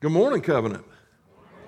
Good 0.00 0.12
morning, 0.12 0.40
Covenant. 0.40 0.86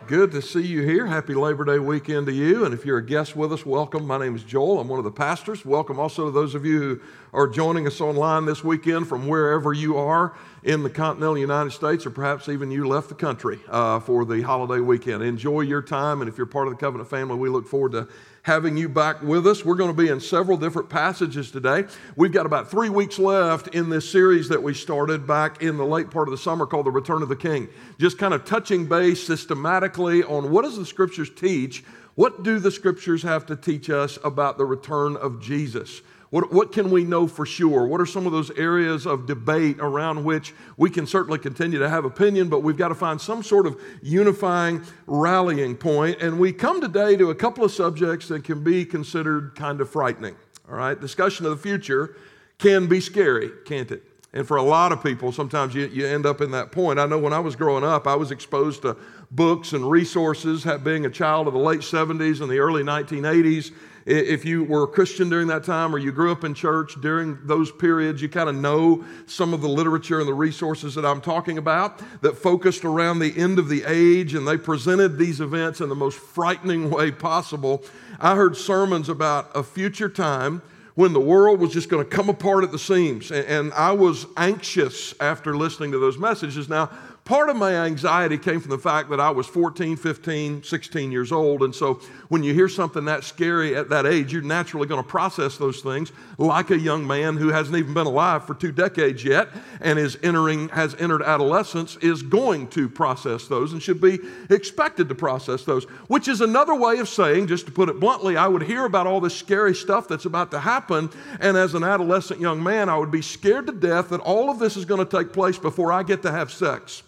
Good 0.06 0.30
to 0.30 0.40
see 0.40 0.62
you 0.62 0.80
here. 0.80 1.06
Happy 1.06 1.34
Labor 1.34 1.66
Day 1.66 1.78
weekend 1.78 2.24
to 2.28 2.32
you. 2.32 2.64
And 2.64 2.72
if 2.72 2.86
you're 2.86 2.96
a 2.96 3.04
guest 3.04 3.36
with 3.36 3.52
us, 3.52 3.66
welcome. 3.66 4.06
My 4.06 4.16
name 4.16 4.34
is 4.34 4.42
Joel. 4.42 4.80
I'm 4.80 4.88
one 4.88 4.98
of 4.98 5.04
the 5.04 5.10
pastors. 5.10 5.66
Welcome 5.66 6.00
also 6.00 6.24
to 6.24 6.30
those 6.30 6.54
of 6.54 6.64
you 6.64 6.80
who 6.80 7.00
are 7.34 7.46
joining 7.46 7.86
us 7.86 8.00
online 8.00 8.46
this 8.46 8.64
weekend 8.64 9.06
from 9.06 9.28
wherever 9.28 9.74
you 9.74 9.98
are 9.98 10.34
in 10.62 10.82
the 10.82 10.88
continental 10.88 11.36
United 11.36 11.72
States, 11.72 12.06
or 12.06 12.10
perhaps 12.10 12.48
even 12.48 12.70
you 12.70 12.88
left 12.88 13.10
the 13.10 13.14
country 13.14 13.60
uh, 13.68 14.00
for 14.00 14.24
the 14.24 14.40
holiday 14.40 14.80
weekend. 14.80 15.22
Enjoy 15.22 15.60
your 15.60 15.82
time. 15.82 16.22
And 16.22 16.28
if 16.30 16.38
you're 16.38 16.46
part 16.46 16.68
of 16.68 16.72
the 16.72 16.78
Covenant 16.78 17.10
family, 17.10 17.36
we 17.36 17.50
look 17.50 17.68
forward 17.68 17.92
to 17.92 18.08
having 18.42 18.76
you 18.76 18.88
back 18.88 19.22
with 19.22 19.46
us. 19.46 19.64
We're 19.64 19.76
going 19.76 19.94
to 19.94 20.02
be 20.02 20.08
in 20.08 20.20
several 20.20 20.56
different 20.56 20.90
passages 20.90 21.50
today. 21.52 21.84
We've 22.16 22.32
got 22.32 22.44
about 22.44 22.70
three 22.70 22.90
weeks 22.90 23.18
left 23.18 23.68
in 23.68 23.88
this 23.88 24.10
series 24.10 24.48
that 24.48 24.60
we 24.60 24.74
started 24.74 25.26
back 25.26 25.62
in 25.62 25.76
the 25.76 25.86
late 25.86 26.10
part 26.10 26.26
of 26.26 26.32
the 26.32 26.38
summer 26.38 26.66
called 26.66 26.86
The 26.86 26.90
Return 26.90 27.22
of 27.22 27.28
the 27.28 27.36
King. 27.36 27.68
Just 27.98 28.18
kind 28.18 28.34
of 28.34 28.44
touching 28.44 28.86
base 28.86 29.24
systematically 29.24 30.24
on 30.24 30.50
what 30.50 30.62
does 30.62 30.76
the 30.76 30.84
scriptures 30.84 31.30
teach? 31.30 31.84
What 32.16 32.42
do 32.42 32.58
the 32.58 32.72
scriptures 32.72 33.22
have 33.22 33.46
to 33.46 33.56
teach 33.56 33.88
us 33.88 34.18
about 34.24 34.58
the 34.58 34.64
return 34.66 35.16
of 35.16 35.40
Jesus? 35.40 36.02
What, 36.32 36.50
what 36.50 36.72
can 36.72 36.90
we 36.90 37.04
know 37.04 37.26
for 37.26 37.44
sure? 37.44 37.86
What 37.86 38.00
are 38.00 38.06
some 38.06 38.24
of 38.24 38.32
those 38.32 38.50
areas 38.52 39.04
of 39.04 39.26
debate 39.26 39.76
around 39.80 40.24
which 40.24 40.54
we 40.78 40.88
can 40.88 41.06
certainly 41.06 41.38
continue 41.38 41.78
to 41.78 41.90
have 41.90 42.06
opinion, 42.06 42.48
but 42.48 42.62
we've 42.62 42.78
got 42.78 42.88
to 42.88 42.94
find 42.94 43.20
some 43.20 43.42
sort 43.42 43.66
of 43.66 43.78
unifying 44.00 44.82
rallying 45.06 45.76
point. 45.76 46.22
And 46.22 46.38
we 46.38 46.54
come 46.54 46.80
today 46.80 47.16
to 47.18 47.28
a 47.28 47.34
couple 47.34 47.64
of 47.64 47.70
subjects 47.70 48.28
that 48.28 48.44
can 48.44 48.64
be 48.64 48.86
considered 48.86 49.54
kind 49.56 49.78
of 49.82 49.90
frightening. 49.90 50.34
All 50.70 50.76
right, 50.76 50.98
discussion 50.98 51.44
of 51.44 51.52
the 51.52 51.58
future 51.58 52.16
can 52.56 52.86
be 52.86 52.98
scary, 52.98 53.50
can't 53.66 53.90
it? 53.92 54.02
And 54.32 54.48
for 54.48 54.56
a 54.56 54.62
lot 54.62 54.90
of 54.90 55.02
people, 55.02 55.32
sometimes 55.32 55.74
you, 55.74 55.86
you 55.88 56.06
end 56.06 56.24
up 56.24 56.40
in 56.40 56.52
that 56.52 56.72
point. 56.72 56.98
I 56.98 57.04
know 57.04 57.18
when 57.18 57.34
I 57.34 57.40
was 57.40 57.56
growing 57.56 57.84
up, 57.84 58.06
I 58.06 58.14
was 58.14 58.30
exposed 58.30 58.80
to 58.82 58.96
books 59.30 59.74
and 59.74 59.90
resources, 59.90 60.66
being 60.82 61.04
a 61.04 61.10
child 61.10 61.46
of 61.46 61.52
the 61.52 61.58
late 61.58 61.80
70s 61.80 62.40
and 62.40 62.50
the 62.50 62.58
early 62.58 62.82
1980s 62.82 63.72
if 64.06 64.44
you 64.44 64.64
were 64.64 64.84
a 64.84 64.86
Christian 64.86 65.28
during 65.28 65.48
that 65.48 65.64
time 65.64 65.94
or 65.94 65.98
you 65.98 66.12
grew 66.12 66.32
up 66.32 66.44
in 66.44 66.54
church 66.54 67.00
during 67.00 67.38
those 67.44 67.70
periods, 67.70 68.20
you 68.20 68.28
kind 68.28 68.48
of 68.48 68.54
know 68.54 69.04
some 69.26 69.54
of 69.54 69.60
the 69.60 69.68
literature 69.68 70.18
and 70.18 70.28
the 70.28 70.34
resources 70.34 70.94
that 70.94 71.04
I'm 71.04 71.20
talking 71.20 71.58
about 71.58 72.02
that 72.22 72.36
focused 72.36 72.84
around 72.84 73.20
the 73.20 73.36
end 73.36 73.58
of 73.58 73.68
the 73.68 73.84
age 73.86 74.34
and 74.34 74.46
they 74.46 74.56
presented 74.56 75.18
these 75.18 75.40
events 75.40 75.80
in 75.80 75.88
the 75.88 75.94
most 75.94 76.18
frightening 76.18 76.90
way 76.90 77.10
possible. 77.10 77.84
I 78.18 78.34
heard 78.34 78.56
sermons 78.56 79.08
about 79.08 79.50
a 79.54 79.62
future 79.62 80.08
time 80.08 80.62
when 80.94 81.12
the 81.12 81.20
world 81.20 81.58
was 81.60 81.72
just 81.72 81.88
going 81.88 82.04
to 82.04 82.10
come 82.10 82.28
apart 82.28 82.64
at 82.64 82.70
the 82.70 82.78
seams. 82.78 83.30
And 83.32 83.72
I 83.72 83.92
was 83.92 84.26
anxious 84.36 85.14
after 85.20 85.56
listening 85.56 85.92
to 85.92 85.98
those 85.98 86.18
messages. 86.18 86.68
Now, 86.68 86.90
part 87.24 87.48
of 87.48 87.56
my 87.56 87.72
anxiety 87.72 88.36
came 88.36 88.60
from 88.60 88.70
the 88.70 88.78
fact 88.78 89.08
that 89.10 89.20
I 89.20 89.30
was 89.30 89.46
14, 89.46 89.96
15, 89.96 90.62
16 90.64 91.12
years 91.12 91.30
old. 91.30 91.62
And 91.62 91.74
so 91.74 92.00
when 92.28 92.42
you 92.42 92.52
hear 92.52 92.68
something 92.68 93.04
that 93.04 93.22
scary 93.22 93.76
at 93.76 93.88
that 93.90 94.06
age, 94.06 94.32
you're 94.32 94.42
naturally 94.42 94.88
going 94.88 95.02
to 95.02 95.08
process 95.08 95.56
those 95.56 95.80
things 95.80 96.10
like 96.38 96.70
a 96.70 96.78
young 96.78 97.06
man 97.06 97.36
who 97.36 97.48
hasn't 97.48 97.76
even 97.76 97.94
been 97.94 98.08
alive 98.08 98.44
for 98.44 98.54
two 98.54 98.72
decades 98.72 99.24
yet 99.24 99.48
and 99.80 99.98
is 99.98 100.18
entering, 100.22 100.68
has 100.70 100.96
entered 100.96 101.22
adolescence, 101.22 101.96
is 101.98 102.22
going 102.22 102.66
to 102.68 102.88
process 102.88 103.46
those 103.46 103.72
and 103.72 103.80
should 103.80 104.00
be 104.00 104.18
expected 104.50 105.08
to 105.08 105.14
process 105.14 105.62
those, 105.62 105.84
which 106.08 106.26
is 106.26 106.40
another 106.40 106.74
way 106.74 106.98
of 106.98 107.08
saying, 107.08 107.46
just 107.46 107.66
to 107.66 107.72
put 107.72 107.88
it 107.88 108.00
bluntly, 108.00 108.36
I 108.36 108.48
would 108.48 108.62
hear 108.62 108.84
about 108.84 109.06
all 109.06 109.20
this 109.20 109.36
scary 109.36 109.74
stuff 109.74 110.08
that's 110.08 110.24
about 110.24 110.50
to 110.50 110.58
happen. 110.58 111.08
And 111.40 111.56
as 111.56 111.74
an 111.74 111.84
adolescent 111.84 112.40
young 112.40 112.60
man, 112.62 112.88
I 112.88 112.98
would 112.98 113.12
be 113.12 113.22
scared 113.22 113.66
to 113.66 113.72
death 113.72 114.08
that 114.08 114.20
all 114.20 114.50
of 114.50 114.58
this 114.58 114.76
is 114.76 114.84
going 114.84 115.06
to 115.06 115.18
take 115.18 115.32
place 115.32 115.56
before 115.56 115.92
I 115.92 116.02
get 116.02 116.22
to 116.22 116.32
have 116.32 116.50
sex. 116.50 117.04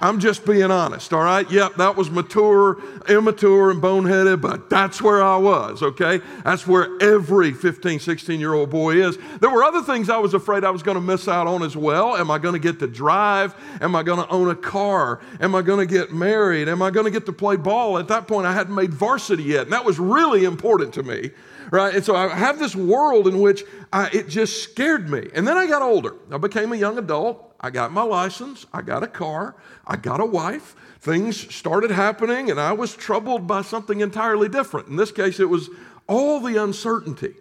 I'm 0.00 0.18
just 0.18 0.44
being 0.44 0.70
honest, 0.70 1.12
all 1.12 1.22
right? 1.22 1.48
Yep, 1.50 1.76
that 1.76 1.96
was 1.96 2.10
mature, 2.10 2.78
immature, 3.08 3.70
and 3.70 3.80
boneheaded, 3.80 4.40
but 4.40 4.68
that's 4.68 5.00
where 5.00 5.22
I 5.22 5.36
was, 5.36 5.82
okay? 5.82 6.20
That's 6.44 6.66
where 6.66 6.88
every 7.00 7.52
15, 7.52 8.00
16 8.00 8.40
year 8.40 8.52
old 8.52 8.70
boy 8.70 8.96
is. 8.96 9.16
There 9.40 9.50
were 9.50 9.62
other 9.62 9.82
things 9.82 10.10
I 10.10 10.18
was 10.18 10.34
afraid 10.34 10.64
I 10.64 10.70
was 10.70 10.82
going 10.82 10.96
to 10.96 11.00
miss 11.00 11.28
out 11.28 11.46
on 11.46 11.62
as 11.62 11.76
well. 11.76 12.16
Am 12.16 12.30
I 12.30 12.38
going 12.38 12.54
to 12.54 12.58
get 12.58 12.80
to 12.80 12.88
drive? 12.88 13.54
Am 13.80 13.94
I 13.94 14.02
going 14.02 14.18
to 14.18 14.28
own 14.28 14.50
a 14.50 14.56
car? 14.56 15.20
Am 15.40 15.54
I 15.54 15.62
going 15.62 15.86
to 15.86 15.92
get 15.92 16.12
married? 16.12 16.68
Am 16.68 16.82
I 16.82 16.90
going 16.90 17.04
to 17.04 17.12
get 17.12 17.26
to 17.26 17.32
play 17.32 17.56
ball? 17.56 17.98
At 17.98 18.08
that 18.08 18.26
point, 18.26 18.46
I 18.46 18.52
hadn't 18.52 18.74
made 18.74 18.92
varsity 18.92 19.44
yet, 19.44 19.62
and 19.62 19.72
that 19.72 19.84
was 19.84 19.98
really 19.98 20.44
important 20.44 20.94
to 20.94 21.02
me 21.02 21.30
right? 21.70 21.94
And 21.94 22.04
so 22.04 22.14
I 22.14 22.28
have 22.28 22.58
this 22.58 22.76
world 22.76 23.26
in 23.26 23.40
which 23.40 23.64
I, 23.92 24.08
it 24.12 24.28
just 24.28 24.62
scared 24.62 25.08
me. 25.08 25.30
And 25.34 25.48
then 25.48 25.56
I 25.56 25.66
got 25.66 25.80
older. 25.80 26.14
I 26.30 26.36
became 26.36 26.72
a 26.72 26.76
young 26.76 26.98
adult. 26.98 27.51
I 27.62 27.70
got 27.70 27.92
my 27.92 28.02
license, 28.02 28.66
I 28.72 28.82
got 28.82 29.02
a 29.02 29.06
car, 29.06 29.54
I 29.86 29.96
got 29.96 30.20
a 30.20 30.26
wife. 30.26 30.74
Things 31.00 31.54
started 31.54 31.90
happening, 31.90 32.50
and 32.50 32.60
I 32.60 32.72
was 32.72 32.94
troubled 32.94 33.46
by 33.46 33.62
something 33.62 34.00
entirely 34.00 34.48
different. 34.48 34.88
In 34.88 34.96
this 34.96 35.12
case, 35.12 35.38
it 35.38 35.48
was 35.48 35.70
all 36.08 36.40
the 36.40 36.56
uncertainty 36.56 37.34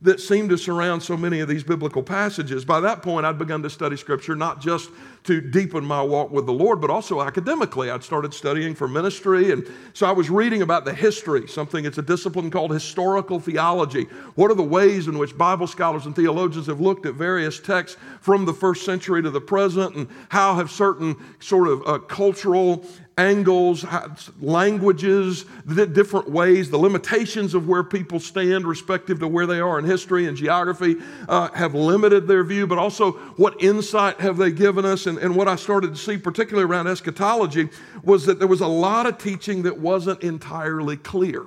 that 0.00 0.20
seemed 0.20 0.48
to 0.50 0.56
surround 0.56 1.02
so 1.02 1.16
many 1.16 1.40
of 1.40 1.48
these 1.48 1.64
biblical 1.64 2.02
passages. 2.02 2.64
By 2.64 2.80
that 2.80 3.02
point, 3.02 3.26
I'd 3.26 3.38
begun 3.38 3.62
to 3.62 3.70
study 3.70 3.96
Scripture 3.96 4.36
not 4.36 4.60
just 4.60 4.90
to 5.24 5.40
deepen 5.40 5.84
my 5.84 6.00
walk 6.00 6.30
with 6.30 6.46
the 6.46 6.52
Lord, 6.52 6.80
but 6.80 6.88
also 6.88 7.20
academically. 7.20 7.90
I'd 7.90 8.04
started 8.04 8.32
studying 8.32 8.74
for 8.76 8.86
ministry, 8.86 9.50
and 9.50 9.66
so 9.94 10.06
I 10.06 10.12
was 10.12 10.30
reading 10.30 10.62
about 10.62 10.84
the 10.84 10.94
history, 10.94 11.48
something, 11.48 11.84
it's 11.84 11.98
a 11.98 12.02
discipline 12.02 12.50
called 12.50 12.70
historical 12.70 13.40
theology. 13.40 14.04
What 14.36 14.52
are 14.52 14.54
the 14.54 14.62
ways 14.62 15.08
in 15.08 15.18
which 15.18 15.36
Bible 15.36 15.66
scholars 15.66 16.06
and 16.06 16.14
theologians 16.14 16.66
have 16.68 16.80
looked 16.80 17.04
at 17.04 17.14
various 17.14 17.58
texts 17.58 17.98
from 18.20 18.44
the 18.44 18.54
first 18.54 18.84
century 18.84 19.20
to 19.22 19.30
the 19.30 19.40
present, 19.40 19.96
and 19.96 20.08
how 20.28 20.54
have 20.54 20.70
certain 20.70 21.16
sort 21.40 21.66
of 21.66 21.82
uh, 21.86 21.98
cultural 21.98 22.86
angles, 23.18 23.84
languages, 24.40 25.44
the 25.66 25.86
different 25.86 26.30
ways, 26.30 26.70
the 26.70 26.78
limitations 26.78 27.52
of 27.52 27.68
where 27.68 27.82
people 27.82 28.20
stand 28.20 28.66
respective 28.66 29.18
to 29.20 29.28
where 29.28 29.46
they 29.46 29.60
are 29.60 29.78
in 29.78 29.84
history 29.84 30.26
and 30.26 30.36
geography 30.36 30.96
uh, 31.28 31.50
have 31.52 31.74
limited 31.74 32.28
their 32.28 32.44
view, 32.44 32.66
but 32.66 32.78
also 32.78 33.12
what 33.36 33.60
insight 33.62 34.20
have 34.20 34.36
they 34.36 34.50
given 34.50 34.84
us. 34.84 35.06
And, 35.06 35.18
and 35.18 35.34
what 35.34 35.48
I 35.48 35.56
started 35.56 35.90
to 35.90 35.96
see, 35.96 36.16
particularly 36.16 36.68
around 36.68 36.86
eschatology, 36.86 37.68
was 38.02 38.24
that 38.26 38.38
there 38.38 38.48
was 38.48 38.60
a 38.60 38.66
lot 38.66 39.06
of 39.06 39.18
teaching 39.18 39.62
that 39.62 39.78
wasn't 39.78 40.22
entirely 40.22 40.96
clear. 40.96 41.44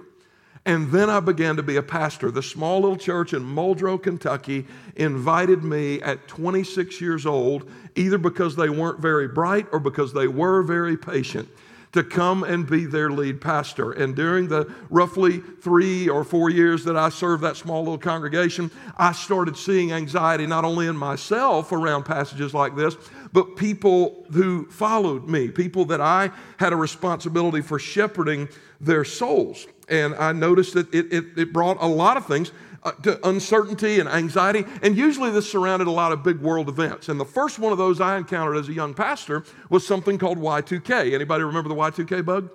And 0.65 0.91
then 0.91 1.09
I 1.09 1.19
began 1.19 1.55
to 1.55 1.63
be 1.63 1.77
a 1.77 1.83
pastor. 1.83 2.29
The 2.29 2.43
small 2.43 2.81
little 2.81 2.97
church 2.97 3.33
in 3.33 3.41
Muldraugh, 3.43 4.03
Kentucky 4.03 4.67
invited 4.95 5.63
me 5.63 6.01
at 6.01 6.27
26 6.27 7.01
years 7.01 7.25
old, 7.25 7.69
either 7.95 8.19
because 8.19 8.55
they 8.55 8.69
weren't 8.69 8.99
very 8.99 9.27
bright 9.27 9.67
or 9.71 9.79
because 9.79 10.13
they 10.13 10.27
were 10.27 10.61
very 10.61 10.97
patient 10.97 11.49
to 11.91 12.03
come 12.03 12.43
and 12.43 12.69
be 12.69 12.85
their 12.85 13.09
lead 13.09 13.41
pastor. 13.41 13.91
And 13.91 14.15
during 14.15 14.47
the 14.47 14.73
roughly 14.89 15.39
three 15.39 16.07
or 16.07 16.23
four 16.23 16.49
years 16.49 16.83
that 16.85 16.95
I 16.95 17.09
served 17.09 17.43
that 17.43 17.57
small 17.57 17.79
little 17.79 17.97
congregation, 17.97 18.71
I 18.97 19.11
started 19.11 19.57
seeing 19.57 19.91
anxiety 19.91 20.47
not 20.47 20.63
only 20.63 20.87
in 20.87 20.95
myself 20.95 21.71
around 21.71 22.03
passages 22.03 22.53
like 22.53 22.75
this, 22.75 22.95
but 23.33 23.55
people 23.55 24.25
who 24.31 24.69
followed 24.69 25.27
me, 25.27 25.49
people 25.49 25.85
that 25.85 26.01
I 26.01 26.31
had 26.57 26.73
a 26.73 26.77
responsibility 26.77 27.61
for 27.61 27.79
shepherding 27.79 28.47
their 28.79 29.03
souls. 29.03 29.67
And 29.89 30.15
I 30.15 30.31
noticed 30.31 30.73
that 30.73 30.93
it, 30.93 31.11
it, 31.11 31.25
it 31.37 31.53
brought 31.53 31.77
a 31.81 31.87
lot 31.87 32.17
of 32.17 32.25
things 32.25 32.51
uh, 32.83 32.91
to 33.03 33.27
uncertainty 33.27 33.99
and 33.99 34.09
anxiety. 34.09 34.65
And 34.81 34.97
usually 34.97 35.29
this 35.31 35.49
surrounded 35.51 35.87
a 35.87 35.91
lot 35.91 36.11
of 36.11 36.23
big 36.23 36.39
world 36.39 36.69
events. 36.69 37.09
And 37.09 37.19
the 37.19 37.25
first 37.25 37.59
one 37.59 37.71
of 37.71 37.77
those 37.77 38.01
I 38.01 38.17
encountered 38.17 38.57
as 38.57 38.69
a 38.69 38.73
young 38.73 38.93
pastor 38.93 39.43
was 39.69 39.85
something 39.85 40.17
called 40.17 40.37
Y2K. 40.37 41.13
Anybody 41.13 41.43
remember 41.43 41.69
the 41.69 41.75
Y2K 41.75 42.25
bug? 42.25 42.49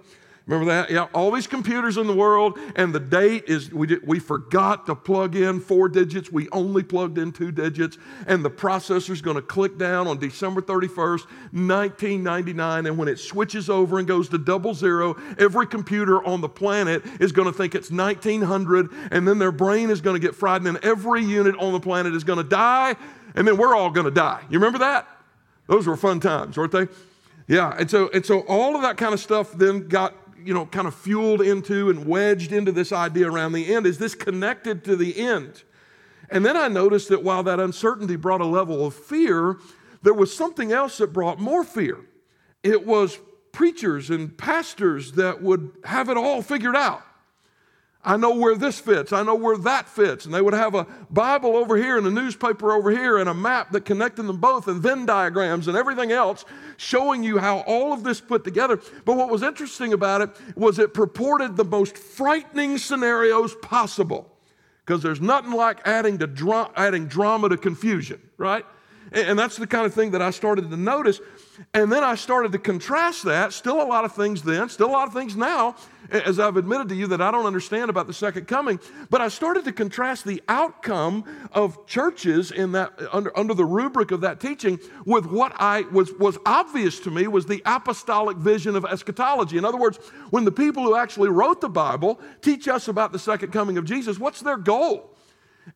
Remember 0.47 0.73
that? 0.73 0.93
Yeah, 0.93 1.09
all 1.13 1.33
these 1.33 1.49
computers 1.49 1.97
in 1.97 2.07
the 2.07 2.15
world, 2.15 2.57
and 2.77 2.95
the 2.95 3.01
date 3.01 3.45
is, 3.49 3.73
we, 3.73 3.89
did, 3.89 4.07
we 4.07 4.21
forgot 4.21 4.87
to 4.87 4.95
plug 4.95 5.35
in 5.35 5.59
four 5.59 5.89
digits. 5.89 6.31
We 6.31 6.49
only 6.51 6.85
plugged 6.85 7.19
in 7.19 7.33
two 7.33 7.51
digits, 7.51 7.99
and 8.29 8.45
the 8.45 8.51
processor's 8.51 9.21
going 9.21 9.35
to 9.35 9.43
click 9.43 9.77
down 9.77 10.07
on 10.07 10.19
December 10.19 10.63
31st, 10.63 11.27
1999. 11.51 12.87
And 12.87 12.97
when 12.97 13.09
it 13.09 13.19
switches 13.19 13.69
over 13.69 13.99
and 13.99 14.07
goes 14.07 14.29
to 14.29 14.39
double 14.39 14.73
zero, 14.73 15.17
every 15.37 15.67
computer 15.67 16.25
on 16.25 16.41
the 16.41 16.49
planet 16.49 17.03
is 17.19 17.33
going 17.33 17.51
to 17.51 17.53
think 17.53 17.75
it's 17.75 17.91
1900, 17.91 18.91
and 19.11 19.27
then 19.27 19.41
their 19.41 19.51
brain 19.51 19.91
is 19.91 20.01
going 20.01 20.15
to 20.15 20.25
get 20.25 20.37
fried, 20.37 20.63
and 20.63 20.77
then 20.77 20.79
every 20.85 21.25
unit 21.25 21.57
on 21.59 21.73
the 21.73 21.81
planet 21.81 22.15
is 22.15 22.23
going 22.23 22.39
to 22.39 22.49
die, 22.49 22.95
and 23.35 23.49
then 23.49 23.57
we're 23.57 23.75
all 23.75 23.91
going 23.91 24.07
to 24.07 24.13
die. 24.13 24.43
You 24.49 24.61
remember 24.61 24.79
that? 24.79 25.09
Those 25.67 25.89
were 25.89 25.97
fun 25.97 26.21
times, 26.21 26.57
weren't 26.57 26.71
they? 26.71 26.87
Yeah, 27.49 27.75
and 27.77 27.91
so 27.91 28.11
and 28.13 28.25
so 28.25 28.41
all 28.43 28.77
of 28.77 28.83
that 28.83 28.97
kind 28.97 29.13
of 29.13 29.21
stuff 29.21 29.53
then 29.53 29.89
got 29.89 30.15
you 30.47 30.55
know 30.55 30.67
kind 30.67 30.87
of 30.87 30.95
fueled 30.95 31.43
into 31.43 31.91
and 31.91 32.07
wedged 32.07 32.53
into 32.53 32.73
this 32.73 32.93
idea 32.93 33.31
around 33.31 33.53
the 33.53 33.75
end. 33.75 33.87
Is 33.87 33.99
this 33.99 34.15
connected 34.15 34.85
to 34.85 34.97
the 34.97 35.19
end? 35.19 35.65
And 36.31 36.45
then 36.45 36.57
I 36.57 36.69
noticed 36.69 37.09
that 37.11 37.23
while 37.23 37.43
that 37.45 37.61
uncertainty 37.61 38.17
brought 38.17 38.41
a 38.41 38.47
level 38.47 38.87
of 38.87 38.95
fear, 38.95 39.59
there 40.03 40.15
was 40.15 40.35
something 40.35 40.73
else 40.73 40.99
that 40.99 41.13
brought 41.13 41.39
more 41.39 41.65
fear. 41.65 41.99
It 42.63 42.87
was 42.87 43.19
preachers 43.53 44.11
and 44.11 44.37
pastors 44.37 45.13
that 45.13 45.43
would 45.43 45.73
have 45.85 46.09
it 46.09 46.17
all 46.17 46.43
figured 46.43 46.77
out. 46.77 47.03
I 48.07 48.17
know 48.17 48.37
where 48.37 48.55
this 48.55 48.79
fits. 48.79 49.13
I 49.13 49.25
know 49.25 49.35
where 49.35 49.59
that 49.59 49.89
fits. 49.89 50.27
And 50.27 50.33
they 50.33 50.41
would 50.41 50.55
have 50.55 50.77
a 50.77 50.87
Bible 51.11 51.57
over 51.57 51.77
here 51.77 51.99
and 51.99 52.07
a 52.07 52.11
newspaper 52.11 52.73
over 52.73 52.93
here 52.93 53.19
and 53.19 53.29
a 53.29 53.35
map 53.35 53.73
that 53.73 53.85
connected 53.85 54.23
them 54.23 54.37
both 54.37 54.69
and 54.69 54.81
Venn 54.81 55.07
diagrams 55.07 55.67
and 55.67 55.77
everything 55.77 56.13
else 56.13 56.45
showing 56.77 57.25
you 57.25 57.39
how 57.39 57.59
all 57.67 57.93
of 57.93 58.05
this 58.05 58.21
put 58.21 58.45
together. 58.45 58.81
But 59.05 59.17
what 59.17 59.29
was 59.29 59.43
interesting 59.43 59.93
about 59.93 60.21
it 60.21 60.31
was 60.55 60.79
it 60.79 60.95
purported 60.95 61.57
the 61.57 61.65
most 61.65 61.99
frightening 61.99 62.79
scenarios 62.79 63.57
possible 63.57 64.33
because 64.85 65.03
there's 65.03 65.21
nothing 65.21 65.51
like 65.51 65.81
adding, 65.85 66.17
to 66.19 66.29
dra- 66.29 66.71
adding 66.77 67.09
drama 67.09 67.49
to 67.49 67.57
confusion, 67.57 68.21
right? 68.39 68.65
And, 69.17 69.39
that's 69.39 69.57
the 69.57 69.67
kind 69.67 69.87
of 69.87 69.95
thing 69.95 70.11
that 70.11 70.21
I 70.21 70.31
started 70.31 70.71
to 70.71 70.77
notice. 70.77 71.23
And 71.73 71.91
then 71.91 72.05
I 72.05 72.17
started 72.17 72.53
to 72.53 72.59
contrast 72.59 73.25
that. 73.25 73.55
Still 73.55 73.81
a 73.81 73.89
lot 73.89 74.05
of 74.05 74.15
things 74.15 74.43
then, 74.43 74.69
still 74.69 74.89
a 74.89 74.93
lot 74.93 75.09
of 75.09 75.15
things 75.15 75.35
now, 75.35 75.75
as 76.11 76.39
I've 76.39 76.59
admitted 76.59 76.91
to 76.91 76.95
you 76.95 77.07
that 77.07 77.23
I 77.23 77.31
don't 77.31 77.47
understand 77.47 77.89
about 77.89 78.09
the 78.09 78.13
second 78.13 78.47
coming. 78.47 78.79
But 79.09 79.23
I 79.23 79.29
started 79.29 79.65
to 79.65 79.73
contrast 79.73 80.27
the 80.27 80.43
outcome 80.49 81.25
of 81.53 81.87
churches 81.87 82.51
in 82.51 82.73
that 82.73 82.93
under, 83.11 83.37
under 83.39 83.55
the 83.55 83.65
rubric 83.65 84.11
of 84.11 84.21
that 84.21 84.39
teaching 84.39 84.79
with 85.07 85.25
what 85.25 85.55
I 85.57 85.83
was 85.91 86.13
was 86.19 86.37
obvious 86.45 87.01
to 87.01 87.11
me 87.11 87.27
was 87.27 87.47
the 87.47 87.63
apostolic 87.65 88.37
vision 88.37 88.77
of 88.77 88.85
eschatology. 88.85 89.57
In 89.57 89.65
other 89.65 89.79
words, 89.79 89.99
when 90.29 90.45
the 90.45 90.53
people 90.53 90.83
who 90.83 90.95
actually 90.95 91.31
wrote 91.31 91.63
the 91.63 91.71
Bible 91.71 92.21
teach 92.43 92.69
us 92.69 92.87
about 92.87 93.13
the 93.13 93.19
second 93.19 93.51
coming 93.51 93.79
of 93.79 93.87
Jesus, 93.87 94.19
what's 94.19 94.43
their 94.43 94.59
goal? 94.59 95.16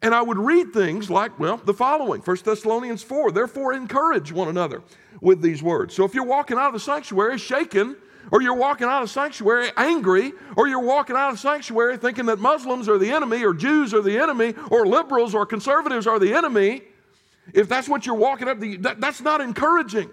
And 0.03 0.15
I 0.15 0.23
would 0.23 0.39
read 0.39 0.73
things 0.73 1.11
like, 1.11 1.39
well, 1.39 1.57
the 1.59 1.75
following 1.75 2.21
1 2.21 2.37
Thessalonians 2.45 3.03
4, 3.03 3.33
therefore 3.33 3.73
encourage 3.73 4.33
one 4.33 4.49
another 4.49 4.83
with 5.21 5.43
these 5.43 5.63
words. 5.63 5.95
So 5.95 6.05
if 6.05 6.15
you're 6.15 6.25
walking 6.25 6.57
out 6.57 6.69
of 6.69 6.75
the 6.75 6.81
sanctuary 6.81 7.39
shaken, 7.39 7.97
or 8.33 8.43
you're 8.43 8.55
walking 8.55 8.87
out 8.87 9.03
of 9.03 9.11
sanctuary 9.11 9.71
angry, 9.77 10.33
or 10.57 10.69
you're 10.69 10.79
walking 10.81 11.17
out 11.17 11.33
of 11.33 11.39
sanctuary 11.39 11.97
thinking 11.97 12.27
that 12.27 12.39
Muslims 12.39 12.89
are 12.89 12.99
the 12.99 13.11
enemy, 13.11 13.45
or 13.45 13.53
Jews 13.53 13.93
are 13.93 14.03
the 14.03 14.19
enemy, 14.19 14.55
or 14.71 14.87
liberals 14.87 15.35
or 15.35 15.45
conservatives 15.45 16.07
are 16.07 16.19
the 16.19 16.35
enemy, 16.35 16.83
if 17.53 17.69
that's 17.69 17.89
what 17.89 18.07
you're 18.07 18.15
walking 18.15 18.49
up, 18.49 18.61
that, 18.61 19.01
that's 19.01 19.21
not 19.21 19.41
encouraging. 19.41 20.11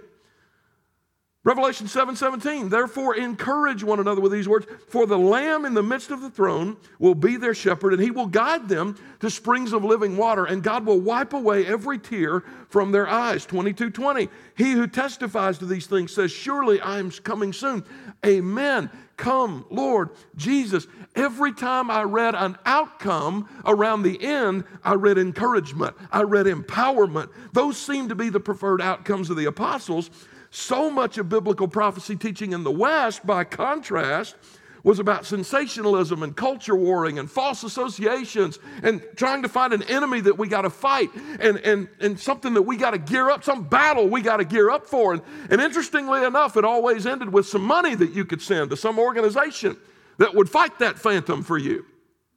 Revelation 1.47 1.87
7 1.87 2.13
17, 2.13 2.67
therefore 2.67 3.15
encourage 3.15 3.81
one 3.81 4.01
another 4.01 4.19
with 4.19 4.33
these 4.33 4.49
words, 4.49 4.67
for 4.89 5.05
the 5.05 5.17
Lamb 5.17 5.63
in 5.63 5.73
the 5.73 5.81
midst 5.81 6.11
of 6.11 6.19
the 6.19 6.29
throne 6.29 6.75
will 6.99 7.15
be 7.15 7.37
their 7.37 7.53
shepherd, 7.53 7.93
and 7.93 8.03
he 8.03 8.11
will 8.11 8.27
guide 8.27 8.67
them 8.67 8.97
to 9.21 9.29
springs 9.29 9.71
of 9.71 9.85
living 9.85 10.17
water, 10.17 10.43
and 10.43 10.61
God 10.61 10.85
will 10.85 10.99
wipe 10.99 11.31
away 11.31 11.65
every 11.65 11.99
tear 11.99 12.43
from 12.67 12.91
their 12.91 13.07
eyes. 13.07 13.45
22 13.45 13.91
20, 13.91 14.27
he 14.57 14.73
who 14.73 14.87
testifies 14.87 15.57
to 15.59 15.65
these 15.65 15.87
things 15.87 16.13
says, 16.13 16.33
Surely 16.33 16.81
I 16.81 16.99
am 16.99 17.11
coming 17.11 17.53
soon. 17.53 17.85
Amen. 18.25 18.89
Come, 19.15 19.65
Lord 19.69 20.09
Jesus. 20.35 20.85
Every 21.15 21.53
time 21.53 21.89
I 21.89 22.03
read 22.03 22.35
an 22.35 22.57
outcome 22.65 23.47
around 23.63 24.03
the 24.03 24.21
end, 24.21 24.65
I 24.83 24.95
read 24.95 25.17
encouragement, 25.17 25.95
I 26.11 26.23
read 26.23 26.45
empowerment. 26.45 27.29
Those 27.53 27.77
seem 27.77 28.09
to 28.09 28.15
be 28.15 28.27
the 28.27 28.41
preferred 28.41 28.81
outcomes 28.81 29.29
of 29.29 29.37
the 29.37 29.45
apostles. 29.45 30.09
So 30.49 30.89
much 30.89 31.17
of 31.17 31.29
biblical 31.29 31.67
prophecy 31.67 32.15
teaching 32.15 32.53
in 32.53 32.63
the 32.63 32.71
West, 32.71 33.25
by 33.25 33.43
contrast, 33.43 34.35
was 34.83 34.99
about 34.99 35.25
sensationalism 35.25 36.23
and 36.23 36.35
culture 36.35 36.75
warring 36.75 37.19
and 37.19 37.29
false 37.29 37.63
associations 37.63 38.57
and 38.83 39.03
trying 39.17 39.41
to 39.41 39.49
find 39.49 39.73
an 39.73 39.83
enemy 39.83 40.21
that 40.21 40.37
we 40.37 40.47
got 40.47 40.61
to 40.61 40.69
fight 40.69 41.09
and, 41.41 41.57
and, 41.57 41.89
and 41.99 42.17
something 42.17 42.53
that 42.53 42.61
we 42.61 42.77
got 42.77 42.91
to 42.91 42.97
gear 42.97 43.29
up, 43.29 43.43
some 43.43 43.63
battle 43.63 44.07
we 44.07 44.21
got 44.21 44.37
to 44.37 44.45
gear 44.45 44.69
up 44.69 44.85
for. 44.85 45.13
And, 45.13 45.21
and 45.49 45.59
interestingly 45.59 46.23
enough, 46.23 46.55
it 46.55 46.63
always 46.63 47.05
ended 47.05 47.33
with 47.33 47.47
some 47.47 47.63
money 47.63 47.95
that 47.95 48.11
you 48.11 48.23
could 48.23 48.41
send 48.41 48.69
to 48.69 48.77
some 48.77 48.97
organization 48.97 49.75
that 50.19 50.33
would 50.33 50.49
fight 50.49 50.79
that 50.79 50.97
phantom 50.97 51.43
for 51.43 51.57
you. 51.57 51.85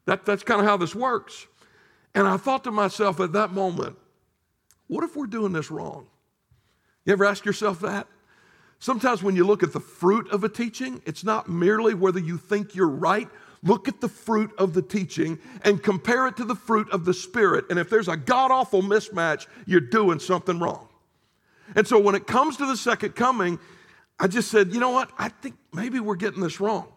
That, 0.06 0.26
that's 0.26 0.42
kind 0.42 0.60
of 0.60 0.66
how 0.66 0.76
this 0.76 0.94
works. 0.94 1.46
And 2.14 2.26
I 2.26 2.36
thought 2.36 2.64
to 2.64 2.72
myself 2.72 3.20
at 3.20 3.32
that 3.34 3.52
moment, 3.52 3.96
what 4.88 5.04
if 5.04 5.14
we're 5.14 5.26
doing 5.26 5.52
this 5.52 5.70
wrong? 5.70 6.08
You 7.04 7.12
ever 7.12 7.24
ask 7.24 7.44
yourself 7.44 7.80
that? 7.80 8.06
Sometimes 8.78 9.22
when 9.22 9.36
you 9.36 9.44
look 9.44 9.62
at 9.62 9.72
the 9.72 9.80
fruit 9.80 10.30
of 10.30 10.42
a 10.42 10.48
teaching, 10.48 11.02
it's 11.04 11.22
not 11.22 11.48
merely 11.48 11.92
whether 11.92 12.18
you 12.18 12.38
think 12.38 12.74
you're 12.74 12.88
right. 12.88 13.28
Look 13.62 13.88
at 13.88 14.00
the 14.00 14.08
fruit 14.08 14.52
of 14.56 14.72
the 14.72 14.80
teaching 14.80 15.38
and 15.62 15.82
compare 15.82 16.26
it 16.26 16.36
to 16.38 16.44
the 16.44 16.54
fruit 16.54 16.90
of 16.90 17.04
the 17.04 17.12
Spirit. 17.12 17.66
And 17.68 17.78
if 17.78 17.90
there's 17.90 18.08
a 18.08 18.16
god 18.16 18.50
awful 18.50 18.80
mismatch, 18.82 19.46
you're 19.66 19.80
doing 19.80 20.18
something 20.18 20.58
wrong. 20.58 20.88
And 21.76 21.86
so 21.86 21.98
when 21.98 22.14
it 22.14 22.26
comes 22.26 22.56
to 22.56 22.66
the 22.66 22.76
second 22.76 23.14
coming, 23.14 23.58
I 24.18 24.26
just 24.26 24.50
said, 24.50 24.72
you 24.72 24.80
know 24.80 24.90
what? 24.90 25.10
I 25.18 25.28
think 25.28 25.56
maybe 25.72 26.00
we're 26.00 26.16
getting 26.16 26.40
this 26.40 26.58
wrong. 26.58 26.88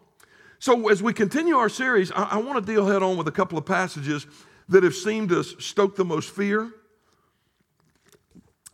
So 0.58 0.88
as 0.88 1.02
we 1.02 1.12
continue 1.12 1.56
our 1.56 1.68
series, 1.68 2.10
I, 2.12 2.22
I 2.22 2.36
want 2.38 2.64
to 2.64 2.72
deal 2.72 2.86
head 2.86 3.02
on 3.02 3.18
with 3.18 3.28
a 3.28 3.32
couple 3.32 3.58
of 3.58 3.66
passages 3.66 4.26
that 4.70 4.82
have 4.82 4.94
seemed 4.94 5.28
to 5.28 5.42
stoke 5.44 5.96
the 5.96 6.04
most 6.04 6.30
fear 6.30 6.70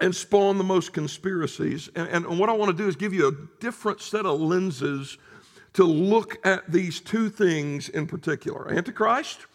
and 0.01 0.15
spawn 0.15 0.59
the 0.59 0.65
most 0.65 0.93
conspiracies. 0.93 1.89
And, 1.95 2.27
and, 2.27 2.39
what 2.39 2.49
I 2.49 2.53
want 2.53 2.77
to 2.77 2.77
do 2.77 2.89
is 2.89 2.97
give 2.97 3.13
you 3.13 3.29
a 3.29 3.33
different 3.61 4.01
set 4.01 4.25
of 4.27 4.41
lenses 4.41 5.19
to 5.75 5.85
look 5.85 6.45
at 6.47 6.71
these 6.71 7.01
two 7.01 7.29
things 7.29 7.89
in 7.89 8.07
particular 8.07 8.73
Antichrist 8.73 9.47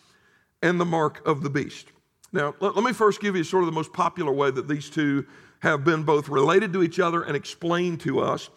and 0.61 0.79
the 0.79 0.85
mark 0.85 1.25
of 1.27 1.41
the 1.41 1.49
beast. 1.49 1.87
Now, 2.31 2.55
let, 2.59 2.75
let 2.75 2.85
me 2.85 2.93
first 2.93 3.21
give 3.21 3.35
you 3.35 3.43
sort 3.43 3.63
of 3.63 3.67
the 3.67 3.73
most 3.73 3.93
popular 3.93 4.31
way 4.31 4.51
that 4.51 4.67
these 4.67 4.89
two 4.89 5.25
have 5.59 5.83
been 5.83 6.03
both 6.03 6.29
related 6.29 6.73
to 6.73 6.83
each 6.83 6.99
other 6.99 7.23
and 7.23 7.35
explained 7.35 7.99
to 8.01 8.19
us 8.19 8.49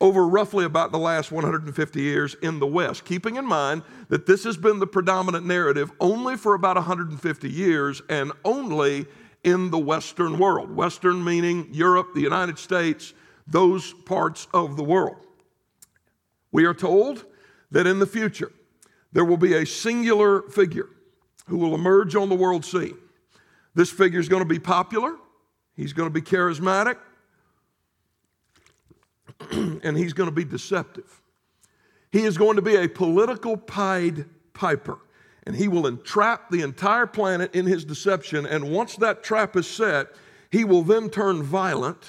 over 0.00 0.26
roughly 0.26 0.64
about 0.64 0.92
the 0.92 0.98
last 0.98 1.32
150 1.32 2.00
years 2.00 2.34
in 2.42 2.58
the 2.58 2.66
West, 2.66 3.04
keeping 3.04 3.36
in 3.36 3.46
mind 3.46 3.82
that 4.08 4.26
this 4.26 4.44
has 4.44 4.56
been 4.56 4.78
the 4.78 4.86
predominant 4.86 5.46
narrative 5.46 5.90
only 6.00 6.36
for 6.36 6.54
about 6.54 6.76
150 6.76 7.50
years 7.50 8.02
and 8.10 8.32
only 8.44 9.06
in 9.46 9.70
the 9.70 9.78
Western 9.78 10.38
world. 10.38 10.74
Western 10.74 11.24
meaning 11.24 11.68
Europe, 11.70 12.08
the 12.14 12.20
United 12.20 12.58
States, 12.58 13.14
those 13.46 13.94
parts 14.04 14.48
of 14.52 14.76
the 14.76 14.82
world. 14.82 15.24
We 16.50 16.64
are 16.64 16.74
told 16.74 17.24
that 17.70 17.86
in 17.86 18.00
the 18.00 18.06
future 18.06 18.50
there 19.12 19.24
will 19.24 19.36
be 19.36 19.54
a 19.54 19.64
singular 19.64 20.42
figure 20.42 20.88
who 21.46 21.58
will 21.58 21.76
emerge 21.76 22.16
on 22.16 22.28
the 22.28 22.34
world 22.34 22.64
scene. 22.64 22.98
This 23.74 23.90
figure 23.90 24.18
is 24.18 24.28
going 24.28 24.42
to 24.42 24.48
be 24.48 24.58
popular, 24.58 25.14
he's 25.76 25.92
going 25.92 26.08
to 26.08 26.12
be 26.12 26.22
charismatic, 26.22 26.96
and 29.52 29.96
he's 29.96 30.12
going 30.12 30.28
to 30.28 30.34
be 30.34 30.44
deceptive. 30.44 31.22
He 32.10 32.22
is 32.22 32.36
going 32.36 32.56
to 32.56 32.62
be 32.62 32.74
a 32.76 32.88
political 32.88 33.56
Pied 33.56 34.24
Piper 34.54 34.98
and 35.46 35.54
he 35.54 35.68
will 35.68 35.86
entrap 35.86 36.50
the 36.50 36.62
entire 36.62 37.06
planet 37.06 37.54
in 37.54 37.66
his 37.66 37.84
deception. 37.84 38.44
And 38.44 38.70
once 38.70 38.96
that 38.96 39.22
trap 39.22 39.56
is 39.56 39.66
set, 39.66 40.08
he 40.50 40.64
will 40.64 40.82
then 40.82 41.08
turn 41.08 41.42
violent. 41.42 42.04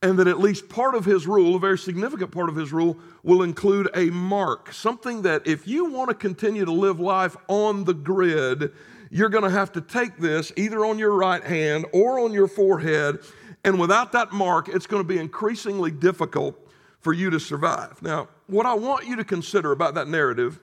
And 0.00 0.18
that 0.18 0.26
at 0.26 0.40
least 0.40 0.68
part 0.68 0.96
of 0.96 1.04
his 1.04 1.28
rule, 1.28 1.54
a 1.54 1.60
very 1.60 1.78
significant 1.78 2.32
part 2.32 2.48
of 2.48 2.56
his 2.56 2.72
rule, 2.72 2.98
will 3.22 3.42
include 3.42 3.88
a 3.94 4.06
mark. 4.06 4.72
Something 4.72 5.22
that 5.22 5.46
if 5.46 5.68
you 5.68 5.84
want 5.84 6.08
to 6.08 6.14
continue 6.14 6.64
to 6.64 6.72
live 6.72 6.98
life 6.98 7.36
on 7.46 7.84
the 7.84 7.94
grid, 7.94 8.72
you're 9.10 9.28
going 9.28 9.44
to 9.44 9.50
have 9.50 9.70
to 9.72 9.80
take 9.80 10.18
this 10.18 10.52
either 10.56 10.84
on 10.84 10.98
your 10.98 11.14
right 11.14 11.44
hand 11.44 11.86
or 11.92 12.18
on 12.18 12.32
your 12.32 12.48
forehead. 12.48 13.18
And 13.64 13.78
without 13.78 14.10
that 14.12 14.32
mark, 14.32 14.68
it's 14.68 14.86
going 14.86 15.02
to 15.02 15.08
be 15.08 15.18
increasingly 15.18 15.92
difficult 15.92 16.58
for 16.98 17.12
you 17.12 17.30
to 17.30 17.38
survive. 17.38 18.02
Now, 18.02 18.28
what 18.48 18.66
I 18.66 18.74
want 18.74 19.06
you 19.06 19.14
to 19.16 19.24
consider 19.24 19.70
about 19.70 19.94
that 19.94 20.08
narrative 20.08 20.58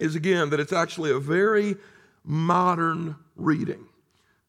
is 0.00 0.16
again 0.16 0.50
that 0.50 0.60
it's 0.60 0.72
actually 0.72 1.10
a 1.12 1.18
very 1.18 1.76
modern 2.24 3.16
reading 3.36 3.86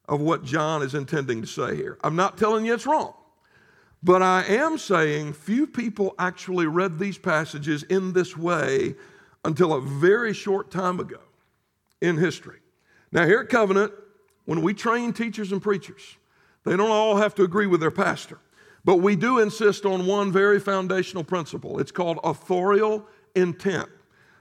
of 0.08 0.20
what 0.20 0.44
John 0.44 0.82
is 0.82 0.94
intending 0.94 1.40
to 1.42 1.46
say 1.46 1.76
here. 1.76 1.98
I'm 2.02 2.16
not 2.16 2.36
telling 2.36 2.66
you 2.66 2.74
it's 2.74 2.86
wrong, 2.86 3.14
but 4.02 4.22
I 4.22 4.44
am 4.44 4.78
saying 4.78 5.34
few 5.34 5.66
people 5.66 6.14
actually 6.18 6.66
read 6.66 6.98
these 6.98 7.18
passages 7.18 7.82
in 7.84 8.12
this 8.12 8.36
way 8.36 8.94
until 9.44 9.72
a 9.72 9.80
very 9.80 10.32
short 10.32 10.70
time 10.70 11.00
ago 11.00 11.20
in 12.00 12.16
history. 12.16 12.58
Now, 13.12 13.26
here 13.26 13.40
at 13.40 13.48
Covenant, 13.48 13.92
when 14.44 14.62
we 14.62 14.74
train 14.74 15.12
teachers 15.12 15.52
and 15.52 15.62
preachers, 15.62 16.16
they 16.64 16.76
don't 16.76 16.90
all 16.90 17.16
have 17.16 17.34
to 17.36 17.42
agree 17.42 17.66
with 17.66 17.80
their 17.80 17.90
pastor, 17.90 18.38
but 18.84 18.96
we 18.96 19.16
do 19.16 19.38
insist 19.38 19.84
on 19.84 20.06
one 20.06 20.32
very 20.32 20.58
foundational 20.58 21.24
principle. 21.24 21.78
It's 21.78 21.92
called 21.92 22.18
authorial 22.24 23.06
intent. 23.34 23.88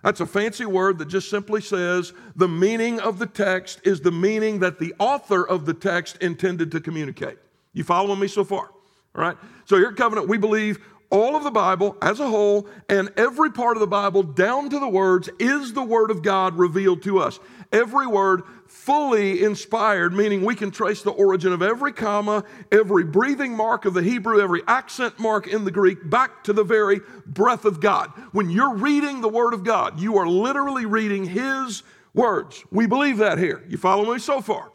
That's 0.04 0.20
a 0.20 0.26
fancy 0.26 0.66
word 0.66 0.98
that 0.98 1.08
just 1.08 1.30
simply 1.30 1.62
says 1.62 2.14
the 2.36 2.48
meaning 2.48 3.00
of 3.00 3.20
the 3.20 3.28
text 3.28 3.82
is 3.84 4.02
the 4.02 4.12
meaning 4.12 4.60
that 4.60 4.80
the 4.80 4.94
author 5.00 5.48
of 5.48 5.66
the 5.66 5.74
text 5.74 6.18
intended 6.18 6.72
to 6.72 6.82
communicate. 6.82 7.38
You 7.74 7.84
following 7.84 8.20
me 8.20 8.28
so 8.28 8.44
far? 8.44 8.70
All 9.16 9.22
right? 9.22 9.38
So 9.66 9.78
here 9.78 9.90
at 9.90 9.96
Covenant, 9.96 10.28
we 10.28 10.38
believe 10.38 10.80
all 11.12 11.36
of 11.36 11.44
the 11.44 11.52
Bible 11.52 11.98
as 12.02 12.20
a 12.20 12.28
whole 12.28 12.68
and 12.90 13.12
every 13.18 13.52
part 13.52 13.78
of 13.78 13.82
the 13.82 13.88
Bible 13.88 14.24
down 14.24 14.70
to 14.70 14.80
the 14.80 14.88
words 14.88 15.30
is 15.40 15.74
the 15.74 15.84
Word 15.84 16.10
of 16.10 16.24
God 16.24 16.58
revealed 16.58 17.04
to 17.04 17.20
us. 17.20 17.40
Every 17.72 18.08
word 18.08 18.44
fully 18.68 19.44
inspired, 19.44 20.14
meaning 20.14 20.44
we 20.44 20.56
can 20.56 20.72
trace 20.72 21.02
the 21.02 21.12
origin 21.12 21.54
of 21.54 21.62
every 21.62 21.94
comma, 21.94 22.44
every 22.72 23.04
breathing 23.04 23.56
mark 23.56 23.86
of 23.86 23.94
the 23.94 24.04
Hebrew, 24.04 24.42
every 24.42 24.62
accent 24.68 25.20
mark 25.20 25.48
in 25.48 25.64
the 25.64 25.72
Greek, 25.72 26.10
back 26.10 26.44
to 26.46 26.54
the 26.54 26.64
very 26.64 27.00
breath 27.26 27.64
of 27.64 27.80
God. 27.80 28.10
When 28.32 28.50
you're 28.50 28.76
reading 28.76 29.22
the 29.22 29.30
Word 29.30 29.54
of 29.54 29.64
God, 29.64 30.00
you 30.00 30.18
are 30.18 30.28
literally 30.28 30.86
reading 30.86 31.26
His 31.26 31.84
words. 32.14 32.64
We 32.72 32.88
believe 32.88 33.18
that 33.18 33.38
here. 33.38 33.64
You 33.70 33.78
follow 33.78 34.12
me 34.12 34.20
so 34.20 34.42
far? 34.42 34.72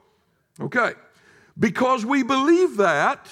Okay. 0.61 0.93
Because 1.59 2.05
we 2.05 2.23
believe 2.23 2.77
that, 2.77 3.29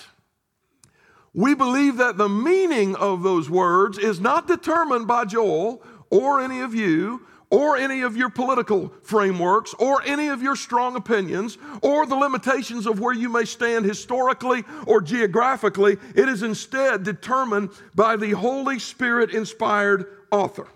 we 1.34 1.54
believe 1.54 1.96
that 1.96 2.16
the 2.16 2.28
meaning 2.28 2.94
of 2.94 3.22
those 3.22 3.50
words 3.50 3.98
is 3.98 4.20
not 4.20 4.46
determined 4.46 5.08
by 5.08 5.24
Joel 5.24 5.82
or 6.08 6.40
any 6.40 6.60
of 6.60 6.74
you 6.74 7.26
or 7.50 7.76
any 7.76 8.02
of 8.02 8.16
your 8.16 8.30
political 8.30 8.92
frameworks 9.02 9.74
or 9.74 10.00
any 10.02 10.28
of 10.28 10.42
your 10.42 10.54
strong 10.56 10.94
opinions 10.96 11.58
or 11.82 12.06
the 12.06 12.14
limitations 12.14 12.86
of 12.86 13.00
where 13.00 13.14
you 13.14 13.28
may 13.28 13.44
stand 13.44 13.84
historically 13.84 14.64
or 14.86 15.00
geographically. 15.00 15.96
It 16.14 16.28
is 16.28 16.42
instead 16.42 17.02
determined 17.02 17.70
by 17.94 18.16
the 18.16 18.30
Holy 18.30 18.78
Spirit 18.78 19.30
inspired 19.30 20.06
author, 20.30 20.68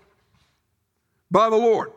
by 1.31 1.51
the 1.51 1.57
Lord. 1.57 1.93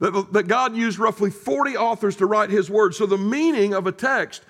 That, 0.00 0.46
God 0.46 0.76
used 0.76 0.98
roughly 0.98 1.30
40 1.30 1.76
authors 1.76 2.16
to 2.16 2.26
write 2.26 2.50
his 2.50 2.70
word. 2.70 2.94
So 2.94 3.04
the 3.04 3.18
meaning 3.18 3.74
of 3.74 3.86
a 3.86 3.92
text 3.92 4.42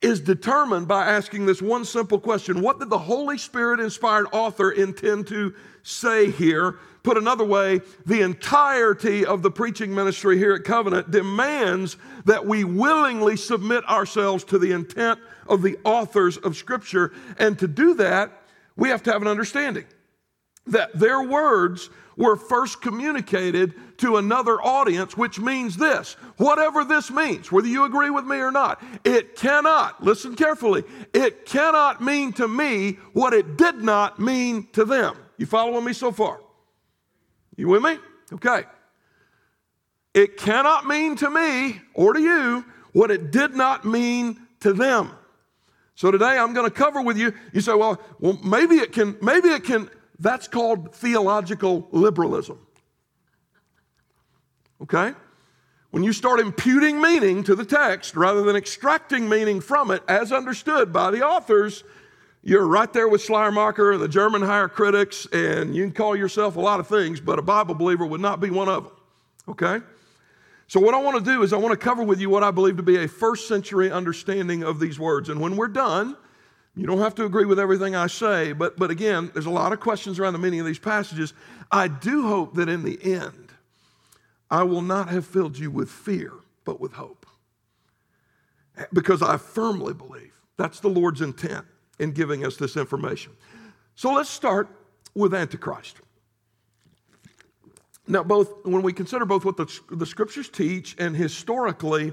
is 0.00 0.20
determined 0.20 0.86
by 0.86 1.06
asking 1.06 1.46
this 1.46 1.62
one 1.62 1.84
simple 1.84 2.18
question 2.18 2.60
What 2.60 2.78
did 2.78 2.90
the 2.90 2.98
Holy 2.98 3.38
Spirit 3.38 3.80
inspired 3.80 4.26
author 4.32 4.70
intend 4.70 5.26
to 5.28 5.54
say 5.82 6.30
here? 6.30 6.76
Put 7.02 7.18
another 7.18 7.44
way, 7.44 7.82
the 8.06 8.22
entirety 8.22 9.26
of 9.26 9.42
the 9.42 9.50
preaching 9.50 9.94
ministry 9.94 10.38
here 10.38 10.54
at 10.54 10.64
Covenant 10.64 11.10
demands 11.10 11.98
that 12.24 12.46
we 12.46 12.64
willingly 12.64 13.36
submit 13.36 13.84
ourselves 13.84 14.42
to 14.44 14.58
the 14.58 14.72
intent 14.72 15.20
of 15.46 15.60
the 15.60 15.78
authors 15.84 16.38
of 16.38 16.56
Scripture. 16.56 17.12
And 17.38 17.58
to 17.58 17.68
do 17.68 17.92
that, 17.94 18.32
we 18.76 18.88
have 18.88 19.02
to 19.02 19.12
have 19.12 19.20
an 19.20 19.28
understanding 19.28 19.84
that 20.66 20.98
their 20.98 21.22
words 21.22 21.90
were 22.16 22.36
first 22.36 22.80
communicated 22.80 23.74
to 23.98 24.16
another 24.16 24.60
audience, 24.60 25.16
which 25.16 25.38
means 25.38 25.76
this 25.76 26.14
whatever 26.36 26.84
this 26.84 27.10
means, 27.10 27.50
whether 27.52 27.68
you 27.68 27.84
agree 27.84 28.10
with 28.10 28.24
me 28.24 28.36
or 28.36 28.50
not, 28.50 28.82
it 29.04 29.36
cannot, 29.36 30.02
listen 30.02 30.34
carefully, 30.34 30.84
it 31.12 31.46
cannot 31.46 32.02
mean 32.02 32.32
to 32.32 32.48
me 32.48 32.92
what 33.12 33.32
it 33.32 33.56
did 33.56 33.76
not 33.76 34.18
mean 34.18 34.68
to 34.72 34.84
them. 34.84 35.16
You 35.36 35.46
following 35.46 35.84
me 35.84 35.92
so 35.92 36.12
far? 36.12 36.40
You 37.56 37.68
with 37.68 37.82
me? 37.82 37.98
Okay. 38.32 38.64
It 40.12 40.36
cannot 40.36 40.86
mean 40.86 41.16
to 41.16 41.30
me 41.30 41.80
or 41.94 42.12
to 42.12 42.20
you 42.20 42.64
what 42.92 43.10
it 43.10 43.30
did 43.30 43.54
not 43.54 43.84
mean 43.84 44.40
to 44.60 44.72
them. 44.72 45.10
So 45.96 46.10
today 46.10 46.38
I'm 46.38 46.54
going 46.54 46.68
to 46.68 46.74
cover 46.74 47.02
with 47.02 47.16
you. 47.16 47.32
You 47.52 47.60
say, 47.60 47.74
well, 47.74 48.00
well, 48.20 48.38
maybe 48.44 48.76
it 48.76 48.92
can, 48.92 49.16
maybe 49.20 49.48
it 49.48 49.64
can 49.64 49.90
that's 50.18 50.48
called 50.48 50.94
theological 50.94 51.88
liberalism. 51.90 52.63
Okay? 54.84 55.12
When 55.90 56.02
you 56.02 56.12
start 56.12 56.40
imputing 56.40 57.00
meaning 57.00 57.42
to 57.44 57.54
the 57.54 57.64
text 57.64 58.16
rather 58.16 58.42
than 58.42 58.56
extracting 58.56 59.28
meaning 59.28 59.60
from 59.60 59.90
it 59.90 60.02
as 60.08 60.32
understood 60.32 60.92
by 60.92 61.10
the 61.10 61.24
authors, 61.24 61.84
you're 62.42 62.66
right 62.66 62.92
there 62.92 63.08
with 63.08 63.22
Schleiermacher 63.22 63.92
and 63.92 64.02
the 64.02 64.08
German 64.08 64.42
higher 64.42 64.68
critics, 64.68 65.26
and 65.32 65.74
you 65.74 65.82
can 65.84 65.92
call 65.92 66.14
yourself 66.14 66.56
a 66.56 66.60
lot 66.60 66.80
of 66.80 66.86
things, 66.86 67.20
but 67.20 67.38
a 67.38 67.42
Bible 67.42 67.74
believer 67.74 68.04
would 68.04 68.20
not 68.20 68.40
be 68.40 68.50
one 68.50 68.68
of 68.68 68.84
them. 68.84 68.92
Okay? 69.48 69.80
So, 70.66 70.80
what 70.80 70.94
I 70.94 71.00
want 71.00 71.24
to 71.24 71.30
do 71.30 71.42
is, 71.42 71.52
I 71.52 71.56
want 71.56 71.72
to 71.72 71.82
cover 71.82 72.02
with 72.02 72.20
you 72.20 72.28
what 72.28 72.42
I 72.42 72.50
believe 72.50 72.76
to 72.78 72.82
be 72.82 72.96
a 72.96 73.08
first 73.08 73.48
century 73.48 73.90
understanding 73.90 74.62
of 74.62 74.80
these 74.80 74.98
words. 74.98 75.28
And 75.28 75.40
when 75.40 75.56
we're 75.56 75.68
done, 75.68 76.16
you 76.74 76.86
don't 76.86 76.98
have 76.98 77.14
to 77.16 77.24
agree 77.24 77.44
with 77.44 77.58
everything 77.58 77.94
I 77.94 78.08
say, 78.08 78.52
but, 78.52 78.76
but 78.76 78.90
again, 78.90 79.30
there's 79.32 79.46
a 79.46 79.50
lot 79.50 79.72
of 79.72 79.80
questions 79.80 80.18
around 80.18 80.32
the 80.32 80.38
meaning 80.38 80.60
of 80.60 80.66
these 80.66 80.78
passages. 80.78 81.32
I 81.70 81.88
do 81.88 82.26
hope 82.26 82.54
that 82.56 82.68
in 82.68 82.82
the 82.82 82.98
end, 83.04 83.43
I 84.54 84.62
will 84.62 84.82
not 84.82 85.08
have 85.08 85.26
filled 85.26 85.58
you 85.58 85.68
with 85.68 85.90
fear, 85.90 86.32
but 86.64 86.80
with 86.80 86.92
hope. 86.92 87.26
Because 88.92 89.20
I 89.20 89.36
firmly 89.36 89.92
believe 89.92 90.32
that's 90.56 90.78
the 90.78 90.86
Lord's 90.86 91.22
intent 91.22 91.66
in 91.98 92.12
giving 92.12 92.46
us 92.46 92.56
this 92.56 92.76
information. 92.76 93.32
So 93.96 94.12
let's 94.12 94.30
start 94.30 94.68
with 95.12 95.34
Antichrist. 95.34 95.96
Now, 98.06 98.22
both 98.22 98.64
when 98.64 98.82
we 98.82 98.92
consider 98.92 99.24
both 99.24 99.44
what 99.44 99.56
the, 99.56 99.66
the 99.90 100.06
scriptures 100.06 100.48
teach 100.48 100.94
and 101.00 101.16
historically 101.16 102.12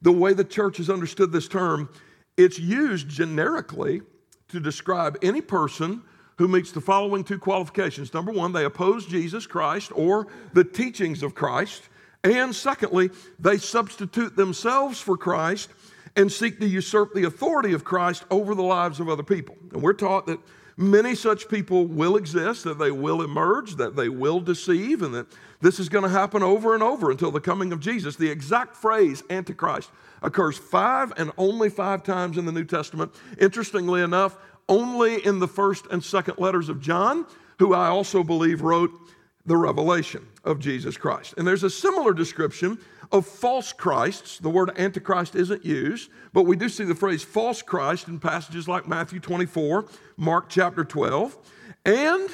the 0.00 0.12
way 0.12 0.32
the 0.32 0.44
church 0.44 0.76
has 0.76 0.90
understood 0.90 1.32
this 1.32 1.48
term, 1.48 1.88
it's 2.36 2.60
used 2.60 3.08
generically 3.08 4.02
to 4.46 4.60
describe 4.60 5.18
any 5.22 5.40
person 5.40 6.02
who 6.40 6.48
meets 6.48 6.72
the 6.72 6.80
following 6.80 7.22
two 7.22 7.38
qualifications. 7.38 8.14
Number 8.14 8.32
one, 8.32 8.50
they 8.54 8.64
oppose 8.64 9.04
Jesus 9.04 9.46
Christ 9.46 9.92
or 9.94 10.26
the 10.54 10.64
teachings 10.64 11.22
of 11.22 11.34
Christ. 11.34 11.82
And 12.24 12.56
secondly, 12.56 13.10
they 13.38 13.58
substitute 13.58 14.36
themselves 14.36 14.98
for 14.98 15.18
Christ 15.18 15.68
and 16.16 16.32
seek 16.32 16.58
to 16.60 16.66
usurp 16.66 17.12
the 17.12 17.24
authority 17.24 17.74
of 17.74 17.84
Christ 17.84 18.24
over 18.30 18.54
the 18.54 18.62
lives 18.62 19.00
of 19.00 19.10
other 19.10 19.22
people. 19.22 19.54
And 19.74 19.82
we're 19.82 19.92
taught 19.92 20.26
that 20.28 20.40
many 20.78 21.14
such 21.14 21.46
people 21.46 21.86
will 21.86 22.16
exist, 22.16 22.64
that 22.64 22.78
they 22.78 22.90
will 22.90 23.20
emerge, 23.20 23.76
that 23.76 23.94
they 23.94 24.08
will 24.08 24.40
deceive, 24.40 25.02
and 25.02 25.14
that 25.14 25.26
this 25.60 25.78
is 25.78 25.90
going 25.90 26.04
to 26.04 26.08
happen 26.08 26.42
over 26.42 26.72
and 26.72 26.82
over 26.82 27.10
until 27.10 27.30
the 27.30 27.40
coming 27.40 27.70
of 27.70 27.80
Jesus. 27.80 28.16
The 28.16 28.30
exact 28.30 28.74
phrase, 28.76 29.22
Antichrist, 29.28 29.90
occurs 30.22 30.56
five 30.56 31.12
and 31.18 31.32
only 31.36 31.68
five 31.68 32.02
times 32.02 32.38
in 32.38 32.46
the 32.46 32.52
New 32.52 32.64
Testament. 32.64 33.14
Interestingly 33.38 34.00
enough, 34.00 34.38
only 34.70 35.26
in 35.26 35.38
the 35.40 35.48
first 35.48 35.86
and 35.90 36.02
second 36.02 36.38
letters 36.38 36.70
of 36.70 36.80
John, 36.80 37.26
who 37.58 37.74
I 37.74 37.88
also 37.88 38.24
believe 38.24 38.62
wrote 38.62 38.90
the 39.44 39.56
revelation 39.56 40.26
of 40.44 40.60
Jesus 40.60 40.96
Christ. 40.96 41.34
And 41.36 41.46
there's 41.46 41.64
a 41.64 41.70
similar 41.70 42.14
description 42.14 42.78
of 43.12 43.26
false 43.26 43.72
Christs. 43.72 44.38
The 44.38 44.48
word 44.48 44.70
Antichrist 44.78 45.34
isn't 45.34 45.64
used, 45.64 46.10
but 46.32 46.44
we 46.44 46.56
do 46.56 46.68
see 46.68 46.84
the 46.84 46.94
phrase 46.94 47.22
false 47.22 47.60
Christ 47.60 48.08
in 48.08 48.20
passages 48.20 48.68
like 48.68 48.86
Matthew 48.86 49.18
24, 49.18 49.86
Mark 50.16 50.48
chapter 50.48 50.84
12. 50.84 51.36
And 51.84 52.30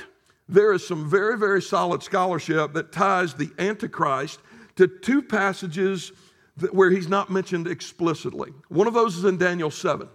there 0.48 0.72
is 0.72 0.86
some 0.86 1.08
very, 1.08 1.38
very 1.38 1.62
solid 1.62 2.02
scholarship 2.02 2.74
that 2.74 2.92
ties 2.92 3.34
the 3.34 3.50
Antichrist 3.58 4.40
to 4.76 4.86
two 4.86 5.22
passages 5.22 6.12
where 6.70 6.90
he's 6.90 7.08
not 7.08 7.30
mentioned 7.30 7.66
explicitly. 7.66 8.52
One 8.68 8.86
of 8.86 8.94
those 8.94 9.16
is 9.16 9.24
in 9.24 9.38
Daniel 9.38 9.70
7. 9.70 10.08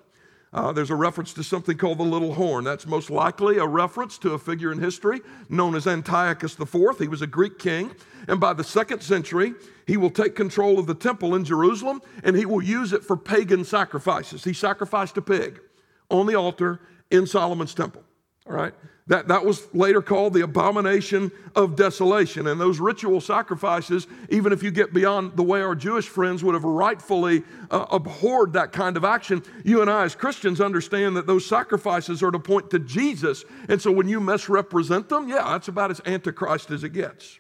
Uh, 0.53 0.74
there's 0.74 0.89
a 0.89 0.96
reference 0.96 1.31
to 1.34 1.43
something 1.43 1.77
called 1.77 1.98
the 1.98 2.03
little 2.03 2.34
horn. 2.34 2.65
That's 2.65 2.86
most 2.86 3.10
likely 3.10 3.58
a 3.58 3.65
reference 3.65 4.17
to 4.17 4.34
a 4.34 4.39
figure 4.39 4.72
in 4.72 4.79
history 4.79 5.22
known 5.48 5.75
as 5.75 5.88
Antiochus 5.88 6.60
IV. 6.60 6.98
He 7.00 7.08
was 7.08 7.22
a 7.22 7.27
Greek 7.27 7.58
king. 7.58 7.91
And 8.27 8.39
by 8.39 8.53
the 8.53 8.63
second 8.63 9.01
century, 9.01 9.53
he 9.88 9.96
will 9.96 10.10
take 10.10 10.36
control 10.36 10.77
of 10.77 10.88
the 10.88 10.93
temple 10.93 11.36
in 11.36 11.46
Jerusalem 11.46 12.01
and 12.24 12.36
he 12.36 12.46
will 12.46 12.62
use 12.62 12.91
it 12.91 13.03
for 13.03 13.15
pagan 13.15 13.63
sacrifices. 13.63 14.43
He 14.43 14.51
sacrificed 14.51 15.15
a 15.17 15.22
pig 15.22 15.62
on 16.10 16.27
the 16.27 16.36
altar 16.36 16.81
in 17.10 17.25
Solomon's 17.25 17.74
temple. 17.74 18.03
All 18.48 18.53
right? 18.53 18.74
That, 19.07 19.27
that 19.27 19.43
was 19.43 19.67
later 19.74 20.01
called 20.01 20.33
the 20.33 20.41
abomination 20.41 21.31
of 21.55 21.75
desolation. 21.75 22.48
And 22.48 22.62
those 22.62 22.79
ritual 22.79 23.19
sacrifices, 23.19 24.07
even 24.29 24.53
if 24.53 24.63
you 24.63 24.71
get 24.71 24.93
beyond 24.93 25.36
the 25.36 25.43
way 25.43 25.62
our 25.62 25.75
Jewish 25.75 26.07
friends 26.07 26.43
would 26.43 26.53
have 26.53 26.63
rightfully 26.63 27.43
uh, 27.69 27.88
abhorred 27.91 28.53
that 28.53 28.71
kind 28.71 28.95
of 28.95 29.03
action, 29.03 29.43
you 29.65 29.81
and 29.81 29.91
I 29.91 30.05
as 30.05 30.15
Christians 30.15 30.62
understand 30.62 31.17
that 31.17 31.27
those 31.27 31.45
sacrifices 31.45 32.24
are 32.24 32.31
to 32.31 32.39
point 32.39 32.69
to 32.71 32.79
Jesus. 32.79 33.43
And 33.67 33.81
so 33.81 33.91
when 33.91 34.07
you 34.07 34.21
misrepresent 34.21 35.10
them, 35.10 35.27
yeah, 35.27 35.43
that's 35.43 35.67
about 35.67 35.91
as 35.91 36.01
antichrist 36.05 36.71
as 36.71 36.83
it 36.83 36.93
gets. 36.93 37.39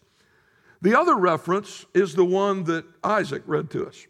The 0.81 0.99
other 0.99 1.15
reference 1.15 1.85
is 1.93 2.15
the 2.15 2.25
one 2.25 2.63
that 2.65 2.85
Isaac 3.03 3.43
read 3.45 3.69
to 3.71 3.87
us 3.87 4.07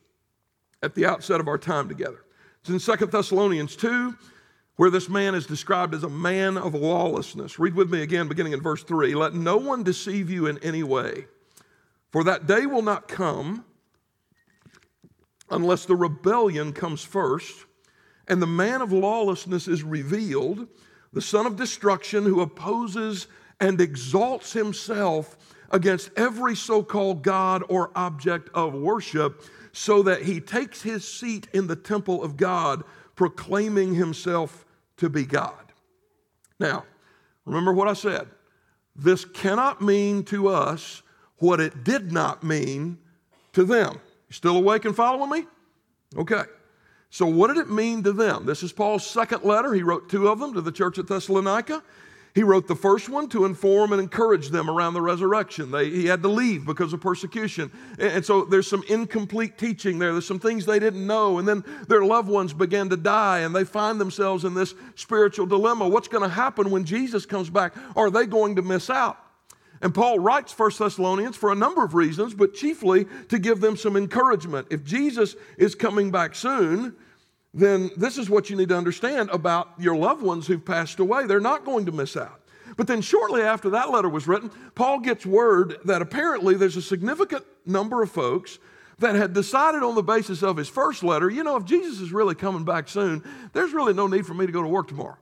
at 0.81 0.95
the 0.95 1.05
outset 1.05 1.39
of 1.39 1.48
our 1.48 1.57
time 1.57 1.88
together. 1.88 2.24
It's 2.62 2.69
in 2.69 2.79
Second 2.79 3.12
Thessalonians 3.12 3.75
2 3.75 4.17
where 4.75 4.89
this 4.89 5.09
man 5.09 5.35
is 5.35 5.45
described 5.45 5.93
as 5.93 6.03
a 6.03 6.09
man 6.09 6.57
of 6.57 6.73
lawlessness. 6.73 7.59
Read 7.59 7.75
with 7.75 7.91
me 7.91 8.01
again, 8.01 8.27
beginning 8.27 8.53
in 8.53 8.61
verse 8.61 8.83
3. 8.83 9.13
Let 9.15 9.33
no 9.33 9.57
one 9.57 9.83
deceive 9.83 10.29
you 10.29 10.47
in 10.47 10.57
any 10.59 10.83
way, 10.83 11.25
for 12.11 12.23
that 12.23 12.47
day 12.47 12.65
will 12.65 12.81
not 12.81 13.07
come 13.07 13.65
unless 15.49 15.85
the 15.85 15.95
rebellion 15.95 16.71
comes 16.73 17.03
first, 17.03 17.65
and 18.27 18.41
the 18.41 18.47
man 18.47 18.81
of 18.81 18.91
lawlessness 18.91 19.67
is 19.67 19.83
revealed, 19.83 20.67
the 21.11 21.21
son 21.21 21.45
of 21.45 21.57
destruction 21.57 22.23
who 22.23 22.39
opposes 22.39 23.27
and 23.59 23.81
exalts 23.81 24.53
himself 24.53 25.37
against 25.69 26.09
every 26.15 26.55
so 26.55 26.81
called 26.81 27.21
God 27.21 27.63
or 27.69 27.91
object 27.95 28.49
of 28.53 28.73
worship, 28.73 29.43
so 29.73 30.01
that 30.03 30.23
he 30.23 30.39
takes 30.39 30.81
his 30.81 31.07
seat 31.07 31.47
in 31.53 31.67
the 31.67 31.75
temple 31.75 32.23
of 32.23 32.37
God 32.37 32.83
proclaiming 33.21 33.93
himself 33.93 34.65
to 34.97 35.07
be 35.09 35.25
God. 35.25 35.53
Now, 36.59 36.85
Remember 37.45 37.73
what 37.73 37.87
I 37.87 37.93
said. 37.93 38.27
This 38.95 39.25
cannot 39.25 39.81
mean 39.81 40.23
to 40.25 40.47
us 40.47 41.01
what 41.37 41.59
it 41.59 41.83
did 41.83 42.11
not 42.11 42.43
mean 42.43 42.97
to 43.53 43.63
them. 43.63 43.93
You 44.29 44.33
still 44.33 44.57
awake 44.57 44.85
and 44.85 44.95
following 44.95 45.29
me? 45.29 45.47
Okay. 46.17 46.43
So, 47.09 47.25
what 47.25 47.47
did 47.47 47.57
it 47.57 47.69
mean 47.69 48.03
to 48.03 48.13
them? 48.13 48.45
This 48.45 48.63
is 48.63 48.71
Paul's 48.71 49.05
second 49.05 49.43
letter. 49.43 49.73
He 49.73 49.83
wrote 49.83 50.09
two 50.09 50.27
of 50.27 50.39
them 50.39 50.53
to 50.53 50.61
the 50.61 50.71
church 50.71 50.97
at 50.97 51.07
Thessalonica. 51.07 51.83
He 52.33 52.43
wrote 52.43 52.67
the 52.67 52.75
first 52.75 53.09
one 53.09 53.27
to 53.29 53.43
inform 53.43 53.91
and 53.91 54.01
encourage 54.01 54.50
them 54.50 54.69
around 54.69 54.93
the 54.93 55.01
resurrection. 55.01 55.71
They, 55.71 55.89
he 55.89 56.05
had 56.05 56.21
to 56.21 56.29
leave 56.29 56.65
because 56.65 56.93
of 56.93 57.01
persecution. 57.01 57.71
And, 58.00 58.13
and 58.13 58.25
so 58.25 58.45
there's 58.45 58.67
some 58.67 58.83
incomplete 58.88 59.57
teaching 59.57 60.00
there. 60.00 60.13
There's 60.13 60.27
some 60.27 60.39
things 60.39 60.65
they 60.65 60.79
didn't 60.79 61.05
know. 61.05 61.39
And 61.39 61.47
then 61.47 61.63
their 61.89 62.05
loved 62.05 62.29
ones 62.29 62.53
began 62.53 62.89
to 62.89 62.97
die 62.97 63.39
and 63.39 63.53
they 63.53 63.65
find 63.65 64.00
themselves 64.00 64.45
in 64.45 64.53
this 64.53 64.73
spiritual 64.95 65.45
dilemma. 65.45 65.88
What's 65.88 66.07
going 66.07 66.23
to 66.23 66.33
happen 66.33 66.71
when 66.71 66.85
Jesus 66.85 67.25
comes 67.25 67.50
back? 67.50 67.73
Are 67.97 68.09
they 68.09 68.25
going 68.25 68.55
to 68.55 68.61
miss 68.61 68.89
out? 68.89 69.17
And 69.81 69.93
Paul 69.93 70.19
writes 70.19 70.57
1 70.57 70.71
Thessalonians 70.77 71.35
for 71.35 71.51
a 71.51 71.55
number 71.55 71.83
of 71.83 71.95
reasons, 71.95 72.33
but 72.33 72.53
chiefly 72.53 73.07
to 73.29 73.39
give 73.39 73.61
them 73.61 73.75
some 73.75 73.97
encouragement. 73.97 74.67
If 74.69 74.83
Jesus 74.83 75.35
is 75.57 75.73
coming 75.73 76.11
back 76.11 76.35
soon, 76.35 76.95
then 77.53 77.91
this 77.98 78.17
is 78.17 78.29
what 78.29 78.50
you 78.50 78.55
need 78.55 78.70
to 78.70 78.77
understand 78.77 79.29
about 79.29 79.70
your 79.77 79.96
loved 79.96 80.22
ones 80.22 80.48
who've 80.48 80.63
passed 80.63 81.00
away. 81.00 81.25
They're 81.25 81.39
not 81.39 81.65
going 81.65 81.86
to 81.86 81.91
miss 81.91 82.15
out. 82.15 82.39
But 82.77 82.88
then, 82.88 83.01
shortly 83.01 83.41
after 83.41 83.70
that 83.72 83.91
letter 83.91 84.08
was 84.08 84.27
written, 84.27 84.50
Paul 84.75 85.00
gets 85.00 85.25
word 85.25 85.77
that 85.86 86.01
apparently 86.01 86.55
there's 86.55 86.77
a 86.77 86.81
significant 86.81 87.43
number 87.65 88.01
of 88.01 88.10
folks 88.10 88.60
that 89.00 89.15
had 89.15 89.34
decided 89.34 89.84
on 89.84 89.96
the 89.96 90.03
basis 90.03 90.41
of 90.41 90.58
his 90.58 90.70
first 90.70 91.03
letter, 91.03 91.29
you 91.29 91.43
know, 91.43 91.58
if 91.58 91.65
Jesus 91.65 92.00
is 92.00 92.13
really 92.13 92.36
coming 92.36 92.63
back 92.63 92.88
soon, 92.88 93.24
there's 93.51 93.74
really 93.74 93.93
no 93.93 94.08
need 94.08 94.25
for 94.25 94.34
me 94.34 94.46
to 94.46 94.51
go 94.51 94.62
to 94.62 94.67
work 94.67 94.88
tomorrow. 94.88 95.17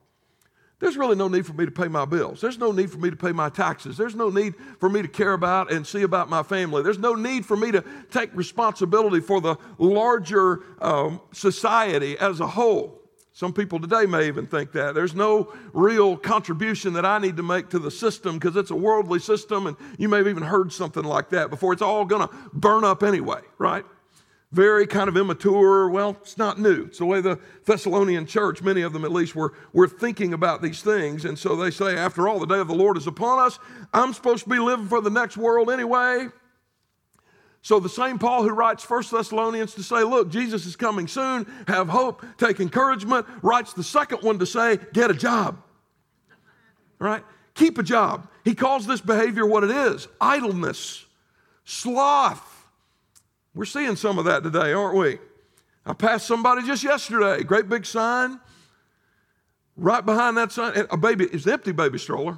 There's 0.80 0.96
really 0.96 1.16
no 1.16 1.28
need 1.28 1.46
for 1.46 1.54
me 1.54 1.66
to 1.66 1.72
pay 1.72 1.90
my 1.90 2.06
bills. 2.06 2.40
There's 2.40 2.58
no 2.58 2.72
need 2.72 2.90
for 2.90 3.00
me 3.00 3.10
to 3.10 3.16
pay 3.16 3.34
my 3.34 3.50
taxes. 3.50 3.98
There's 3.98 4.16
no 4.16 4.30
need 4.30 4.56
for 4.80 4.90
me 4.90 5.02
to 5.02 5.10
care 5.10 5.34
about 5.34 5.72
and 5.74 5.86
see 5.86 6.04
about 6.04 6.30
my 6.30 6.42
family. 6.42 6.84
There's 6.84 7.00
no 7.00 7.16
need 7.16 7.46
for 7.46 7.58
me 7.58 7.72
to 7.72 7.84
take 8.12 8.30
responsibility 8.34 9.20
for 9.20 9.42
the 9.42 9.58
larger 9.78 10.64
um, 10.82 11.20
society 11.34 12.18
as 12.18 12.40
a 12.40 12.48
whole. 12.48 13.00
Some 13.34 13.54
people 13.54 13.80
today 13.80 14.06
may 14.06 14.28
even 14.28 14.48
think 14.48 14.72
that. 14.74 14.96
There's 14.96 15.16
no 15.16 15.54
real 15.74 16.18
contribution 16.18 16.94
that 16.94 17.06
I 17.06 17.20
need 17.20 17.38
to 17.38 17.44
make 17.44 17.70
to 17.70 17.80
the 17.80 17.92
system 17.92 18.38
because 18.38 18.56
it's 18.56 18.72
a 18.72 18.76
worldly 18.76 19.20
system, 19.20 19.68
and 19.68 19.78
you 19.98 20.10
may 20.10 20.18
have 20.18 20.28
even 20.28 20.44
heard 20.44 20.74
something 20.74 21.04
like 21.04 21.30
that 21.30 21.50
before. 21.50 21.74
It's 21.74 21.82
all 21.82 22.06
going 22.06 22.28
to 22.28 22.34
burn 22.54 22.84
up 22.84 23.04
anyway, 23.04 23.42
right? 23.58 23.86
Very 24.52 24.88
kind 24.88 25.08
of 25.08 25.16
immature. 25.16 25.90
Well, 25.90 26.18
it's 26.22 26.38
not 26.38 26.60
new. 26.60 26.86
It's 26.86 26.98
the 26.98 27.06
way 27.06 27.22
the 27.22 27.40
Thessalonian 27.66 28.26
church, 28.26 28.62
many 28.62 28.82
of 28.82 28.94
them 28.94 29.06
at 29.06 29.12
least, 29.12 29.36
were, 29.36 29.54
were 29.74 29.88
thinking 29.88 30.34
about 30.34 30.62
these 30.62 30.82
things. 30.82 31.26
And 31.26 31.38
so 31.38 31.56
they 31.56 31.70
say, 31.70 31.96
after 31.96 32.28
all, 32.28 32.40
the 32.40 32.48
day 32.48 32.60
of 32.60 32.68
the 32.68 32.74
Lord 32.74 32.98
is 32.98 33.06
upon 33.06 33.46
us. 33.46 33.60
I'm 33.94 34.14
supposed 34.14 34.46
to 34.46 34.50
be 34.50 34.60
living 34.60 34.88
for 34.88 35.02
the 35.02 35.12
next 35.12 35.38
world 35.38 35.70
anyway. 35.70 36.28
So 37.62 37.80
the 37.80 37.90
same 37.90 38.18
Paul 38.18 38.44
who 38.44 38.50
writes 38.50 38.84
First 38.84 39.12
Thessalonians 39.12 39.76
to 39.76 39.84
say, 39.84 40.04
look, 40.04 40.32
Jesus 40.32 40.66
is 40.66 40.76
coming 40.76 41.08
soon, 41.08 41.46
have 41.68 41.90
hope, 41.90 42.26
take 42.38 42.60
encouragement, 42.60 43.28
writes 43.42 43.74
the 43.74 43.84
second 43.84 44.24
one 44.24 44.40
to 44.40 44.46
say, 44.46 44.80
get 44.94 45.12
a 45.12 45.14
job. 45.14 45.62
Right? 46.98 47.24
Keep 47.54 47.78
a 47.78 47.84
job. 47.84 48.28
He 48.46 48.56
calls 48.56 48.88
this 48.88 49.02
behavior 49.02 49.46
what 49.46 49.64
it 49.64 49.72
is 49.72 50.08
idleness, 50.20 51.06
sloth 51.66 52.49
we're 53.56 53.66
seeing 53.66 53.96
some 53.96 54.20
of 54.20 54.26
that 54.26 54.44
today, 54.44 54.74
aren't 54.74 54.98
we? 54.98 55.20
I 55.86 55.94
passed 55.94 56.28
somebody 56.28 56.66
just 56.66 56.84
yesterday, 56.84 57.44
great 57.44 57.68
big 57.68 57.86
sign. 57.86 58.40
Right 59.76 60.06
behind 60.06 60.38
that 60.38 60.52
sign, 60.52 60.86
a 60.92 60.98
baby, 60.98 61.26
it's 61.26 61.46
an 61.46 61.54
empty 61.54 61.72
baby 61.72 61.98
stroller. 61.98 62.38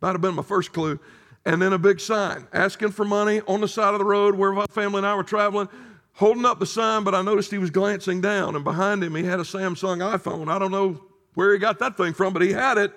That 0.00 0.12
have 0.12 0.20
been 0.20 0.34
my 0.34 0.42
first 0.42 0.72
clue. 0.72 0.98
And 1.44 1.60
then 1.60 1.72
a 1.72 1.78
big 1.78 1.98
sign 1.98 2.46
asking 2.52 2.92
for 2.92 3.04
money 3.04 3.40
on 3.48 3.60
the 3.60 3.68
side 3.68 3.94
of 3.94 3.98
the 3.98 4.04
road 4.04 4.36
where 4.36 4.52
my 4.52 4.66
family 4.70 4.98
and 4.98 5.06
I 5.06 5.14
were 5.16 5.24
traveling, 5.24 5.68
holding 6.14 6.44
up 6.44 6.60
the 6.60 6.66
sign, 6.66 7.02
but 7.02 7.14
I 7.14 7.22
noticed 7.22 7.50
he 7.50 7.58
was 7.58 7.70
glancing 7.70 8.20
down, 8.20 8.54
and 8.54 8.64
behind 8.64 9.02
him 9.02 9.14
he 9.14 9.24
had 9.24 9.40
a 9.40 9.44
Samsung 9.44 9.98
iPhone. 9.98 10.48
I 10.48 10.58
don't 10.58 10.70
know 10.70 11.02
where 11.34 11.52
he 11.52 11.58
got 11.58 11.78
that 11.80 11.96
thing 11.96 12.12
from, 12.12 12.32
but 12.32 12.42
he 12.42 12.52
had 12.52 12.78
it. 12.78 12.92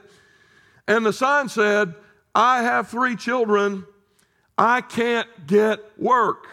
And 0.87 1.05
the 1.05 1.13
sign 1.13 1.49
said, 1.49 1.95
I 2.35 2.61
have 2.61 2.87
three 2.87 3.15
children. 3.15 3.85
I 4.57 4.81
can't 4.81 5.47
get 5.47 5.79
work. 5.97 6.47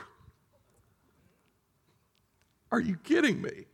Are 2.72 2.80
you 2.80 2.96
kidding 2.96 3.40
me? 3.40 3.66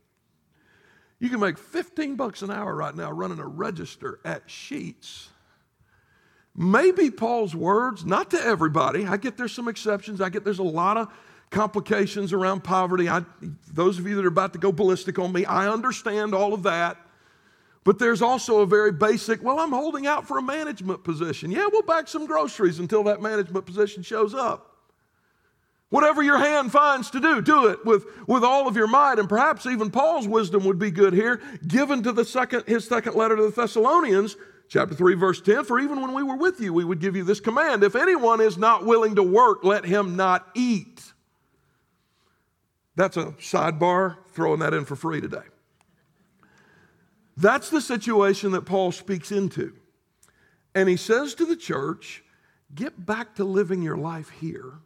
You 1.19 1.29
can 1.29 1.39
make 1.39 1.57
15 1.57 2.15
bucks 2.15 2.41
an 2.41 2.51
hour 2.51 2.75
right 2.75 2.95
now 2.95 3.11
running 3.11 3.39
a 3.39 3.47
register 3.47 4.19
at 4.23 4.47
Sheetz. 4.47 5.27
Maybe 6.55 7.09
Paul's 7.09 7.55
words, 7.55 8.05
not 8.05 8.31
to 8.31 8.41
everybody. 8.41 9.05
I 9.05 9.17
get 9.17 9.37
there's 9.37 9.53
some 9.53 9.69
exceptions. 9.69 10.19
I 10.19 10.29
get 10.29 10.43
there's 10.43 10.59
a 10.59 10.63
lot 10.63 10.97
of 10.97 11.07
complications 11.49 12.33
around 12.33 12.63
poverty. 12.63 13.09
I, 13.09 13.23
those 13.71 13.97
of 13.97 14.05
you 14.05 14.15
that 14.15 14.25
are 14.25 14.29
about 14.29 14.53
to 14.53 14.59
go 14.59 14.71
ballistic 14.71 15.17
on 15.17 15.31
me, 15.31 15.45
I 15.45 15.69
understand 15.69 16.33
all 16.33 16.53
of 16.53 16.63
that. 16.63 16.97
But 17.85 17.97
there's 17.97 18.21
also 18.21 18.59
a 18.59 18.65
very 18.65 18.91
basic, 18.91 19.41
well, 19.41 19.59
I'm 19.59 19.71
holding 19.71 20.05
out 20.05 20.27
for 20.27 20.37
a 20.37 20.41
management 20.41 21.03
position. 21.03 21.49
Yeah, 21.49 21.67
we'll 21.71 21.81
back 21.81 22.09
some 22.09 22.25
groceries 22.25 22.79
until 22.79 23.03
that 23.03 23.21
management 23.21 23.65
position 23.65 24.03
shows 24.03 24.33
up. 24.33 24.68
Whatever 25.89 26.21
your 26.21 26.37
hand 26.37 26.71
finds 26.71 27.09
to 27.11 27.19
do, 27.19 27.41
do 27.41 27.67
it 27.67 27.83
with, 27.83 28.05
with 28.27 28.43
all 28.43 28.67
of 28.67 28.75
your 28.75 28.87
might. 28.87 29.17
And 29.17 29.27
perhaps 29.27 29.65
even 29.65 29.89
Paul's 29.89 30.27
wisdom 30.27 30.63
would 30.65 30.77
be 30.77 30.91
good 30.91 31.13
here, 31.13 31.41
given 31.67 32.03
to 32.03 32.11
the 32.11 32.25
second, 32.25 32.65
his 32.67 32.87
second 32.87 33.15
letter 33.15 33.35
to 33.35 33.43
the 33.43 33.49
Thessalonians, 33.51 34.35
chapter 34.67 34.93
3, 34.93 35.15
verse 35.15 35.41
10. 35.41 35.63
For 35.65 35.79
even 35.79 35.99
when 35.99 36.13
we 36.13 36.21
were 36.21 36.35
with 36.35 36.59
you, 36.59 36.73
we 36.73 36.85
would 36.85 36.99
give 36.99 37.15
you 37.15 37.23
this 37.23 37.39
command 37.39 37.83
if 37.83 37.95
anyone 37.95 38.39
is 38.39 38.57
not 38.57 38.85
willing 38.85 39.15
to 39.15 39.23
work, 39.23 39.63
let 39.63 39.83
him 39.83 40.15
not 40.15 40.47
eat. 40.53 41.01
That's 42.95 43.17
a 43.17 43.31
sidebar, 43.39 44.17
throwing 44.33 44.59
that 44.59 44.75
in 44.75 44.85
for 44.85 44.95
free 44.95 45.21
today. 45.21 45.37
That's 47.35 47.69
the 47.69 47.81
situation 47.81 48.51
that 48.51 48.65
Paul 48.65 48.91
speaks 48.91 49.31
into. 49.31 49.73
And 50.75 50.87
he 50.87 50.97
says 50.97 51.33
to 51.35 51.45
the 51.45 51.55
church, 51.55 52.23
get 52.75 53.07
back 53.07 53.35
to 53.35 53.43
living 53.43 53.81
your 53.81 53.97
life 53.97 54.29
here 54.29 54.81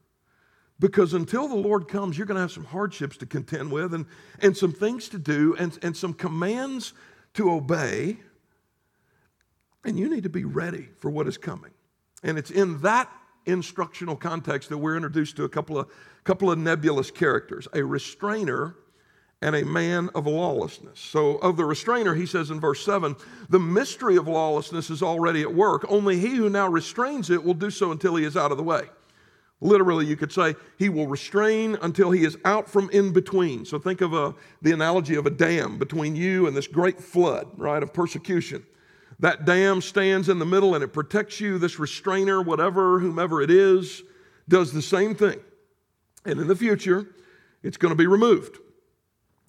because 0.84 1.14
until 1.14 1.48
the 1.48 1.56
Lord 1.56 1.88
comes, 1.88 2.18
you're 2.18 2.28
going 2.28 2.36
to 2.36 2.42
have 2.42 2.52
some 2.52 2.66
hardships 2.66 3.16
to 3.16 3.26
contend 3.26 3.72
with 3.72 3.94
and, 3.94 4.06
and 4.42 4.56
some 4.56 4.74
things 4.74 5.08
to 5.08 5.18
do 5.18 5.56
and, 5.58 5.80
and 5.82 5.96
some 5.96 6.14
commands 6.14 6.92
to 7.36 7.50
obey. 7.50 8.18
And 9.86 9.98
you 9.98 10.10
need 10.10 10.24
to 10.24 10.30
be 10.30 10.44
ready 10.44 10.90
for 11.00 11.10
what 11.10 11.26
is 11.26 11.38
coming. 11.38 11.72
And 12.22 12.38
it's 12.38 12.52
in 12.52 12.82
that 12.82 13.10
instructional 13.46 14.18
context 14.18 14.68
that 14.68 14.78
we're 14.78 14.98
introduced 14.98 15.38
to 15.38 15.46
a 15.46 15.50
couple 15.50 15.80
of, 15.80 15.90
couple 16.26 16.52
of 16.52 16.58
nebulous 16.58 17.10
characters 17.12 17.66
a 17.72 17.82
restrainer 17.82 18.76
and 19.42 19.56
a 19.56 19.64
man 19.64 20.10
of 20.14 20.28
lawlessness. 20.28 21.00
So, 21.00 21.36
of 21.38 21.56
the 21.56 21.64
restrainer, 21.64 22.14
he 22.14 22.26
says 22.26 22.52
in 22.52 22.60
verse 22.60 22.84
7 22.84 23.16
the 23.48 23.60
mystery 23.60 24.18
of 24.18 24.28
lawlessness 24.28 24.90
is 24.90 25.02
already 25.02 25.44
at 25.44 25.54
work. 25.54 25.86
Only 25.88 26.20
he 26.20 26.36
who 26.36 26.50
now 26.50 26.68
restrains 26.68 27.30
it 27.30 27.42
will 27.42 27.54
do 27.54 27.70
so 27.70 27.94
until 27.94 28.18
he 28.18 28.26
is 28.26 28.36
out 28.36 28.52
of 28.52 28.58
the 28.58 28.64
way. 28.64 28.90
Literally, 29.62 30.06
you 30.06 30.18
could 30.18 30.32
say 30.32 30.56
he 30.78 30.90
will 30.90 31.08
restrain 31.08 31.78
until 31.82 32.12
he 32.12 32.26
is 32.26 32.38
out 32.44 32.70
from 32.70 32.90
in 32.90 33.14
between. 33.14 33.64
So 33.64 33.80
think 33.80 34.02
of 34.02 34.14
a, 34.14 34.36
the 34.62 34.74
analogy 34.74 35.16
of 35.16 35.26
a 35.26 35.30
dam 35.30 35.78
between 35.78 36.16
you 36.16 36.48
and 36.48 36.56
this 36.56 36.68
great 36.68 37.00
flood, 37.00 37.48
right, 37.56 37.82
of 37.82 37.94
persecution. 37.94 38.66
That 39.20 39.46
dam 39.46 39.82
stands 39.82 40.28
in 40.28 40.40
the 40.40 40.46
middle 40.46 40.76
and 40.76 40.84
it 40.84 40.90
protects 40.90 41.40
you. 41.40 41.58
This 41.58 41.80
restrainer, 41.80 42.42
whatever, 42.42 43.00
whomever 43.00 43.42
it 43.42 43.50
is, 43.50 44.04
does 44.50 44.74
the 44.74 44.82
same 44.82 45.16
thing. 45.16 45.40
And 46.26 46.40
in 46.40 46.48
the 46.48 46.56
future, 46.56 47.08
it's 47.62 47.78
going 47.78 47.92
to 47.92 47.98
be 47.98 48.08
removed. 48.08 48.58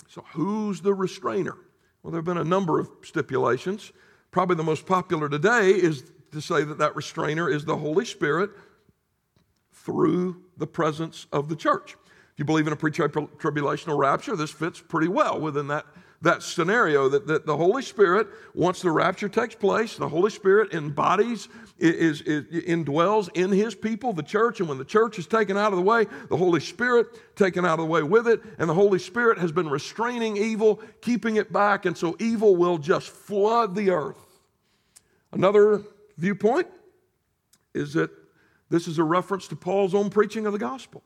So, 0.09 0.25
who's 0.33 0.81
the 0.81 0.95
restrainer? 0.95 1.57
Well, 2.03 2.12
there 2.12 2.19
have 2.19 2.25
been 2.25 2.38
a 2.38 2.45
number 2.45 2.79
of 2.79 2.88
stipulations. 3.03 3.90
Probably 4.31 4.55
the 4.57 4.62
most 4.62 4.87
popular 4.87 5.29
today 5.29 5.71
is 5.71 6.05
to 6.31 6.40
say 6.40 6.62
that 6.62 6.79
that 6.79 6.95
restrainer 6.95 7.49
is 7.49 7.64
the 7.64 7.77
Holy 7.77 8.05
Spirit 8.05 8.51
through 9.85 10.42
the 10.57 10.66
presence 10.66 11.27
of 11.33 11.49
the 11.49 11.57
church. 11.57 11.92
If 12.33 12.38
you 12.38 12.44
believe 12.44 12.66
in 12.66 12.73
a 12.73 12.77
pre 12.77 12.90
tribulational 12.90 13.99
rapture, 13.99 14.35
this 14.35 14.51
fits 14.51 14.81
pretty 14.81 15.09
well 15.09 15.40
within 15.40 15.68
that, 15.68 15.87
that 16.23 16.42
scenario 16.42 17.09
that, 17.11 17.27
that 17.27 17.47
the 17.47 17.57
Holy 17.57 17.83
Spirit, 17.83 18.27
once 18.55 18.81
the 18.81 18.90
rapture 18.90 19.29
takes 19.29 19.55
place, 19.55 19.97
the 19.97 20.09
Holy 20.09 20.31
Spirit 20.31 20.73
embodies, 20.73 21.49
is, 21.79 22.23
is, 22.23 22.44
indwells 22.64 23.29
in 23.35 23.53
his 23.53 23.75
people, 23.75 24.12
the 24.12 24.23
church, 24.23 24.59
and 24.59 24.68
when 24.68 24.79
the 24.79 24.85
church 24.85 25.18
is 25.18 25.27
taken 25.27 25.57
out 25.57 25.73
of 25.73 25.77
the 25.77 25.85
way, 25.85 26.07
the 26.29 26.37
Holy 26.37 26.61
Spirit 26.61 27.37
taken 27.37 27.64
out 27.64 27.79
of 27.79 27.87
the 27.87 27.92
way 27.92 28.03
with 28.03 28.27
it, 28.27 28.40
and 28.59 28.68
the 28.68 28.75
Holy 28.75 28.99
Spirit 28.99 29.38
has 29.38 29.53
been 29.53 29.68
restraining 29.68 30.37
evil, 30.37 30.81
keeping 31.03 31.37
it 31.37 31.53
back, 31.53 31.85
and 31.85 31.97
so 31.97 32.16
evil 32.18 32.57
will 32.57 32.79
just 32.79 33.11
flood 33.11 33.75
the 33.75 33.90
earth. 33.90 34.40
Another 35.31 35.83
viewpoint 36.16 36.68
is 37.75 37.92
that 37.94 38.11
this 38.70 38.88
is 38.88 38.98
a 38.98 39.05
reference 39.05 39.48
to 39.48 39.57
Paul's 39.57 39.94
own 39.94 40.11
preaching 40.11 40.46
of 40.46 40.53
the 40.53 40.59
gospel. 40.59 41.03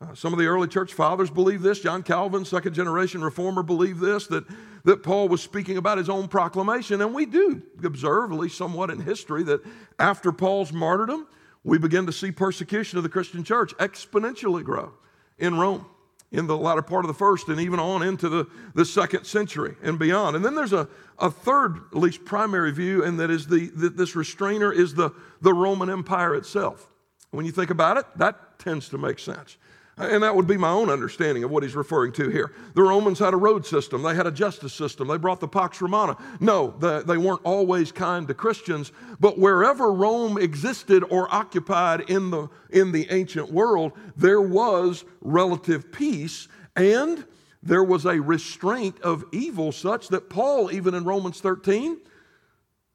Uh, 0.00 0.14
some 0.14 0.32
of 0.32 0.38
the 0.38 0.46
early 0.46 0.66
church 0.66 0.94
fathers 0.94 1.28
believe 1.28 1.60
this. 1.60 1.80
John 1.80 2.02
Calvin, 2.02 2.44
second 2.46 2.72
generation 2.72 3.22
reformer, 3.22 3.62
believed 3.62 4.00
this 4.00 4.26
that, 4.28 4.44
that 4.84 5.02
Paul 5.02 5.28
was 5.28 5.42
speaking 5.42 5.76
about 5.76 5.98
his 5.98 6.08
own 6.08 6.26
proclamation. 6.26 7.02
And 7.02 7.12
we 7.12 7.26
do 7.26 7.62
observe, 7.84 8.32
at 8.32 8.38
least 8.38 8.56
somewhat 8.56 8.90
in 8.90 9.00
history, 9.00 9.42
that 9.42 9.60
after 9.98 10.32
Paul's 10.32 10.72
martyrdom, 10.72 11.26
we 11.64 11.76
begin 11.76 12.06
to 12.06 12.12
see 12.12 12.32
persecution 12.32 12.96
of 12.96 13.02
the 13.02 13.10
Christian 13.10 13.44
church 13.44 13.74
exponentially 13.76 14.64
grow 14.64 14.94
in 15.38 15.58
Rome 15.58 15.84
in 16.32 16.46
the 16.46 16.56
latter 16.56 16.82
part 16.82 17.04
of 17.04 17.08
the 17.08 17.14
first 17.14 17.48
and 17.48 17.60
even 17.60 17.80
on 17.80 18.02
into 18.02 18.28
the, 18.28 18.46
the 18.74 18.84
second 18.84 19.24
century 19.24 19.74
and 19.82 19.98
beyond. 19.98 20.36
And 20.36 20.44
then 20.44 20.54
there's 20.54 20.72
a, 20.72 20.88
a 21.18 21.30
third, 21.30 21.78
at 21.90 21.98
least 21.98 22.24
primary 22.24 22.70
view, 22.70 23.04
and 23.04 23.18
that 23.18 23.30
is 23.30 23.48
the, 23.48 23.68
that 23.76 23.96
this 23.96 24.14
restrainer 24.14 24.72
is 24.72 24.94
the, 24.94 25.10
the 25.40 25.52
Roman 25.52 25.90
Empire 25.90 26.34
itself. 26.36 26.88
When 27.30 27.46
you 27.46 27.52
think 27.52 27.70
about 27.70 27.96
it, 27.96 28.06
that 28.16 28.58
tends 28.58 28.88
to 28.90 28.98
make 28.98 29.18
sense. 29.18 29.56
And 30.00 30.22
that 30.22 30.34
would 30.34 30.46
be 30.46 30.56
my 30.56 30.70
own 30.70 30.88
understanding 30.88 31.44
of 31.44 31.50
what 31.50 31.62
he's 31.62 31.76
referring 31.76 32.12
to 32.12 32.30
here. 32.30 32.52
The 32.74 32.82
Romans 32.82 33.18
had 33.18 33.34
a 33.34 33.36
road 33.36 33.66
system, 33.66 34.02
they 34.02 34.14
had 34.14 34.26
a 34.26 34.30
justice 34.32 34.72
system, 34.72 35.08
they 35.08 35.18
brought 35.18 35.40
the 35.40 35.48
Pax 35.48 35.80
Romana. 35.82 36.16
No, 36.40 36.74
the, 36.78 37.02
they 37.02 37.18
weren't 37.18 37.42
always 37.44 37.92
kind 37.92 38.26
to 38.28 38.34
Christians, 38.34 38.92
but 39.20 39.38
wherever 39.38 39.92
Rome 39.92 40.38
existed 40.38 41.04
or 41.10 41.32
occupied 41.32 42.08
in 42.08 42.30
the, 42.30 42.48
in 42.70 42.92
the 42.92 43.06
ancient 43.10 43.52
world, 43.52 43.92
there 44.16 44.40
was 44.40 45.04
relative 45.20 45.92
peace 45.92 46.48
and 46.76 47.24
there 47.62 47.84
was 47.84 48.06
a 48.06 48.18
restraint 48.20 48.98
of 49.02 49.24
evil 49.32 49.70
such 49.70 50.08
that 50.08 50.30
Paul, 50.30 50.72
even 50.72 50.94
in 50.94 51.04
Romans 51.04 51.40
13, 51.40 51.98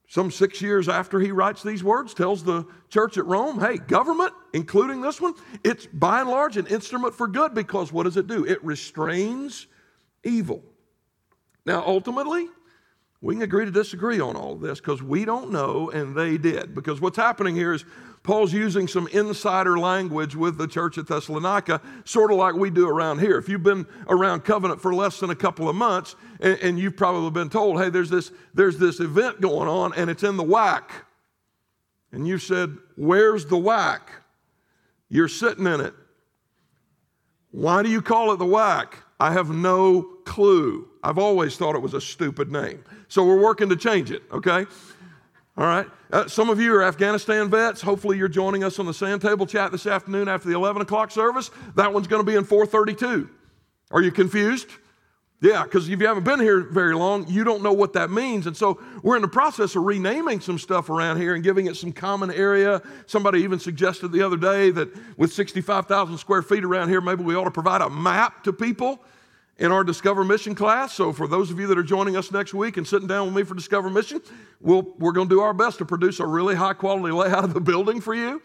some 0.07 0.29
six 0.31 0.61
years 0.61 0.87
after 0.87 1.19
he 1.19 1.31
writes 1.31 1.63
these 1.63 1.83
words, 1.83 2.13
tells 2.13 2.43
the 2.43 2.65
church 2.89 3.17
at 3.17 3.25
Rome, 3.25 3.59
hey, 3.59 3.77
government, 3.77 4.33
including 4.53 5.01
this 5.01 5.19
one, 5.19 5.33
it's 5.63 5.87
by 5.87 6.21
and 6.21 6.29
large 6.29 6.57
an 6.57 6.67
instrument 6.67 7.15
for 7.15 7.27
good 7.27 7.53
because 7.53 7.91
what 7.91 8.03
does 8.03 8.17
it 8.17 8.27
do? 8.27 8.45
It 8.45 8.63
restrains 8.63 9.67
evil. 10.23 10.63
Now, 11.65 11.83
ultimately, 11.85 12.47
we 13.21 13.35
can 13.35 13.41
agree 13.41 13.65
to 13.65 13.71
disagree 13.71 14.19
on 14.19 14.35
all 14.35 14.53
of 14.53 14.61
this 14.61 14.79
because 14.79 15.01
we 15.01 15.25
don't 15.25 15.51
know 15.51 15.89
and 15.89 16.15
they 16.15 16.37
did. 16.37 16.75
Because 16.75 17.01
what's 17.01 17.17
happening 17.17 17.55
here 17.55 17.73
is 17.73 17.83
Paul's 18.25 18.51
using 18.51 18.87
some 18.87 19.07
insider 19.09 19.77
language 19.77 20.35
with 20.35 20.57
the 20.57 20.67
church 20.67 20.97
at 20.97 21.05
Thessalonica, 21.05 21.79
sort 22.05 22.31
of 22.31 22.37
like 22.37 22.55
we 22.55 22.71
do 22.71 22.89
around 22.89 23.19
here. 23.19 23.37
If 23.37 23.47
you've 23.47 23.61
been 23.61 23.85
around 24.09 24.43
covenant 24.43 24.81
for 24.81 24.95
less 24.95 25.19
than 25.19 25.29
a 25.29 25.35
couple 25.35 25.69
of 25.69 25.75
months, 25.75 26.15
and, 26.39 26.57
and 26.59 26.79
you've 26.79 26.97
probably 26.97 27.29
been 27.29 27.51
told, 27.51 27.79
hey, 27.79 27.91
there's 27.91 28.09
this, 28.09 28.31
there's 28.55 28.79
this 28.79 28.99
event 28.99 29.41
going 29.41 29.69
on, 29.69 29.93
and 29.93 30.09
it's 30.09 30.23
in 30.23 30.37
the 30.37 30.43
whack. 30.43 31.05
And 32.11 32.27
you 32.27 32.39
said, 32.39 32.75
Where's 32.95 33.45
the 33.45 33.57
whack? 33.57 34.09
You're 35.07 35.27
sitting 35.27 35.67
in 35.67 35.79
it. 35.81 35.93
Why 37.51 37.83
do 37.83 37.89
you 37.89 38.01
call 38.01 38.31
it 38.31 38.37
the 38.37 38.45
whack? 38.45 38.97
I 39.19 39.33
have 39.33 39.51
no 39.51 40.01
clue. 40.25 40.89
I've 41.03 41.19
always 41.19 41.57
thought 41.57 41.75
it 41.75 41.81
was 41.81 41.93
a 41.93 42.01
stupid 42.01 42.51
name. 42.51 42.83
So 43.07 43.23
we're 43.23 43.41
working 43.41 43.69
to 43.69 43.75
change 43.75 44.09
it, 44.09 44.23
okay? 44.31 44.65
All 45.57 45.65
right. 45.65 45.87
Uh, 46.11 46.27
some 46.27 46.49
of 46.49 46.59
you 46.59 46.73
are 46.75 46.83
Afghanistan 46.83 47.49
vets. 47.49 47.81
Hopefully, 47.81 48.17
you're 48.17 48.27
joining 48.27 48.63
us 48.63 48.77
on 48.77 48.85
the 48.85 48.93
sand 48.93 49.21
table 49.21 49.45
chat 49.45 49.71
this 49.71 49.87
afternoon 49.87 50.27
after 50.27 50.49
the 50.49 50.55
11 50.55 50.81
o'clock 50.81 51.11
service. 51.11 51.49
That 51.75 51.93
one's 51.93 52.07
going 52.07 52.23
to 52.23 52.29
be 52.29 52.35
in 52.35 52.43
432. 52.43 53.29
Are 53.91 54.01
you 54.01 54.11
confused? 54.11 54.67
Yeah, 55.41 55.63
because 55.63 55.87
if 55.87 55.99
you 56.01 56.07
haven't 56.07 56.23
been 56.23 56.39
here 56.39 56.61
very 56.61 56.95
long, 56.95 57.27
you 57.27 57.43
don't 57.43 57.61
know 57.61 57.71
what 57.71 57.93
that 57.93 58.09
means. 58.09 58.47
And 58.47 58.57
so 58.57 58.81
we're 59.01 59.15
in 59.15 59.21
the 59.21 59.27
process 59.27 59.75
of 59.75 59.83
renaming 59.83 60.39
some 60.39 60.57
stuff 60.57 60.89
around 60.89 61.17
here 61.17 61.35
and 61.35 61.43
giving 61.43 61.67
it 61.67 61.75
some 61.75 61.91
common 61.91 62.31
area. 62.31 62.81
Somebody 63.05 63.41
even 63.41 63.59
suggested 63.59 64.11
the 64.11 64.23
other 64.23 64.37
day 64.37 64.71
that 64.71 64.89
with 65.17 65.31
65,000 65.31 66.17
square 66.17 66.41
feet 66.41 66.63
around 66.65 66.89
here, 66.89 66.99
maybe 66.99 67.23
we 67.23 67.35
ought 67.35 67.43
to 67.45 67.51
provide 67.51 67.81
a 67.81 67.89
map 67.89 68.43
to 68.43 68.53
people 68.53 69.01
in 69.57 69.71
our 69.71 69.83
Discover 69.83 70.23
Mission 70.23 70.55
class. 70.55 70.93
So, 70.93 71.13
for 71.13 71.27
those 71.27 71.51
of 71.51 71.59
you 71.59 71.67
that 71.67 71.77
are 71.77 71.83
joining 71.83 72.17
us 72.17 72.31
next 72.31 72.53
week 72.53 72.77
and 72.77 72.87
sitting 72.87 73.07
down 73.07 73.27
with 73.27 73.35
me 73.35 73.43
for 73.43 73.55
Discover 73.55 73.89
Mission, 73.89 74.21
we 74.61 74.81
we 74.81 75.07
are 75.07 75.13
going 75.13 75.29
to 75.29 75.35
do 75.35 75.41
our 75.41 75.53
best 75.53 75.77
to 75.79 75.85
produce 75.85 76.19
a 76.19 76.25
really 76.25 76.55
high 76.55 76.73
quality 76.73 77.13
layout 77.15 77.43
of 77.43 77.53
the 77.53 77.61
building 77.61 78.01
for 78.01 78.13
you. 78.13 78.41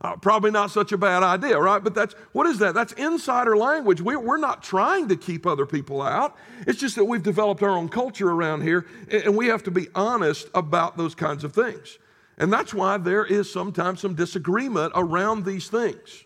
Uh, 0.00 0.14
probably 0.14 0.52
not 0.52 0.70
such 0.70 0.92
a 0.92 0.98
bad 0.98 1.24
idea, 1.24 1.58
right? 1.58 1.82
But 1.82 1.94
that's 1.94 2.14
what 2.32 2.46
is 2.46 2.58
that? 2.60 2.72
That's 2.74 2.92
insider 2.92 3.56
language. 3.56 4.00
We, 4.00 4.14
we're 4.14 4.36
not 4.36 4.62
trying 4.62 5.08
to 5.08 5.16
keep 5.16 5.44
other 5.44 5.66
people 5.66 6.02
out. 6.02 6.36
It's 6.68 6.78
just 6.78 6.94
that 6.96 7.04
we've 7.04 7.22
developed 7.22 7.62
our 7.64 7.70
own 7.70 7.88
culture 7.88 8.30
around 8.30 8.62
here, 8.62 8.86
and 9.10 9.36
we 9.36 9.46
have 9.48 9.64
to 9.64 9.72
be 9.72 9.88
honest 9.96 10.48
about 10.54 10.96
those 10.96 11.16
kinds 11.16 11.42
of 11.42 11.52
things. 11.52 11.98
And 12.36 12.52
that's 12.52 12.72
why 12.72 12.98
there 12.98 13.24
is 13.24 13.52
sometimes 13.52 14.00
some 14.00 14.14
disagreement 14.14 14.92
around 14.94 15.44
these 15.44 15.68
things. 15.68 16.24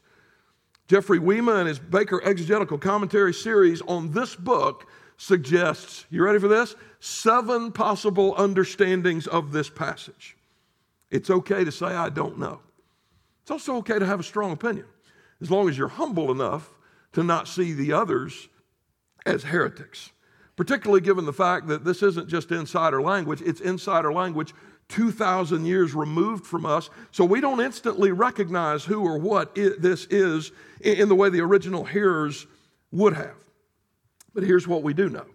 Jeffrey 0.92 1.18
Weima 1.18 1.58
in 1.62 1.68
his 1.68 1.78
Baker 1.78 2.22
Exegetical 2.22 2.76
Commentary 2.76 3.32
series 3.32 3.80
on 3.88 4.12
this 4.12 4.34
book 4.34 4.86
suggests, 5.16 6.04
you 6.10 6.22
ready 6.22 6.38
for 6.38 6.48
this? 6.48 6.76
Seven 7.00 7.72
possible 7.72 8.34
understandings 8.36 9.26
of 9.26 9.52
this 9.52 9.70
passage. 9.70 10.36
It's 11.10 11.30
okay 11.30 11.64
to 11.64 11.72
say, 11.72 11.86
I 11.86 12.10
don't 12.10 12.38
know. 12.38 12.60
It's 13.40 13.50
also 13.50 13.76
okay 13.76 13.98
to 13.98 14.04
have 14.04 14.20
a 14.20 14.22
strong 14.22 14.52
opinion, 14.52 14.84
as 15.40 15.50
long 15.50 15.66
as 15.70 15.78
you're 15.78 15.88
humble 15.88 16.30
enough 16.30 16.68
to 17.14 17.24
not 17.24 17.48
see 17.48 17.72
the 17.72 17.94
others 17.94 18.50
as 19.24 19.44
heretics. 19.44 20.10
Particularly 20.56 21.00
given 21.00 21.24
the 21.24 21.32
fact 21.32 21.68
that 21.68 21.86
this 21.86 22.02
isn't 22.02 22.28
just 22.28 22.52
insider 22.52 23.00
language, 23.00 23.40
it's 23.40 23.62
insider 23.62 24.12
language 24.12 24.52
2,000 24.92 25.64
years 25.64 25.94
removed 25.94 26.46
from 26.46 26.66
us, 26.66 26.90
so 27.10 27.24
we 27.24 27.40
don't 27.40 27.60
instantly 27.60 28.12
recognize 28.12 28.84
who 28.84 29.02
or 29.02 29.18
what 29.18 29.50
it, 29.56 29.80
this 29.80 30.04
is 30.06 30.52
in 30.82 31.08
the 31.08 31.14
way 31.14 31.30
the 31.30 31.40
original 31.40 31.84
hearers 31.84 32.46
would 32.90 33.14
have. 33.14 33.34
But 34.34 34.44
here's 34.44 34.68
what 34.68 34.82
we 34.82 34.92
do 34.92 35.08
know 35.08 35.26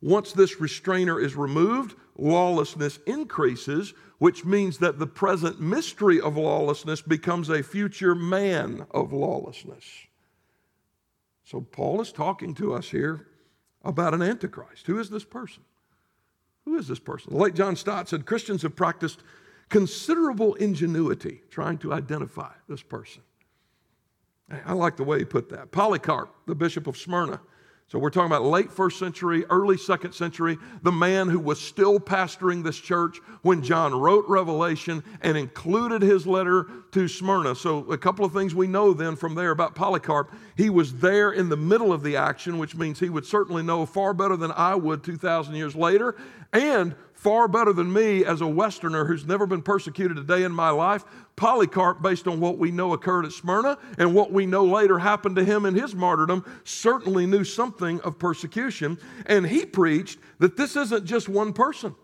once 0.00 0.32
this 0.32 0.60
restrainer 0.60 1.20
is 1.20 1.34
removed, 1.34 1.96
lawlessness 2.16 2.98
increases, 3.06 3.92
which 4.18 4.44
means 4.44 4.78
that 4.78 4.98
the 4.98 5.06
present 5.06 5.60
mystery 5.60 6.20
of 6.20 6.36
lawlessness 6.36 7.02
becomes 7.02 7.48
a 7.48 7.62
future 7.62 8.14
man 8.14 8.86
of 8.92 9.12
lawlessness. 9.12 9.84
So, 11.44 11.60
Paul 11.60 12.00
is 12.00 12.12
talking 12.12 12.54
to 12.54 12.72
us 12.72 12.88
here 12.88 13.26
about 13.84 14.14
an 14.14 14.22
antichrist. 14.22 14.86
Who 14.86 15.00
is 15.00 15.10
this 15.10 15.24
person? 15.24 15.64
Who 16.64 16.76
is 16.76 16.88
this 16.88 16.98
person? 16.98 17.32
The 17.32 17.38
late 17.38 17.54
John 17.54 17.76
Stott 17.76 18.08
said 18.08 18.26
Christians 18.26 18.62
have 18.62 18.76
practiced 18.76 19.22
considerable 19.68 20.54
ingenuity 20.54 21.42
trying 21.50 21.78
to 21.78 21.92
identify 21.92 22.52
this 22.68 22.82
person. 22.82 23.22
I 24.66 24.74
like 24.74 24.96
the 24.96 25.04
way 25.04 25.18
he 25.18 25.24
put 25.24 25.48
that. 25.50 25.72
Polycarp, 25.72 26.28
the 26.46 26.54
bishop 26.54 26.86
of 26.86 26.96
Smyrna, 26.96 27.40
so 27.88 27.98
we're 27.98 28.08
talking 28.08 28.32
about 28.32 28.44
late 28.44 28.72
first 28.72 28.98
century, 28.98 29.44
early 29.50 29.76
second 29.76 30.14
century, 30.14 30.56
the 30.82 30.90
man 30.90 31.28
who 31.28 31.38
was 31.38 31.60
still 31.60 32.00
pastoring 32.00 32.64
this 32.64 32.78
church 32.78 33.18
when 33.42 33.62
John 33.62 33.94
wrote 33.94 34.24
Revelation 34.28 35.04
and 35.20 35.36
included 35.36 36.00
his 36.00 36.26
letter 36.26 36.68
to 36.92 37.06
Smyrna. 37.06 37.54
So 37.54 37.80
a 37.92 37.98
couple 37.98 38.24
of 38.24 38.32
things 38.32 38.54
we 38.54 38.66
know 38.66 38.94
then 38.94 39.14
from 39.14 39.34
there 39.34 39.50
about 39.50 39.74
Polycarp. 39.74 40.32
He 40.56 40.70
was 40.70 40.94
there 40.94 41.32
in 41.32 41.50
the 41.50 41.56
middle 41.58 41.92
of 41.92 42.02
the 42.02 42.16
action, 42.16 42.56
which 42.56 42.74
means 42.74 42.98
he 42.98 43.10
would 43.10 43.26
certainly 43.26 43.62
know 43.62 43.84
far 43.84 44.14
better 44.14 44.38
than 44.38 44.52
I 44.52 44.74
would 44.74 45.04
2,000 45.04 45.54
years 45.54 45.76
later. 45.76 46.16
And 46.54 46.94
far 47.22 47.46
better 47.46 47.72
than 47.72 47.92
me 47.92 48.24
as 48.24 48.40
a 48.40 48.46
Westerner 48.46 49.04
who's 49.04 49.24
never 49.24 49.46
been 49.46 49.62
persecuted 49.62 50.18
a 50.18 50.24
day 50.24 50.42
in 50.42 50.50
my 50.50 50.70
life. 50.70 51.04
Polycarp, 51.36 52.02
based 52.02 52.26
on 52.26 52.40
what 52.40 52.58
we 52.58 52.72
know 52.72 52.94
occurred 52.94 53.24
at 53.24 53.30
Smyrna 53.30 53.78
and 53.96 54.12
what 54.12 54.32
we 54.32 54.44
know 54.44 54.64
later 54.64 54.98
happened 54.98 55.36
to 55.36 55.44
him 55.44 55.64
in 55.64 55.76
his 55.76 55.94
martyrdom, 55.94 56.44
certainly 56.64 57.26
knew 57.26 57.44
something 57.44 58.00
of 58.00 58.18
persecution. 58.18 58.98
And 59.26 59.46
he 59.46 59.64
preached 59.64 60.18
that 60.40 60.56
this 60.56 60.74
isn't 60.74 61.04
just 61.04 61.28
one 61.28 61.52
person. 61.52 61.94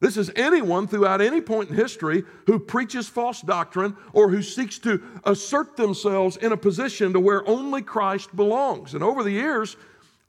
This 0.00 0.18
is 0.18 0.30
anyone 0.36 0.86
throughout 0.86 1.22
any 1.22 1.40
point 1.40 1.70
in 1.70 1.76
history 1.76 2.22
who 2.46 2.58
preaches 2.58 3.08
false 3.08 3.40
doctrine 3.40 3.96
or 4.12 4.28
who 4.28 4.42
seeks 4.42 4.78
to 4.80 5.02
assert 5.24 5.78
themselves 5.78 6.36
in 6.36 6.52
a 6.52 6.58
position 6.58 7.14
to 7.14 7.20
where 7.20 7.48
only 7.48 7.80
Christ 7.80 8.36
belongs. 8.36 8.92
And 8.92 9.02
over 9.02 9.22
the 9.22 9.30
years, 9.30 9.76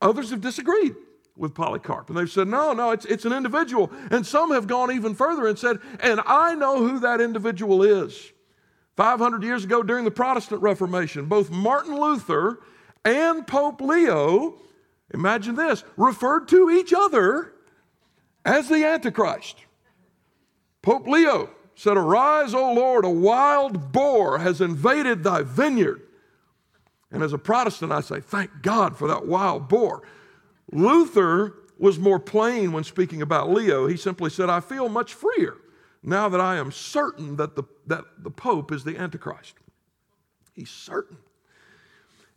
others 0.02 0.30
have 0.30 0.40
disagreed 0.40 0.96
with 1.36 1.56
Polycarp. 1.56 2.10
And 2.10 2.18
they've 2.18 2.30
said, 2.30 2.48
no, 2.48 2.74
no, 2.74 2.92
it's, 2.92 3.06
it's 3.06 3.26
an 3.26 3.34
individual. 3.34 3.92
And 4.12 4.26
some 4.26 4.52
have 4.52 4.68
gone 4.68 4.92
even 4.92 5.16
further 5.16 5.48
and 5.48 5.58
said, 5.58 5.80
and 6.00 6.22
I 6.26 6.56
know 6.56 6.78
who 6.88 7.00
that 7.00 7.22
individual 7.22 7.84
is. 7.84 8.32
500 8.96 9.44
years 9.44 9.64
ago 9.64 9.82
during 9.82 10.06
the 10.06 10.12
Protestant 10.12 10.62
Reformation, 10.62 11.26
both 11.26 11.50
Martin 11.50 12.00
Luther 12.00 12.60
and 13.04 13.48
Pope 13.48 13.82
Leo, 13.82 14.56
imagine 15.14 15.56
this, 15.56 15.84
referred 15.98 16.48
to 16.50 16.70
each 16.70 16.94
other 16.94 17.54
as 18.46 18.70
the 18.70 18.86
Antichrist. 18.86 19.58
Pope 20.84 21.08
Leo 21.08 21.50
said, 21.76 21.98
Arise, 21.98 22.54
O 22.54 22.74
Lord, 22.74 23.06
a 23.06 23.10
wild 23.10 23.92
boar 23.92 24.40
has 24.40 24.62
invaded 24.62 25.24
thy 25.24 25.42
vineyard. 25.42 26.02
And 27.12 27.24
as 27.24 27.34
a 27.34 27.38
Protestant, 27.38 27.92
I 27.92 28.02
say, 28.02 28.20
Thank 28.20 28.62
God 28.62 28.98
for 28.98 29.08
that 29.08 29.26
wild 29.26 29.68
boar. 29.68 30.04
Luther 30.74 31.54
was 31.78 32.00
more 32.00 32.20
plain 32.20 32.72
when 32.72 32.84
speaking 32.84 33.22
about 33.22 33.50
Leo. 33.50 33.88
He 33.88 33.98
simply 33.98 34.30
said, 34.30 34.50
I 34.50 34.60
feel 34.60 34.90
much 34.90 35.14
freer 35.14 35.58
now 36.02 36.30
that 36.30 36.42
I 36.42 36.58
am 36.58 36.72
certain 36.72 37.36
that 37.38 37.56
the, 37.56 37.64
that 37.88 38.06
the 38.20 38.32
Pope 38.32 38.72
is 38.72 38.84
the 38.84 38.98
Antichrist. 38.98 39.56
He's 40.54 40.70
certain. 40.70 41.18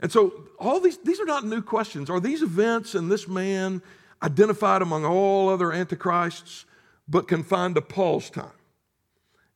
And 0.01 0.13
so 0.13 0.49
all 0.59 0.81
these, 0.81 0.99
these 0.99 1.21
are 1.21 1.27
not 1.27 1.45
new 1.45 1.63
questions. 1.63 2.11
Are 2.11 2.21
these 2.21 2.43
events 2.43 2.95
and 2.95 3.11
this 3.11 3.27
man 3.27 3.83
identified 4.23 4.83
among 4.83 5.05
all 5.05 5.49
other 5.49 5.73
antichrists, 5.73 6.67
but 7.09 7.29
confined 7.29 7.75
to 7.77 7.83
Paul's 7.83 8.31
time? 8.31 8.51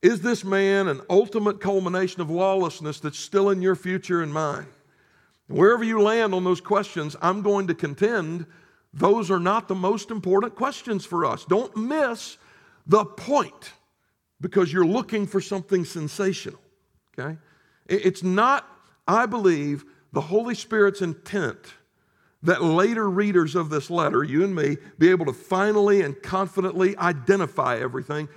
Is 0.03 0.23
this 0.23 0.45
man 0.45 0.89
an 0.89 1.03
ultimate 1.11 1.61
culmination 1.61 2.23
of 2.23 2.31
lawlessness 2.31 3.01
that's 3.01 3.19
still 3.19 3.51
in 3.51 3.61
your 3.61 3.77
future 3.77 4.23
and 4.23 4.33
mine? 4.33 4.67
Wherever 5.47 5.85
you 5.85 6.01
land 6.01 6.33
on 6.33 6.45
those 6.45 6.61
questions, 6.61 7.17
I'm 7.21 7.43
going 7.43 7.67
to 7.67 7.75
contend 7.75 8.47
those 8.93 9.31
are 9.31 9.41
not 9.41 9.69
the 9.69 9.75
most 9.75 10.11
important 10.11 10.55
questions 10.55 11.05
for 11.05 11.25
us. 11.25 11.45
Don't 11.45 11.77
miss 11.77 12.39
the 12.87 13.05
point 13.05 13.73
because 14.41 14.73
you're 14.73 14.87
looking 14.87 15.27
for 15.27 15.41
something 15.41 15.85
sensational. 15.85 16.61
Okay? 17.19 17.37
It's 17.87 18.23
not, 18.23 18.67
I 19.07 19.27
believe, 19.27 19.85
the 20.13 20.21
Holy 20.21 20.55
Spirit's 20.55 21.03
intent 21.03 21.59
that 22.43 22.63
later 22.63 23.09
readers 23.09 23.55
of 23.55 23.69
this 23.69 23.91
letter, 23.91 24.25
you 24.25 24.43
and 24.43 24.55
me, 24.55 24.79
be 24.99 25.11
able 25.11 25.27
to 25.27 25.33
finally 25.33 26.01
and 26.01 26.21
confidently 26.23 26.97
identify 26.97 27.79
everything. 27.79 28.29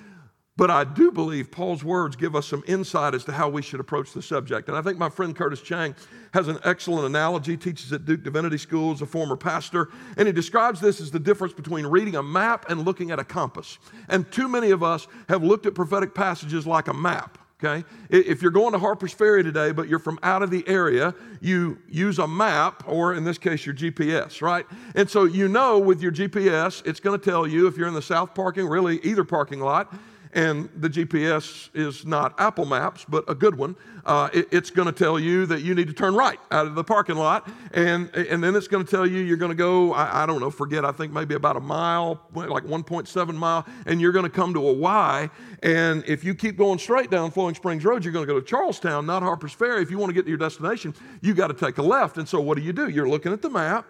But 0.55 0.69
I 0.69 0.83
do 0.83 1.11
believe 1.11 1.49
Paul's 1.49 1.83
words 1.83 2.15
give 2.15 2.35
us 2.35 2.45
some 2.45 2.63
insight 2.67 3.15
as 3.15 3.23
to 3.25 3.31
how 3.31 3.49
we 3.49 3.63
should 3.63 3.79
approach 3.79 4.13
the 4.13 4.21
subject. 4.21 4.67
And 4.67 4.77
I 4.77 4.83
think 4.83 4.99
my 4.99 5.09
friend 5.09 5.35
Curtis 5.35 5.61
Chang 5.61 5.95
has 6.31 6.47
an 6.47 6.59
excellent 6.63 7.07
analogy, 7.07 7.57
teaches 7.57 7.91
at 7.91 8.05
Duke 8.05 8.21
Divinity 8.21 8.59
School, 8.59 8.93
is 8.93 9.01
a 9.01 9.07
former 9.07 9.35
pastor, 9.35 9.89
and 10.15 10.27
he 10.27 10.31
describes 10.31 10.79
this 10.79 11.01
as 11.01 11.09
the 11.09 11.19
difference 11.19 11.53
between 11.53 11.87
reading 11.87 12.15
a 12.15 12.23
map 12.23 12.69
and 12.69 12.85
looking 12.85 13.09
at 13.09 13.17
a 13.17 13.23
compass. 13.23 13.79
And 14.09 14.31
too 14.31 14.47
many 14.47 14.69
of 14.69 14.83
us 14.83 15.07
have 15.27 15.43
looked 15.43 15.65
at 15.65 15.73
prophetic 15.73 16.13
passages 16.13 16.67
like 16.67 16.87
a 16.87 16.93
map. 16.93 17.39
Okay? 17.63 17.85
If 18.09 18.41
you're 18.41 18.51
going 18.51 18.73
to 18.73 18.79
Harper's 18.79 19.13
Ferry 19.13 19.41
today, 19.41 19.71
but 19.71 19.87
you're 19.87 19.97
from 19.97 20.19
out 20.21 20.43
of 20.43 20.51
the 20.51 20.67
area, 20.67 21.15
you 21.39 21.79
use 21.87 22.19
a 22.19 22.27
map, 22.27 22.83
or 22.85 23.13
in 23.13 23.23
this 23.23 23.37
case, 23.37 23.65
your 23.65 23.73
GPS, 23.73 24.41
right? 24.41 24.65
And 24.95 25.09
so 25.09 25.23
you 25.23 25.47
know 25.47 25.79
with 25.79 26.01
your 26.01 26.11
GPS, 26.11 26.85
it's 26.85 26.99
going 26.99 27.17
to 27.17 27.23
tell 27.23 27.47
you 27.47 27.65
if 27.67 27.77
you're 27.77 27.87
in 27.87 27.93
the 27.93 28.01
south 28.01 28.35
parking, 28.35 28.67
really 28.67 28.99
either 29.03 29.23
parking 29.23 29.61
lot, 29.61 29.93
and 30.33 30.69
the 30.75 30.89
GPS 30.89 31.69
is 31.73 32.05
not 32.05 32.33
Apple 32.39 32.65
Maps, 32.65 33.05
but 33.07 33.23
a 33.27 33.35
good 33.35 33.55
one, 33.55 33.75
uh, 34.05 34.29
it, 34.33 34.47
it's 34.51 34.69
going 34.69 34.87
to 34.87 34.91
tell 34.91 35.19
you 35.19 35.45
that 35.45 35.61
you 35.61 35.75
need 35.75 35.87
to 35.87 35.93
turn 35.93 36.15
right 36.15 36.39
out 36.51 36.65
of 36.65 36.75
the 36.75 36.83
parking 36.83 37.15
lot. 37.15 37.49
And, 37.73 38.13
and 38.15 38.43
then 38.43 38.55
it's 38.55 38.67
going 38.67 38.83
to 38.83 38.89
tell 38.89 39.05
you 39.05 39.19
you're 39.19 39.37
going 39.37 39.51
to 39.51 39.55
go, 39.55 39.93
I, 39.93 40.23
I, 40.23 40.25
don't 40.25 40.39
know, 40.39 40.49
forget, 40.49 40.83
I 40.83 40.91
think 40.91 41.13
maybe 41.13 41.35
about 41.35 41.55
a 41.55 41.61
mile, 41.61 42.19
like 42.33 42.63
1.7 42.63 43.35
mile, 43.35 43.65
and 43.85 44.01
you're 44.01 44.11
going 44.11 44.25
to 44.25 44.29
come 44.29 44.53
to 44.53 44.67
a 44.67 44.73
Y. 44.73 45.29
And 45.61 46.03
if 46.07 46.23
you 46.23 46.35
keep 46.35 46.57
going 46.57 46.79
straight 46.79 47.11
down 47.11 47.31
Flowing 47.31 47.55
Springs 47.55 47.85
Road, 47.85 48.03
you're 48.03 48.13
going 48.13 48.27
to 48.27 48.33
go 48.33 48.39
to 48.39 48.45
Charles 48.45 48.79
Town, 48.79 49.05
not 49.05 49.23
Harper's 49.23 49.53
Ferry. 49.53 49.81
If 49.81 49.91
you 49.91 49.97
want 49.97 50.09
to 50.09 50.13
get 50.13 50.23
to 50.23 50.29
your 50.29 50.37
destination, 50.37 50.93
you 51.21 51.33
got 51.33 51.47
to 51.47 51.53
take 51.53 51.77
a 51.77 51.83
left. 51.83 52.17
And 52.17 52.27
so 52.27 52.41
what 52.41 52.57
do 52.57 52.63
you 52.63 52.73
do? 52.73 52.89
You're 52.89 53.09
looking 53.09 53.31
at 53.31 53.41
the 53.41 53.49
map 53.49 53.85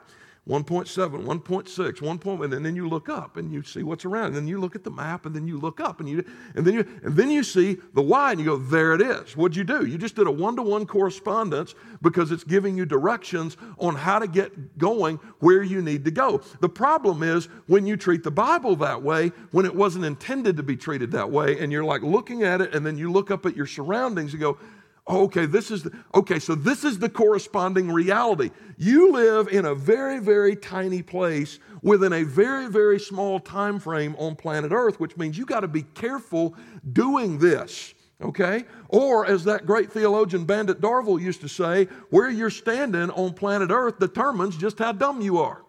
1.7, 0.47 1.23
1.6, 1.23 2.01
1. 2.01 2.19
Point, 2.19 2.53
and 2.53 2.65
then 2.65 2.75
you 2.75 2.89
look 2.89 3.07
up 3.07 3.37
and 3.37 3.51
you 3.51 3.63
see 3.63 3.81
what's 3.81 4.03
around. 4.03 4.27
And 4.27 4.35
then 4.35 4.47
you 4.47 4.59
look 4.59 4.75
at 4.75 4.83
the 4.83 4.91
map 4.91 5.25
and 5.25 5.33
then 5.33 5.47
you 5.47 5.57
look 5.57 5.79
up 5.79 6.01
and 6.01 6.09
you 6.09 6.25
and 6.53 6.65
then 6.65 6.73
you 6.73 6.85
and 7.03 7.15
then 7.15 7.31
you 7.31 7.43
see 7.43 7.77
the 7.93 8.01
Y 8.01 8.31
and 8.31 8.39
you 8.41 8.45
go, 8.45 8.57
there 8.57 8.93
it 8.93 9.01
is. 9.01 9.37
What'd 9.37 9.55
you 9.55 9.63
do? 9.63 9.85
You 9.85 9.97
just 9.97 10.15
did 10.15 10.27
a 10.27 10.31
one-to-one 10.31 10.85
correspondence 10.85 11.75
because 12.01 12.31
it's 12.31 12.43
giving 12.43 12.75
you 12.75 12.85
directions 12.85 13.55
on 13.77 13.95
how 13.95 14.19
to 14.19 14.27
get 14.27 14.77
going 14.77 15.17
where 15.39 15.63
you 15.63 15.81
need 15.81 16.03
to 16.05 16.11
go. 16.11 16.41
The 16.59 16.69
problem 16.69 17.23
is 17.23 17.45
when 17.67 17.85
you 17.85 17.95
treat 17.95 18.23
the 18.23 18.31
Bible 18.31 18.75
that 18.77 19.01
way, 19.01 19.29
when 19.51 19.65
it 19.65 19.73
wasn't 19.73 20.03
intended 20.03 20.57
to 20.57 20.63
be 20.63 20.75
treated 20.75 21.11
that 21.11 21.31
way, 21.31 21.57
and 21.59 21.71
you're 21.71 21.85
like 21.85 22.01
looking 22.01 22.43
at 22.43 22.59
it 22.59 22.75
and 22.75 22.85
then 22.85 22.97
you 22.97 23.09
look 23.09 23.31
up 23.31 23.45
at 23.45 23.55
your 23.55 23.67
surroundings 23.67 24.33
and 24.33 24.41
go, 24.41 24.57
Okay, 25.07 25.45
this 25.45 25.69
is 25.69 25.83
the, 25.83 25.91
okay, 26.15 26.39
so 26.39 26.55
this 26.55 26.85
is 26.85 26.97
the 26.97 27.09
corresponding 27.09 27.91
reality. 27.91 28.51
You 28.77 29.11
live 29.11 29.49
in 29.49 29.65
a 29.65 29.75
very, 29.75 30.19
very 30.19 30.55
tiny 30.55 31.01
place 31.01 31.59
within 31.81 32.13
a 32.13 32.23
very, 32.23 32.69
very 32.69 32.99
small 32.99 33.39
time 33.41 33.79
frame 33.79 34.15
on 34.17 34.37
planet 34.37 34.71
Earth, 34.71 35.01
which 35.01 35.17
means 35.17 35.37
you 35.37 35.45
got 35.45 35.59
to 35.59 35.67
be 35.67 35.83
careful 35.83 36.55
doing 36.93 37.37
this. 37.37 37.93
Okay? 38.21 38.63
Or, 38.87 39.25
as 39.25 39.43
that 39.43 39.65
great 39.65 39.91
theologian 39.91 40.45
Bandit 40.45 40.79
Darville 40.79 41.19
used 41.19 41.41
to 41.41 41.49
say, 41.49 41.85
where 42.09 42.29
you're 42.29 42.49
standing 42.49 43.09
on 43.09 43.33
planet 43.33 43.71
Earth 43.71 43.99
determines 43.99 44.55
just 44.55 44.79
how 44.79 44.93
dumb 44.93 45.19
you 45.19 45.39
are. 45.39 45.63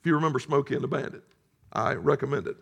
If 0.00 0.06
you 0.06 0.14
remember 0.14 0.38
Smokey 0.38 0.74
and 0.74 0.82
the 0.82 0.88
Bandit, 0.88 1.22
I 1.70 1.92
recommend 1.94 2.46
it. 2.46 2.56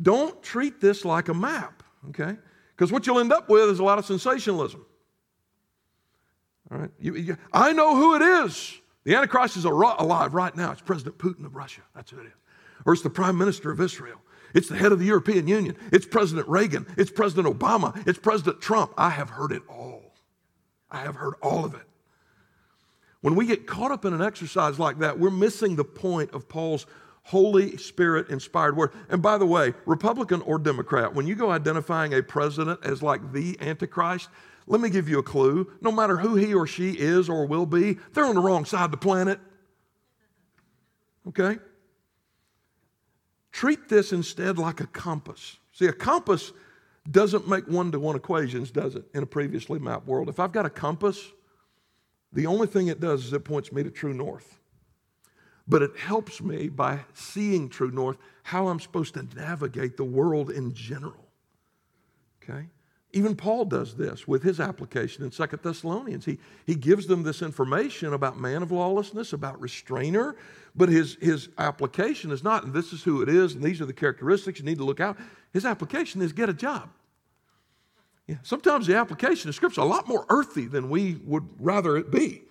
Don't 0.00 0.42
treat 0.42 0.80
this 0.80 1.04
like 1.04 1.28
a 1.28 1.34
map 1.34 1.81
okay? 2.08 2.36
Because 2.74 2.92
what 2.92 3.06
you'll 3.06 3.20
end 3.20 3.32
up 3.32 3.48
with 3.48 3.68
is 3.70 3.78
a 3.78 3.84
lot 3.84 3.98
of 3.98 4.06
sensationalism. 4.06 4.84
All 6.70 6.78
right? 6.78 6.90
You, 6.98 7.14
you, 7.16 7.36
I 7.52 7.72
know 7.72 7.96
who 7.96 8.14
it 8.16 8.22
is. 8.46 8.80
The 9.04 9.14
Antichrist 9.14 9.56
is 9.56 9.64
alive 9.64 10.34
right 10.34 10.56
now. 10.56 10.72
It's 10.72 10.80
President 10.80 11.18
Putin 11.18 11.44
of 11.44 11.56
Russia. 11.56 11.82
That's 11.94 12.10
who 12.10 12.20
it 12.20 12.26
is. 12.26 12.32
Or 12.86 12.92
it's 12.92 13.02
the 13.02 13.10
Prime 13.10 13.36
Minister 13.36 13.70
of 13.70 13.80
Israel. 13.80 14.18
It's 14.54 14.68
the 14.68 14.76
head 14.76 14.92
of 14.92 14.98
the 14.98 15.06
European 15.06 15.48
Union. 15.48 15.76
It's 15.92 16.06
President 16.06 16.48
Reagan. 16.48 16.86
It's 16.96 17.10
President 17.10 17.58
Obama. 17.58 18.06
It's 18.06 18.18
President 18.18 18.60
Trump. 18.60 18.92
I 18.96 19.10
have 19.10 19.30
heard 19.30 19.52
it 19.52 19.62
all. 19.68 20.14
I 20.90 20.98
have 20.98 21.16
heard 21.16 21.34
all 21.42 21.64
of 21.64 21.74
it. 21.74 21.86
When 23.22 23.34
we 23.34 23.46
get 23.46 23.66
caught 23.66 23.92
up 23.92 24.04
in 24.04 24.12
an 24.12 24.20
exercise 24.20 24.78
like 24.78 24.98
that, 24.98 25.18
we're 25.18 25.30
missing 25.30 25.76
the 25.76 25.84
point 25.84 26.32
of 26.32 26.48
Paul's 26.48 26.86
Holy 27.22 27.76
Spirit 27.76 28.28
inspired 28.30 28.76
word. 28.76 28.92
And 29.08 29.22
by 29.22 29.38
the 29.38 29.46
way, 29.46 29.74
Republican 29.86 30.42
or 30.42 30.58
Democrat, 30.58 31.14
when 31.14 31.26
you 31.26 31.34
go 31.34 31.50
identifying 31.50 32.14
a 32.14 32.22
president 32.22 32.80
as 32.82 33.02
like 33.02 33.32
the 33.32 33.56
Antichrist, 33.60 34.28
let 34.66 34.80
me 34.80 34.90
give 34.90 35.08
you 35.08 35.18
a 35.18 35.22
clue. 35.22 35.70
No 35.80 35.92
matter 35.92 36.16
who 36.16 36.34
he 36.34 36.52
or 36.52 36.66
she 36.66 36.92
is 36.92 37.28
or 37.28 37.46
will 37.46 37.66
be, 37.66 37.98
they're 38.12 38.24
on 38.24 38.34
the 38.34 38.40
wrong 38.40 38.64
side 38.64 38.86
of 38.86 38.90
the 38.90 38.96
planet. 38.96 39.38
Okay? 41.28 41.58
Treat 43.52 43.88
this 43.88 44.12
instead 44.12 44.58
like 44.58 44.80
a 44.80 44.86
compass. 44.86 45.58
See, 45.72 45.86
a 45.86 45.92
compass 45.92 46.52
doesn't 47.10 47.48
make 47.48 47.66
one 47.68 47.92
to 47.92 48.00
one 48.00 48.16
equations, 48.16 48.70
does 48.70 48.94
it, 48.96 49.04
in 49.14 49.22
a 49.22 49.26
previously 49.26 49.78
mapped 49.78 50.06
world? 50.06 50.28
If 50.28 50.40
I've 50.40 50.52
got 50.52 50.66
a 50.66 50.70
compass, 50.70 51.32
the 52.32 52.46
only 52.46 52.66
thing 52.66 52.88
it 52.88 53.00
does 53.00 53.26
is 53.26 53.32
it 53.32 53.44
points 53.44 53.72
me 53.72 53.82
to 53.82 53.90
true 53.90 54.14
north 54.14 54.58
but 55.72 55.80
it 55.80 55.96
helps 55.96 56.42
me 56.42 56.68
by 56.68 57.00
seeing 57.14 57.66
true 57.66 57.90
north 57.90 58.18
how 58.42 58.68
I'm 58.68 58.78
supposed 58.78 59.14
to 59.14 59.26
navigate 59.34 59.96
the 59.96 60.04
world 60.04 60.50
in 60.50 60.74
general. 60.74 61.26
Okay? 62.42 62.66
Even 63.14 63.34
Paul 63.34 63.64
does 63.64 63.94
this 63.94 64.28
with 64.28 64.42
his 64.42 64.60
application 64.60 65.24
in 65.24 65.32
Second 65.32 65.60
Thessalonians. 65.62 66.26
He, 66.26 66.38
he 66.66 66.74
gives 66.74 67.06
them 67.06 67.22
this 67.22 67.40
information 67.40 68.12
about 68.12 68.38
man 68.38 68.62
of 68.62 68.70
lawlessness, 68.70 69.32
about 69.32 69.58
restrainer, 69.62 70.36
but 70.76 70.90
his, 70.90 71.16
his 71.22 71.48
application 71.56 72.32
is 72.32 72.44
not, 72.44 72.74
this 72.74 72.92
is 72.92 73.02
who 73.02 73.22
it 73.22 73.30
is, 73.30 73.54
and 73.54 73.62
these 73.62 73.80
are 73.80 73.86
the 73.86 73.94
characteristics 73.94 74.58
you 74.58 74.66
need 74.66 74.78
to 74.78 74.84
look 74.84 75.00
out. 75.00 75.16
His 75.54 75.64
application 75.64 76.20
is 76.20 76.34
get 76.34 76.50
a 76.50 76.54
job. 76.54 76.90
Yeah, 78.26 78.36
sometimes 78.42 78.86
the 78.86 78.96
application 78.96 79.48
of 79.48 79.54
Scripture 79.54 79.80
is 79.80 79.86
a 79.86 79.88
lot 79.88 80.06
more 80.06 80.26
earthy 80.28 80.66
than 80.66 80.90
we 80.90 81.14
would 81.24 81.48
rather 81.58 81.96
it 81.96 82.10
be. 82.10 82.42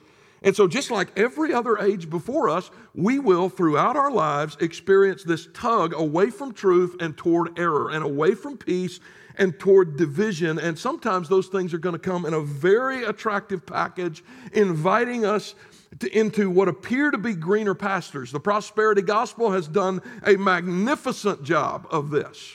And 0.44 0.56
so, 0.56 0.68
just 0.68 0.90
like 0.90 1.18
every 1.18 1.54
other 1.54 1.78
age 1.78 2.10
before 2.10 2.50
us, 2.50 2.72
we 2.96 3.20
will 3.20 3.48
throughout 3.48 3.96
our 3.96 4.10
lives 4.10 4.58
experience 4.60 5.24
this 5.24 5.48
tug 5.54 5.94
away 5.94 6.32
from 6.32 6.52
truth 6.52 6.96
and 7.00 7.16
toward 7.16 7.60
error, 7.60 7.92
and 7.92 8.04
away 8.04 8.34
from 8.34 8.58
peace 8.58 9.00
and 9.36 9.58
toward 9.60 9.98
division. 9.98 10.58
And 10.58 10.78
sometimes 10.78 11.30
those 11.30 11.48
things 11.48 11.74
are 11.74 11.78
going 11.78 11.94
to 11.94 12.00
come 12.00 12.26
in 12.26 12.34
a 12.34 12.42
very 12.42 13.04
attractive 13.04 13.66
package, 13.66 14.24
inviting 14.52 15.26
us 15.26 15.54
to, 16.00 16.18
into 16.18 16.50
what 16.50 16.68
appear 16.68 17.12
to 17.12 17.18
be 17.20 17.36
greener 17.36 17.76
pastures. 17.76 18.32
The 18.32 18.40
prosperity 18.40 19.04
gospel 19.04 19.52
has 19.52 19.68
done 19.68 20.02
a 20.26 20.38
magnificent 20.38 21.44
job 21.44 21.88
of 21.92 22.10
this. 22.10 22.52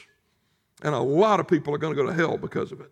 And 0.82 0.94
a 0.94 1.00
lot 1.00 1.38
of 1.38 1.46
people 1.46 1.72
are 1.72 1.78
going 1.78 1.94
to 1.94 2.02
go 2.02 2.08
to 2.08 2.14
hell 2.14 2.36
because 2.36 2.72
of 2.72 2.80
it. 2.80 2.90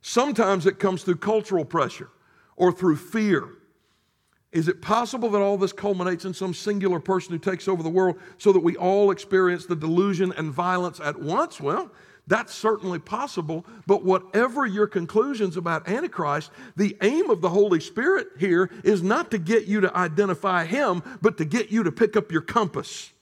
Sometimes 0.00 0.66
it 0.66 0.78
comes 0.78 1.02
through 1.02 1.16
cultural 1.16 1.64
pressure 1.64 2.08
or 2.56 2.72
through 2.72 2.96
fear 2.96 3.48
is 4.52 4.68
it 4.68 4.82
possible 4.82 5.30
that 5.30 5.40
all 5.40 5.56
this 5.56 5.72
culminates 5.72 6.26
in 6.26 6.34
some 6.34 6.52
singular 6.52 7.00
person 7.00 7.32
who 7.32 7.38
takes 7.38 7.68
over 7.68 7.82
the 7.82 7.88
world 7.88 8.16
so 8.36 8.52
that 8.52 8.60
we 8.60 8.76
all 8.76 9.10
experience 9.10 9.64
the 9.64 9.76
delusion 9.76 10.32
and 10.36 10.52
violence 10.52 11.00
at 11.00 11.18
once? 11.18 11.58
Well, 11.58 11.90
that's 12.26 12.54
certainly 12.54 12.98
possible, 12.98 13.64
but 13.86 14.04
whatever 14.04 14.66
your 14.66 14.86
conclusions 14.86 15.56
about 15.56 15.88
Antichrist, 15.88 16.50
the 16.76 16.96
aim 17.02 17.30
of 17.30 17.40
the 17.40 17.48
Holy 17.48 17.80
Spirit 17.80 18.28
here 18.38 18.70
is 18.84 19.02
not 19.02 19.30
to 19.32 19.38
get 19.38 19.64
you 19.64 19.80
to 19.80 19.96
identify 19.96 20.64
him, 20.64 21.02
but 21.20 21.38
to 21.38 21.44
get 21.44 21.70
you 21.70 21.82
to 21.82 21.90
pick 21.90 22.16
up 22.16 22.30
your 22.30 22.42
compass 22.42 23.12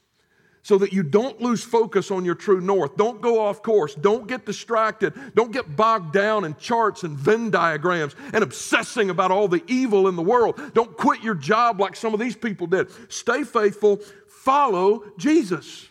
so 0.63 0.77
that 0.79 0.93
you 0.93 1.03
don't 1.03 1.41
lose 1.41 1.65
focus 1.65 2.11
on 2.11 2.25
your 2.25 2.35
true 2.35 2.61
north. 2.61 2.97
Don't 2.97 3.21
go 3.21 3.41
off 3.41 3.63
course. 3.63 3.95
Don't 3.95 4.27
get 4.27 4.45
distracted. 4.45 5.15
Don't 5.35 5.53
get 5.53 5.77
bogged 5.77 6.13
down 6.13 6.45
in 6.45 6.55
charts 6.57 7.03
and 7.03 7.17
Venn 7.17 7.51
diagrams 7.51 8.15
and 8.33 8.45
obsessing 8.45 9.11
about 9.11 9.31
all 9.31 9.49
the 9.49 9.63
evil 9.67 10.07
in 10.09 10.17
the 10.17 10.23
world. 10.23 10.61
Don't 10.75 10.97
quit 10.97 11.23
your 11.23 11.35
job 11.35 11.81
like 11.81 11.97
some 11.97 12.13
of 12.13 12.21
these 12.21 12.37
people 12.37 12.67
did. 12.67 12.89
Stay 13.11 13.43
faithful. 13.43 14.01
Follow 14.29 15.05
Jesus. 15.17 15.89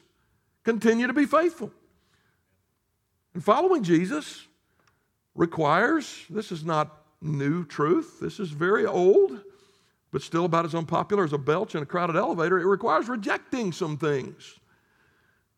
Continue 0.63 1.07
to 1.07 1.13
be 1.13 1.25
faithful. 1.25 1.71
And 3.33 3.43
following 3.43 3.83
Jesus 3.83 4.45
requires, 5.33 6.25
this 6.29 6.51
is 6.51 6.63
not 6.63 6.95
new 7.21 7.65
truth. 7.65 8.19
This 8.19 8.39
is 8.39 8.49
very 8.49 8.85
old, 8.85 9.41
but 10.11 10.21
still 10.21 10.45
about 10.45 10.65
as 10.65 10.75
unpopular 10.75 11.23
as 11.23 11.33
a 11.33 11.37
belch 11.37 11.75
in 11.75 11.83
a 11.83 11.85
crowded 11.85 12.15
elevator. 12.15 12.59
It 12.59 12.65
requires 12.65 13.07
rejecting 13.07 13.71
some 13.71 13.97
things. 13.97 14.59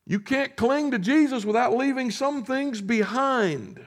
You 0.05 0.19
can't 0.19 0.55
cling 0.55 0.91
to 0.91 0.99
Jesus 0.99 1.45
without 1.45 1.75
leaving 1.75 2.11
some 2.11 2.43
things 2.43 2.81
behind. 2.81 3.85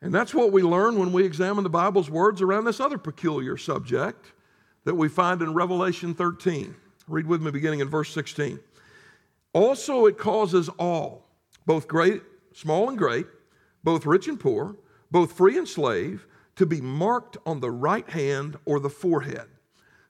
And 0.00 0.14
that's 0.14 0.34
what 0.34 0.52
we 0.52 0.62
learn 0.62 0.98
when 0.98 1.12
we 1.12 1.24
examine 1.24 1.64
the 1.64 1.70
Bible's 1.70 2.10
words 2.10 2.40
around 2.40 2.64
this 2.64 2.80
other 2.80 2.98
peculiar 2.98 3.56
subject 3.56 4.32
that 4.84 4.94
we 4.94 5.08
find 5.08 5.42
in 5.42 5.54
Revelation 5.54 6.14
13. 6.14 6.74
Read 7.08 7.26
with 7.26 7.42
me 7.42 7.50
beginning 7.50 7.80
in 7.80 7.88
verse 7.88 8.12
16. 8.14 8.60
Also, 9.52 10.06
it 10.06 10.18
causes 10.18 10.68
all, 10.78 11.26
both 11.66 11.88
great, 11.88 12.22
small 12.52 12.88
and 12.88 12.98
great, 12.98 13.26
both 13.82 14.06
rich 14.06 14.28
and 14.28 14.38
poor, 14.38 14.76
both 15.10 15.32
free 15.32 15.58
and 15.58 15.66
slave, 15.66 16.26
to 16.58 16.66
be 16.66 16.80
marked 16.80 17.36
on 17.46 17.60
the 17.60 17.70
right 17.70 18.10
hand 18.10 18.58
or 18.64 18.80
the 18.80 18.90
forehead, 18.90 19.46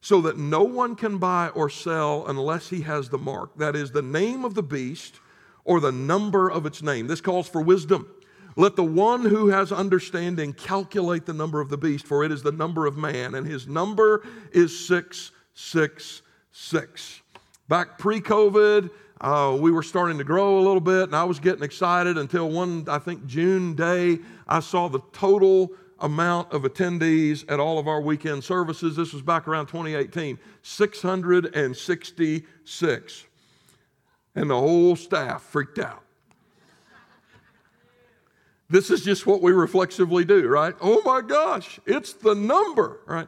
so 0.00 0.22
that 0.22 0.38
no 0.38 0.62
one 0.62 0.96
can 0.96 1.18
buy 1.18 1.50
or 1.50 1.68
sell 1.68 2.26
unless 2.26 2.70
he 2.70 2.80
has 2.80 3.10
the 3.10 3.18
mark. 3.18 3.58
That 3.58 3.76
is 3.76 3.90
the 3.90 4.00
name 4.00 4.46
of 4.46 4.54
the 4.54 4.62
beast 4.62 5.20
or 5.64 5.78
the 5.78 5.92
number 5.92 6.50
of 6.50 6.64
its 6.64 6.82
name. 6.82 7.06
This 7.06 7.20
calls 7.20 7.46
for 7.46 7.60
wisdom. 7.60 8.08
Let 8.56 8.76
the 8.76 8.84
one 8.84 9.26
who 9.26 9.48
has 9.48 9.72
understanding 9.72 10.54
calculate 10.54 11.26
the 11.26 11.34
number 11.34 11.60
of 11.60 11.68
the 11.68 11.76
beast, 11.76 12.06
for 12.06 12.24
it 12.24 12.32
is 12.32 12.42
the 12.42 12.50
number 12.50 12.86
of 12.86 12.96
man, 12.96 13.34
and 13.34 13.46
his 13.46 13.68
number 13.68 14.26
is 14.50 14.88
666. 14.88 17.20
Back 17.68 17.98
pre 17.98 18.22
COVID, 18.22 18.88
uh, 19.20 19.54
we 19.60 19.70
were 19.70 19.82
starting 19.82 20.16
to 20.16 20.24
grow 20.24 20.58
a 20.58 20.62
little 20.62 20.80
bit, 20.80 21.02
and 21.02 21.14
I 21.14 21.24
was 21.24 21.38
getting 21.38 21.62
excited 21.62 22.16
until 22.16 22.48
one, 22.48 22.86
I 22.88 22.98
think, 22.98 23.26
June 23.26 23.74
day, 23.74 24.20
I 24.48 24.60
saw 24.60 24.88
the 24.88 25.00
total 25.12 25.70
amount 26.00 26.52
of 26.52 26.62
attendees 26.62 27.44
at 27.50 27.58
all 27.60 27.78
of 27.78 27.86
our 27.88 28.00
weekend 28.00 28.42
services. 28.44 28.96
This 28.96 29.12
was 29.12 29.20
back 29.22 29.46
around 29.48 29.66
2018 29.66 30.38
666. 30.62 33.24
And 34.34 34.50
the 34.50 34.58
whole 34.58 34.96
staff 34.96 35.42
freaked 35.42 35.78
out. 35.78 36.02
This 38.70 38.90
is 38.90 39.02
just 39.02 39.26
what 39.26 39.40
we 39.40 39.52
reflexively 39.52 40.24
do, 40.24 40.46
right? 40.46 40.74
Oh 40.80 41.00
my 41.04 41.22
gosh, 41.22 41.80
it's 41.86 42.12
the 42.12 42.34
number, 42.34 43.00
right? 43.06 43.26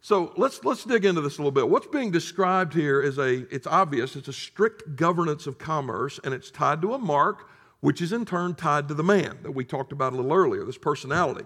So 0.00 0.32
let's 0.38 0.64
let's 0.64 0.84
dig 0.84 1.04
into 1.04 1.20
this 1.20 1.36
a 1.36 1.42
little 1.42 1.50
bit. 1.50 1.68
What's 1.68 1.86
being 1.86 2.10
described 2.10 2.72
here 2.72 3.02
is 3.02 3.18
a 3.18 3.46
it's 3.54 3.66
obvious, 3.66 4.16
it's 4.16 4.28
a 4.28 4.32
strict 4.32 4.96
governance 4.96 5.46
of 5.46 5.58
commerce 5.58 6.18
and 6.24 6.32
it's 6.32 6.50
tied 6.50 6.80
to 6.82 6.94
a 6.94 6.98
mark 6.98 7.46
which 7.80 8.00
is 8.00 8.12
in 8.12 8.24
turn 8.24 8.54
tied 8.54 8.88
to 8.88 8.94
the 8.94 9.02
man 9.02 9.38
that 9.42 9.52
we 9.52 9.64
talked 9.64 9.92
about 9.92 10.12
a 10.12 10.16
little 10.16 10.32
earlier, 10.32 10.64
this 10.64 10.78
personality. 10.78 11.44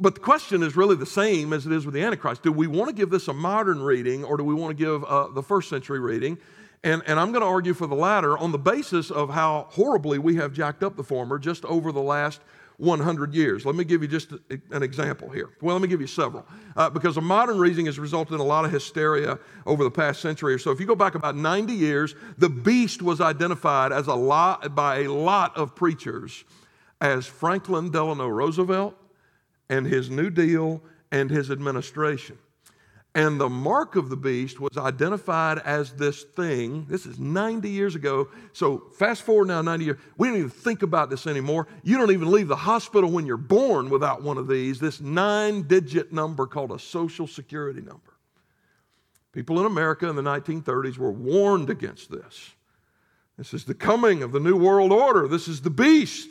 But 0.00 0.14
the 0.14 0.20
question 0.20 0.62
is 0.62 0.76
really 0.76 0.96
the 0.96 1.06
same 1.06 1.52
as 1.52 1.66
it 1.66 1.72
is 1.72 1.84
with 1.84 1.94
the 1.94 2.02
Antichrist. 2.02 2.42
Do 2.42 2.52
we 2.52 2.66
want 2.66 2.88
to 2.88 2.94
give 2.94 3.10
this 3.10 3.26
a 3.28 3.32
modern 3.32 3.82
reading 3.82 4.24
or 4.24 4.36
do 4.36 4.44
we 4.44 4.54
want 4.54 4.76
to 4.76 4.84
give 4.84 5.04
uh, 5.04 5.28
the 5.28 5.42
first 5.42 5.68
century 5.68 5.98
reading? 5.98 6.38
And, 6.84 7.02
and 7.06 7.18
I'm 7.18 7.32
going 7.32 7.42
to 7.42 7.48
argue 7.48 7.74
for 7.74 7.88
the 7.88 7.96
latter 7.96 8.38
on 8.38 8.52
the 8.52 8.58
basis 8.58 9.10
of 9.10 9.30
how 9.30 9.66
horribly 9.70 10.18
we 10.18 10.36
have 10.36 10.52
jacked 10.52 10.84
up 10.84 10.96
the 10.96 11.02
former 11.02 11.38
just 11.38 11.64
over 11.64 11.90
the 11.90 12.00
last 12.00 12.40
100 12.76 13.34
years. 13.34 13.66
Let 13.66 13.74
me 13.74 13.82
give 13.82 14.02
you 14.02 14.08
just 14.08 14.30
an 14.70 14.84
example 14.84 15.28
here. 15.30 15.50
Well, 15.60 15.74
let 15.74 15.82
me 15.82 15.88
give 15.88 16.00
you 16.00 16.06
several. 16.06 16.46
Uh, 16.76 16.88
because 16.88 17.16
a 17.16 17.20
modern 17.20 17.58
reading 17.58 17.86
has 17.86 17.98
resulted 17.98 18.34
in 18.34 18.40
a 18.40 18.44
lot 18.44 18.64
of 18.64 18.70
hysteria 18.70 19.40
over 19.66 19.82
the 19.82 19.90
past 19.90 20.20
century 20.20 20.54
or 20.54 20.58
so. 20.58 20.70
If 20.70 20.78
you 20.78 20.86
go 20.86 20.94
back 20.94 21.16
about 21.16 21.34
90 21.34 21.72
years, 21.72 22.14
the 22.38 22.48
beast 22.48 23.02
was 23.02 23.20
identified 23.20 23.90
as 23.90 24.06
a 24.06 24.14
lot, 24.14 24.76
by 24.76 25.00
a 25.00 25.12
lot 25.12 25.56
of 25.56 25.74
preachers 25.74 26.44
as 27.00 27.26
Franklin 27.26 27.90
Delano 27.90 28.28
Roosevelt 28.28 28.94
and 29.68 29.86
his 29.86 30.10
New 30.10 30.30
Deal 30.30 30.82
and 31.10 31.30
his 31.30 31.50
administration. 31.50 32.38
And 33.14 33.40
the 33.40 33.48
mark 33.48 33.96
of 33.96 34.10
the 34.10 34.16
beast 34.16 34.60
was 34.60 34.76
identified 34.76 35.58
as 35.58 35.92
this 35.94 36.22
thing. 36.22 36.86
This 36.88 37.06
is 37.06 37.18
90 37.18 37.68
years 37.68 37.94
ago. 37.94 38.28
So 38.52 38.84
fast 38.96 39.22
forward 39.22 39.48
now 39.48 39.62
90 39.62 39.84
years. 39.84 39.98
We 40.18 40.28
don't 40.28 40.36
even 40.36 40.50
think 40.50 40.82
about 40.82 41.10
this 41.10 41.26
anymore. 41.26 41.66
You 41.82 41.96
don't 41.96 42.12
even 42.12 42.30
leave 42.30 42.48
the 42.48 42.56
hospital 42.56 43.10
when 43.10 43.26
you're 43.26 43.36
born 43.36 43.90
without 43.90 44.22
one 44.22 44.38
of 44.38 44.46
these. 44.46 44.78
This 44.78 45.00
nine 45.00 45.62
digit 45.62 46.12
number 46.12 46.46
called 46.46 46.70
a 46.70 46.78
social 46.78 47.26
security 47.26 47.80
number. 47.80 48.12
People 49.32 49.58
in 49.58 49.66
America 49.66 50.08
in 50.08 50.14
the 50.14 50.22
1930s 50.22 50.98
were 50.98 51.10
warned 51.10 51.70
against 51.70 52.10
this. 52.10 52.52
This 53.36 53.54
is 53.54 53.64
the 53.64 53.74
coming 53.74 54.22
of 54.22 54.32
the 54.32 54.40
New 54.40 54.56
World 54.56 54.92
Order. 54.92 55.28
This 55.28 55.48
is 55.48 55.62
the 55.62 55.70
beast. 55.70 56.30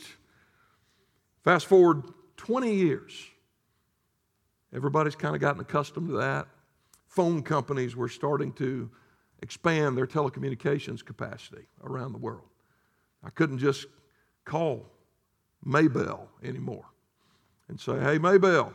Fast 1.43 1.65
forward 1.65 2.03
20 2.47 2.73
years. 2.73 3.27
Everybody's 4.73 5.15
kind 5.15 5.35
of 5.35 5.41
gotten 5.41 5.59
accustomed 5.59 6.07
to 6.07 6.17
that 6.17 6.47
phone 7.07 7.41
companies 7.41 7.95
were 7.95 8.07
starting 8.07 8.53
to 8.53 8.89
expand 9.41 9.97
their 9.97 10.07
telecommunications 10.07 11.03
capacity 11.03 11.67
around 11.83 12.11
the 12.11 12.17
world. 12.17 12.47
I 13.23 13.31
couldn't 13.31 13.57
just 13.57 13.87
call 14.45 14.85
Maybell 15.65 16.27
anymore 16.43 16.85
and 17.67 17.79
say, 17.79 17.99
hey, 17.99 18.17
Maybell, 18.17 18.71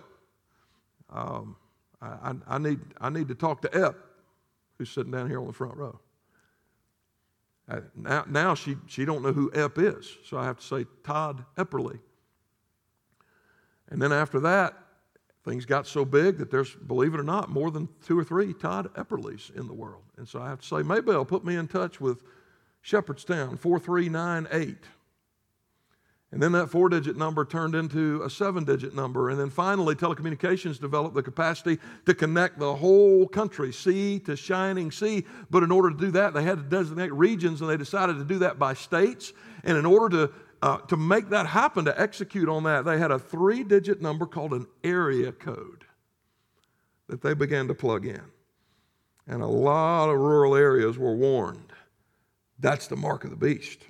um, 1.11 1.57
I, 2.03 2.35
I, 2.47 2.59
need, 2.59 2.81
I 3.01 3.09
need 3.09 3.29
to 3.29 3.35
talk 3.35 3.63
to 3.63 3.75
Ep, 3.75 3.97
who's 4.77 4.91
sitting 4.91 5.13
down 5.13 5.29
here 5.29 5.41
on 5.41 5.47
the 5.47 5.53
front 5.53 5.77
row. 5.77 5.99
Uh, 7.71 7.81
now, 7.95 8.25
now 8.29 8.55
she, 8.55 8.77
she 8.87 9.05
don't 9.05 9.23
know 9.23 9.33
who 9.33 9.51
Ep 9.55 9.79
is, 9.79 10.17
so 10.29 10.37
I 10.37 10.45
have 10.45 10.59
to 10.59 10.65
say 10.65 10.85
Todd 11.05 11.45
Epperly. 11.57 12.01
And 13.92 14.02
then 14.02 14.12
after 14.12 14.40
that, 14.40 14.74
Things 15.44 15.64
got 15.64 15.88
so 15.88 16.05
big 16.05 16.38
that 16.38 16.50
there's, 16.50 16.74
believe 16.74 17.14
it 17.14 17.20
or 17.20 17.24
not, 17.24 17.50
more 17.50 17.70
than 17.70 17.88
two 18.07 18.16
or 18.16 18.22
three 18.22 18.55
Todd 18.55 18.92
Epperleys 18.94 19.55
in 19.57 19.66
the 19.66 19.74
world. 19.74 20.05
And 20.16 20.28
so 20.28 20.40
I 20.40 20.48
have 20.48 20.61
to 20.61 20.66
say, 20.66 20.76
Maybell 20.76 21.26
put 21.26 21.44
me 21.44 21.57
in 21.57 21.66
touch 21.66 22.00
with 22.00 22.22
Shepherdstown 22.81 23.57
4398. 23.57 24.76
And 26.31 26.40
then 26.40 26.52
that 26.52 26.68
four 26.68 26.88
digit 26.88 27.16
number 27.16 27.44
turned 27.44 27.74
into 27.74 28.22
a 28.22 28.31
seven 28.31 28.64
digit 28.64 28.94
number. 28.94 29.31
And 29.31 29.38
then 29.38 29.50
finally, 29.50 29.96
telecommunications 29.96 30.81
developed 30.81 31.14
the 31.14 31.22
capacity 31.22 31.78
to 32.07 32.14
connect 32.14 32.59
the 32.59 32.76
whole 32.76 33.26
country, 33.26 33.72
sea 33.72 34.20
to 34.20 34.37
shining 34.37 34.92
sea. 34.92 35.26
But 35.50 35.64
in 35.64 35.72
order 35.72 35.90
to 35.90 35.96
do 35.96 36.12
that, 36.12 36.35
they 36.35 36.44
had 36.44 36.59
to 36.59 36.64
designate 36.64 37.12
regions, 37.12 37.61
and 37.61 37.68
they 37.68 37.76
decided 37.76 38.16
to 38.16 38.24
do 38.24 38.38
that 38.38 38.61
by 38.61 38.74
states. 38.74 39.33
And 39.64 39.76
in 39.76 39.85
order 39.85 40.26
to 40.26 40.33
uh, 40.62 40.79
to 40.79 40.96
make 40.96 41.29
that 41.31 41.46
happen, 41.46 41.85
to 41.85 42.01
execute 42.01 42.48
on 42.48 42.62
that, 42.62 42.85
they 42.85 42.96
had 42.96 43.11
a 43.11 43.18
three 43.18 43.64
digit 43.64 44.01
number 44.01 44.27
called 44.27 44.53
an 44.53 44.66
area 44.85 45.33
code 45.33 45.85
that 47.09 47.20
they 47.20 47.35
began 47.35 47.66
to 47.66 47.75
plug 47.75 48.07
in. 48.07 48.22
And 49.27 49.42
a 49.42 49.46
lot 49.46 50.09
of 50.09 50.18
rural 50.18 50.55
areas 50.55 50.96
were 50.96 51.14
warned. 51.14 51.72
That's 52.61 52.87
the 52.87 52.96
mark 52.96 53.25
of 53.25 53.31
the 53.31 53.37
beast. 53.37 53.81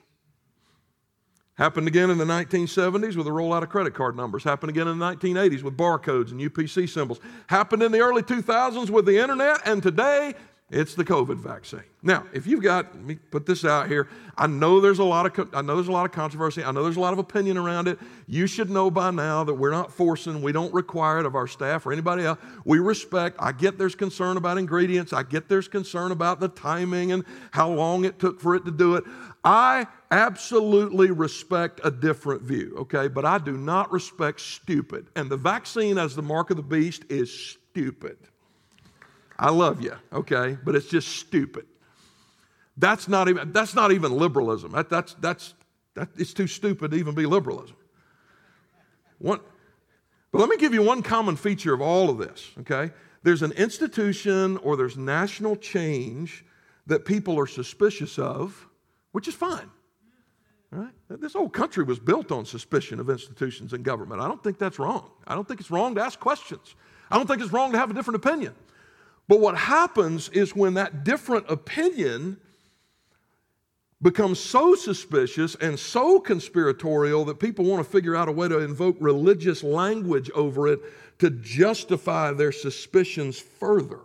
Happened 1.54 1.86
again 1.86 2.08
in 2.08 2.16
the 2.16 2.24
1970s 2.24 3.16
with 3.16 3.26
the 3.26 3.30
rollout 3.30 3.62
of 3.62 3.68
credit 3.68 3.92
card 3.92 4.16
numbers. 4.16 4.42
Happened 4.42 4.70
again 4.70 4.88
in 4.88 4.98
the 4.98 5.04
1980s 5.04 5.62
with 5.62 5.76
barcodes 5.76 6.30
and 6.30 6.40
UPC 6.40 6.88
symbols. 6.88 7.20
Happened 7.48 7.82
in 7.82 7.92
the 7.92 8.00
early 8.00 8.22
2000s 8.22 8.88
with 8.88 9.04
the 9.04 9.18
internet. 9.18 9.60
And 9.66 9.82
today, 9.82 10.34
it's 10.72 10.94
the 10.94 11.04
COVID 11.04 11.36
vaccine. 11.36 11.84
Now, 12.02 12.24
if 12.32 12.46
you've 12.46 12.62
got, 12.62 12.94
let 12.94 13.04
me 13.04 13.16
put 13.16 13.44
this 13.44 13.62
out 13.62 13.88
here. 13.88 14.08
I 14.38 14.46
know 14.46 14.80
there's 14.80 15.00
a 15.00 15.04
lot 15.04 15.26
of, 15.26 15.48
I 15.54 15.60
know 15.60 15.74
there's 15.74 15.88
a 15.88 15.92
lot 15.92 16.06
of 16.06 16.12
controversy. 16.12 16.64
I 16.64 16.72
know 16.72 16.82
there's 16.82 16.96
a 16.96 17.00
lot 17.00 17.12
of 17.12 17.18
opinion 17.18 17.58
around 17.58 17.88
it. 17.88 17.98
You 18.26 18.46
should 18.46 18.70
know 18.70 18.90
by 18.90 19.10
now 19.10 19.44
that 19.44 19.52
we're 19.52 19.70
not 19.70 19.92
forcing, 19.92 20.40
we 20.40 20.50
don't 20.50 20.72
require 20.72 21.20
it 21.20 21.26
of 21.26 21.34
our 21.34 21.46
staff 21.46 21.84
or 21.84 21.92
anybody 21.92 22.24
else. 22.24 22.38
We 22.64 22.78
respect. 22.78 23.36
I 23.38 23.52
get 23.52 23.76
there's 23.76 23.94
concern 23.94 24.38
about 24.38 24.56
ingredients. 24.56 25.12
I 25.12 25.24
get 25.24 25.48
there's 25.48 25.68
concern 25.68 26.10
about 26.10 26.40
the 26.40 26.48
timing 26.48 27.12
and 27.12 27.24
how 27.50 27.70
long 27.70 28.06
it 28.06 28.18
took 28.18 28.40
for 28.40 28.54
it 28.54 28.64
to 28.64 28.70
do 28.70 28.94
it. 28.94 29.04
I 29.44 29.86
absolutely 30.10 31.10
respect 31.10 31.82
a 31.84 31.90
different 31.90 32.42
view, 32.42 32.76
okay? 32.78 33.08
But 33.08 33.26
I 33.26 33.36
do 33.36 33.58
not 33.58 33.92
respect 33.92 34.40
stupid. 34.40 35.08
And 35.16 35.28
the 35.28 35.36
vaccine 35.36 35.98
as 35.98 36.16
the 36.16 36.22
mark 36.22 36.50
of 36.50 36.56
the 36.56 36.62
beast 36.62 37.04
is 37.10 37.30
stupid. 37.30 38.16
I 39.42 39.50
love 39.50 39.82
you, 39.82 39.92
okay? 40.12 40.56
But 40.64 40.76
it's 40.76 40.86
just 40.86 41.08
stupid. 41.16 41.66
That's 42.76 43.08
not 43.08 43.28
even, 43.28 43.52
that's 43.52 43.74
not 43.74 43.90
even 43.90 44.12
liberalism. 44.12 44.70
That, 44.70 44.88
that's, 44.88 45.14
that's, 45.14 45.54
that, 45.94 46.10
it's 46.16 46.32
too 46.32 46.46
stupid 46.46 46.92
to 46.92 46.96
even 46.96 47.16
be 47.16 47.26
liberalism. 47.26 47.74
One, 49.18 49.40
but 50.30 50.38
let 50.38 50.48
me 50.48 50.56
give 50.58 50.72
you 50.72 50.82
one 50.82 51.02
common 51.02 51.34
feature 51.34 51.74
of 51.74 51.80
all 51.80 52.08
of 52.08 52.18
this, 52.18 52.52
okay? 52.60 52.92
There's 53.24 53.42
an 53.42 53.50
institution 53.52 54.58
or 54.58 54.76
there's 54.76 54.96
national 54.96 55.56
change 55.56 56.44
that 56.86 57.04
people 57.04 57.36
are 57.36 57.48
suspicious 57.48 58.20
of, 58.20 58.68
which 59.10 59.26
is 59.26 59.34
fine. 59.34 59.70
Right? 60.70 60.92
This 61.08 61.32
whole 61.32 61.50
country 61.50 61.82
was 61.82 61.98
built 61.98 62.30
on 62.30 62.44
suspicion 62.46 63.00
of 63.00 63.10
institutions 63.10 63.72
and 63.72 63.84
government. 63.84 64.20
I 64.20 64.28
don't 64.28 64.42
think 64.42 64.58
that's 64.58 64.78
wrong. 64.78 65.10
I 65.26 65.34
don't 65.34 65.48
think 65.48 65.58
it's 65.58 65.70
wrong 65.70 65.96
to 65.96 66.00
ask 66.00 66.18
questions. 66.20 66.76
I 67.10 67.16
don't 67.16 67.26
think 67.26 67.42
it's 67.42 67.52
wrong 67.52 67.72
to 67.72 67.78
have 67.78 67.90
a 67.90 67.94
different 67.94 68.24
opinion. 68.24 68.54
But 69.28 69.40
what 69.40 69.56
happens 69.56 70.28
is 70.30 70.54
when 70.54 70.74
that 70.74 71.04
different 71.04 71.46
opinion 71.48 72.38
becomes 74.02 74.40
so 74.40 74.74
suspicious 74.74 75.54
and 75.54 75.78
so 75.78 76.18
conspiratorial 76.18 77.24
that 77.26 77.38
people 77.38 77.64
want 77.64 77.84
to 77.84 77.90
figure 77.90 78.16
out 78.16 78.28
a 78.28 78.32
way 78.32 78.48
to 78.48 78.58
invoke 78.58 78.96
religious 78.98 79.62
language 79.62 80.28
over 80.34 80.66
it 80.66 80.80
to 81.20 81.30
justify 81.30 82.32
their 82.32 82.50
suspicions 82.50 83.38
further. 83.38 84.00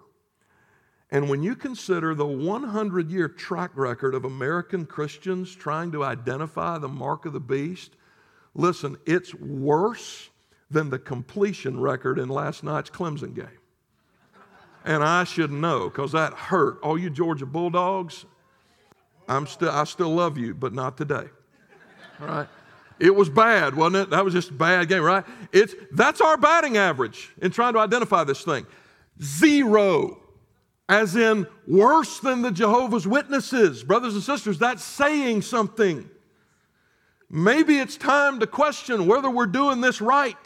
And 1.10 1.30
when 1.30 1.42
you 1.42 1.56
consider 1.56 2.14
the 2.14 2.28
100 2.28 3.10
year 3.10 3.28
track 3.28 3.72
record 3.76 4.14
of 4.14 4.26
American 4.26 4.86
Christians 4.86 5.56
trying 5.56 5.92
to 5.94 6.04
identify 6.04 6.78
the 6.78 6.90
mark 6.90 7.26
of 7.26 7.34
the 7.34 7.40
beast, 7.40 7.96
listen, 8.54 8.98
it's 9.06 9.34
worse 9.34 10.30
than 10.70 10.90
the 10.90 11.00
completion 11.00 11.80
record 11.80 12.20
in 12.20 12.30
last 12.30 12.64
night's 12.64 12.90
Clemson 12.90 13.34
game. 13.34 13.48
And 14.86 15.04
I 15.04 15.24
should 15.26 15.52
know 15.52 15.90
because 15.90 16.14
that 16.14 16.34
hurt. 16.34 16.80
All 16.82 16.98
you 16.98 17.10
Georgia 17.10 17.46
Bulldogs, 17.46 18.26
I'm 19.28 19.48
still, 19.48 19.72
I 19.72 19.84
still 19.84 20.14
love 20.14 20.38
you, 20.38 20.54
but 20.54 20.74
not 20.74 20.98
today. 20.98 21.26
All 22.22 22.28
right? 22.28 22.48
It 23.00 23.14
was 23.14 23.30
bad, 23.30 23.76
wasn't 23.76 23.98
it? 23.98 24.10
That 24.10 24.26
was 24.26 24.34
just 24.34 24.50
a 24.50 24.54
bad 24.54 24.88
game, 24.88 25.04
right? 25.04 25.24
It's, 25.52 25.76
that's 25.92 26.20
our 26.22 26.38
batting 26.38 26.78
average 26.78 27.32
in 27.42 27.52
trying 27.52 27.74
to 27.74 27.80
identify 27.80 28.24
this 28.24 28.44
thing. 28.44 28.66
Zero 29.22 30.20
as 30.90 31.16
in 31.16 31.46
worse 31.68 32.20
than 32.20 32.42
the 32.42 32.52
Jehovah's 32.52 33.08
Witnesses. 33.08 33.84
Brothers 33.84 34.14
and 34.14 34.24
sisters, 34.24 34.58
that's 34.58 34.84
saying 34.84 35.42
something. 35.42 36.10
Maybe 37.30 37.78
it's 37.78 37.98
time 37.98 38.40
to 38.40 38.48
question 38.48 39.06
whether 39.06 39.30
we're 39.30 39.48
doing 39.48 39.82
this 39.82 40.00
right. 40.00 40.38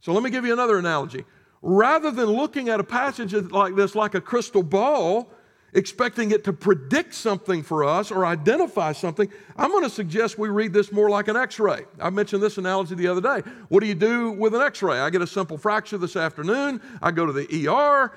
So 0.00 0.12
let 0.12 0.22
me 0.22 0.30
give 0.30 0.44
you 0.44 0.52
another 0.52 0.78
analogy. 0.78 1.24
Rather 1.62 2.10
than 2.10 2.26
looking 2.26 2.68
at 2.68 2.80
a 2.80 2.84
passage 2.84 3.34
like 3.34 3.76
this 3.76 3.94
like 3.94 4.14
a 4.14 4.20
crystal 4.20 4.62
ball, 4.62 5.30
expecting 5.72 6.30
it 6.30 6.42
to 6.44 6.52
predict 6.52 7.14
something 7.14 7.62
for 7.62 7.84
us 7.84 8.10
or 8.10 8.24
identify 8.26 8.92
something, 8.92 9.30
I'm 9.56 9.70
going 9.70 9.84
to 9.84 9.90
suggest 9.90 10.38
we 10.38 10.48
read 10.48 10.72
this 10.72 10.90
more 10.90 11.10
like 11.10 11.28
an 11.28 11.36
x 11.36 11.60
ray. 11.60 11.82
I 12.00 12.10
mentioned 12.10 12.42
this 12.42 12.58
analogy 12.58 12.94
the 12.94 13.06
other 13.08 13.20
day. 13.20 13.48
What 13.68 13.80
do 13.80 13.86
you 13.86 13.94
do 13.94 14.32
with 14.32 14.54
an 14.54 14.62
x 14.62 14.82
ray? 14.82 14.98
I 14.98 15.10
get 15.10 15.22
a 15.22 15.26
simple 15.26 15.58
fracture 15.58 15.98
this 15.98 16.16
afternoon, 16.16 16.80
I 17.02 17.10
go 17.10 17.26
to 17.26 17.32
the 17.32 17.68
ER. 17.68 18.12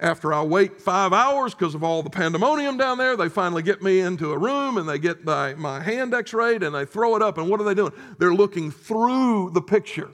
After 0.00 0.32
I 0.32 0.42
wait 0.42 0.80
five 0.80 1.12
hours 1.12 1.54
because 1.54 1.74
of 1.74 1.82
all 1.82 2.04
the 2.04 2.10
pandemonium 2.10 2.76
down 2.76 2.98
there, 2.98 3.16
they 3.16 3.28
finally 3.28 3.64
get 3.64 3.82
me 3.82 3.98
into 3.98 4.30
a 4.30 4.38
room 4.38 4.76
and 4.76 4.88
they 4.88 4.96
get 4.96 5.24
my, 5.24 5.54
my 5.54 5.80
hand 5.80 6.14
x 6.14 6.32
rayed 6.32 6.62
and 6.62 6.72
they 6.72 6.84
throw 6.84 7.16
it 7.16 7.22
up. 7.22 7.36
And 7.36 7.48
what 7.48 7.60
are 7.60 7.64
they 7.64 7.74
doing? 7.74 7.92
They're 8.16 8.34
looking 8.34 8.70
through 8.70 9.50
the 9.54 9.60
picture 9.60 10.12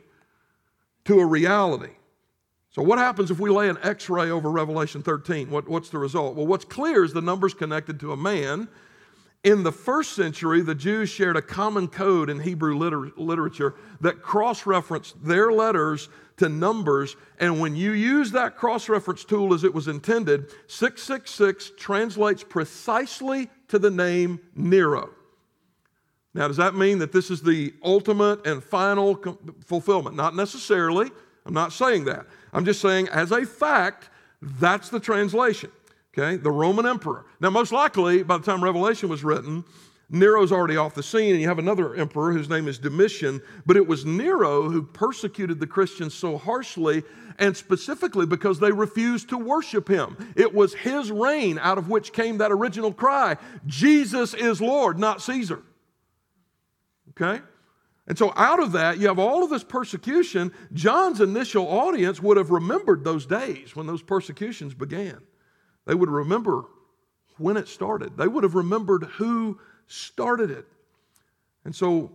to 1.05 1.21
a 1.21 1.27
reality. 1.27 1.91
So, 2.75 2.83
what 2.83 2.99
happens 2.99 3.31
if 3.31 3.39
we 3.39 3.51
lay 3.51 3.69
an 3.69 3.79
x 3.83 4.11
ray 4.11 4.31
over 4.31 4.51
Revelation 4.51 5.01
13? 5.01 5.49
What, 5.49 5.69
what's 5.69 5.91
the 5.91 5.99
result? 5.99 6.35
Well, 6.35 6.47
what's 6.47 6.65
clear 6.65 7.05
is 7.05 7.13
the 7.13 7.23
numbers 7.23 7.55
connected 7.55 8.01
to 8.01 8.13
a 8.13 8.17
man. 8.17 8.69
In 9.45 9.63
the 9.63 9.71
first 9.71 10.15
century, 10.15 10.61
the 10.61 10.75
Jews 10.75 11.09
shared 11.09 11.37
a 11.37 11.43
common 11.43 11.87
code 11.87 12.31
in 12.31 12.41
Hebrew 12.41 12.77
liter- 12.77 13.13
literature 13.17 13.75
that 14.01 14.23
cross 14.23 14.67
referenced 14.67 15.23
their 15.23 15.53
letters 15.53 16.09
to 16.39 16.49
numbers. 16.49 17.15
And 17.39 17.61
when 17.61 17.77
you 17.77 17.93
use 17.93 18.33
that 18.33 18.57
cross 18.57 18.89
reference 18.89 19.25
tool 19.25 19.55
as 19.55 19.63
it 19.63 19.73
was 19.73 19.87
intended, 19.87 20.51
666 20.67 21.73
translates 21.79 22.43
precisely 22.43 23.51
to 23.69 23.79
the 23.79 23.91
name 23.91 24.41
Nero. 24.57 25.11
Now, 26.33 26.49
does 26.49 26.57
that 26.57 26.75
mean 26.75 26.99
that 26.99 27.13
this 27.13 27.31
is 27.31 27.41
the 27.41 27.73
ultimate 27.85 28.45
and 28.45 28.65
final 28.65 29.23
fulfillment? 29.65 30.17
Not 30.17 30.35
necessarily. 30.35 31.13
I'm 31.47 31.55
not 31.55 31.73
saying 31.73 32.07
that. 32.07 32.27
I'm 32.55 32.65
just 32.65 32.81
saying, 32.81 33.09
as 33.09 33.33
a 33.33 33.45
fact, 33.45 34.09
that's 34.41 34.89
the 34.89 35.01
translation. 35.01 35.71
Okay, 36.17 36.37
the 36.37 36.51
Roman 36.51 36.87
emperor. 36.87 37.27
Now, 37.41 37.51
most 37.51 37.73
likely, 37.73 38.23
by 38.23 38.39
the 38.39 38.45
time 38.45 38.63
Revelation 38.63 39.09
was 39.09 39.25
written, 39.25 39.65
Nero's 40.11 40.53
already 40.53 40.77
off 40.77 40.95
the 40.95 41.03
scene, 41.03 41.33
and 41.33 41.41
you 41.41 41.49
have 41.49 41.59
another 41.59 41.97
emperor 41.97 42.33
whose 42.33 42.49
name 42.49 42.69
is 42.69 42.79
Domitian. 42.79 43.41
But 43.67 43.77
it 43.77 43.87
was 43.87 44.05
Nero 44.05 44.71
who 44.71 44.83
persecuted 44.83 45.59
the 45.59 45.67
Christians 45.67 46.15
so 46.15 46.39
harshly, 46.39 47.03
and 47.39 47.57
specifically 47.57 48.27
because 48.27 48.61
they 48.61 48.71
refused 48.71 49.29
to 49.31 49.39
worship 49.39 49.89
him. 49.89 50.17
It 50.37 50.55
was 50.55 50.73
his 50.75 51.11
reign 51.11 51.59
out 51.59 51.79
of 51.79 51.89
which 51.89 52.13
came 52.13 52.39
that 52.39 52.53
original 52.53 52.93
cry 52.93 53.37
Jesus 53.67 54.35
is 54.35 54.61
Lord, 54.61 54.99
not 54.99 55.21
Caesar. 55.21 55.63
Okay? 57.11 57.43
And 58.07 58.19
so, 58.19 58.33
out 58.37 58.63
of 58.63 58.73
that, 58.73 58.99
you 58.99 59.09
have 59.09 59.19
all 59.19 59.43
of 59.43 59.51
this 59.51 59.65
persecution. 59.65 60.53
John's 60.73 61.21
initial 61.21 61.67
audience 61.67 62.21
would 62.21 62.37
have 62.37 62.51
remembered 62.51 63.03
those 63.03 63.25
days 63.25 63.75
when 63.75 63.87
those 63.87 64.03
persecutions 64.03 64.75
began. 64.75 65.21
They 65.87 65.95
would 65.95 66.11
remember 66.11 66.65
when 67.39 67.57
it 67.57 67.67
started, 67.67 68.17
they 68.17 68.29
would 68.29 68.45
have 68.45 68.55
remembered 68.55 69.05
who 69.05 69.59
started 69.87 70.51
it. 70.51 70.67
And 71.65 71.75
so, 71.75 72.13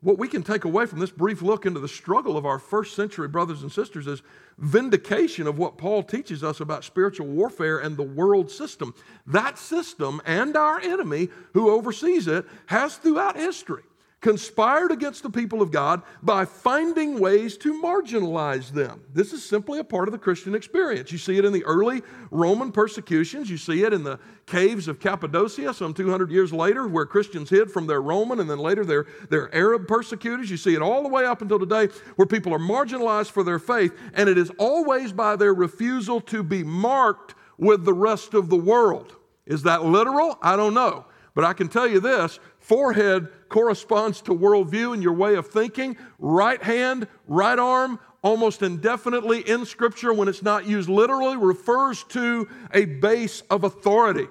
what 0.00 0.18
we 0.18 0.26
can 0.26 0.42
take 0.42 0.64
away 0.64 0.86
from 0.86 1.00
this 1.00 1.10
brief 1.10 1.42
look 1.42 1.66
into 1.66 1.80
the 1.80 1.88
struggle 1.88 2.36
of 2.36 2.46
our 2.46 2.58
first 2.58 2.96
century 2.96 3.28
brothers 3.28 3.62
and 3.62 3.70
sisters 3.70 4.06
is 4.06 4.22
vindication 4.58 5.46
of 5.46 5.58
what 5.58 5.78
Paul 5.78 6.02
teaches 6.02 6.42
us 6.42 6.60
about 6.60 6.84
spiritual 6.84 7.26
warfare 7.26 7.78
and 7.78 7.96
the 7.96 8.02
world 8.02 8.50
system. 8.50 8.94
That 9.26 9.58
system 9.58 10.20
and 10.26 10.56
our 10.56 10.80
enemy 10.80 11.28
who 11.52 11.70
oversees 11.70 12.26
it 12.26 12.46
has 12.66 12.96
throughout 12.96 13.36
history 13.36 13.82
conspired 14.24 14.90
against 14.90 15.22
the 15.22 15.28
people 15.28 15.60
of 15.60 15.70
God 15.70 16.00
by 16.22 16.46
finding 16.46 17.20
ways 17.20 17.58
to 17.58 17.78
marginalize 17.82 18.70
them. 18.70 19.02
This 19.12 19.34
is 19.34 19.44
simply 19.44 19.80
a 19.80 19.84
part 19.84 20.08
of 20.08 20.12
the 20.12 20.18
Christian 20.18 20.54
experience. 20.54 21.12
You 21.12 21.18
see 21.18 21.36
it 21.36 21.44
in 21.44 21.52
the 21.52 21.62
early 21.64 22.00
Roman 22.30 22.72
persecutions, 22.72 23.50
you 23.50 23.58
see 23.58 23.82
it 23.82 23.92
in 23.92 24.02
the 24.02 24.18
caves 24.46 24.88
of 24.88 24.98
Cappadocia 24.98 25.74
some 25.74 25.92
200 25.92 26.30
years 26.30 26.54
later, 26.54 26.88
where 26.88 27.04
Christians 27.04 27.50
hid 27.50 27.70
from 27.70 27.86
their 27.86 28.00
Roman 28.00 28.40
and 28.40 28.48
then 28.48 28.60
later 28.60 28.82
their, 28.82 29.04
their 29.28 29.54
Arab 29.54 29.86
persecutors. 29.86 30.50
You 30.50 30.56
see 30.56 30.74
it 30.74 30.80
all 30.80 31.02
the 31.02 31.10
way 31.10 31.26
up 31.26 31.42
until 31.42 31.58
today, 31.58 31.88
where 32.16 32.24
people 32.24 32.54
are 32.54 32.58
marginalized 32.58 33.30
for 33.30 33.44
their 33.44 33.58
faith, 33.58 33.92
and 34.14 34.30
it 34.30 34.38
is 34.38 34.50
always 34.58 35.12
by 35.12 35.36
their 35.36 35.52
refusal 35.52 36.22
to 36.22 36.42
be 36.42 36.64
marked 36.64 37.34
with 37.58 37.84
the 37.84 37.92
rest 37.92 38.32
of 38.32 38.48
the 38.48 38.56
world. 38.56 39.16
Is 39.44 39.64
that 39.64 39.84
literal? 39.84 40.38
I 40.40 40.56
don't 40.56 40.72
know. 40.72 41.04
But 41.34 41.44
I 41.44 41.52
can 41.52 41.68
tell 41.68 41.86
you 41.86 42.00
this 42.00 42.38
forehead 42.64 43.28
corresponds 43.50 44.22
to 44.22 44.32
worldview 44.32 44.94
and 44.94 45.02
your 45.02 45.12
way 45.12 45.34
of 45.34 45.48
thinking. 45.48 45.96
Right 46.18 46.62
hand, 46.62 47.06
right 47.28 47.58
arm, 47.58 48.00
almost 48.22 48.62
indefinitely 48.62 49.48
in 49.48 49.66
Scripture, 49.66 50.12
when 50.12 50.28
it's 50.28 50.42
not 50.42 50.66
used 50.66 50.88
literally, 50.88 51.36
refers 51.36 52.04
to 52.04 52.48
a 52.72 52.86
base 52.86 53.42
of 53.50 53.64
authority. 53.64 54.26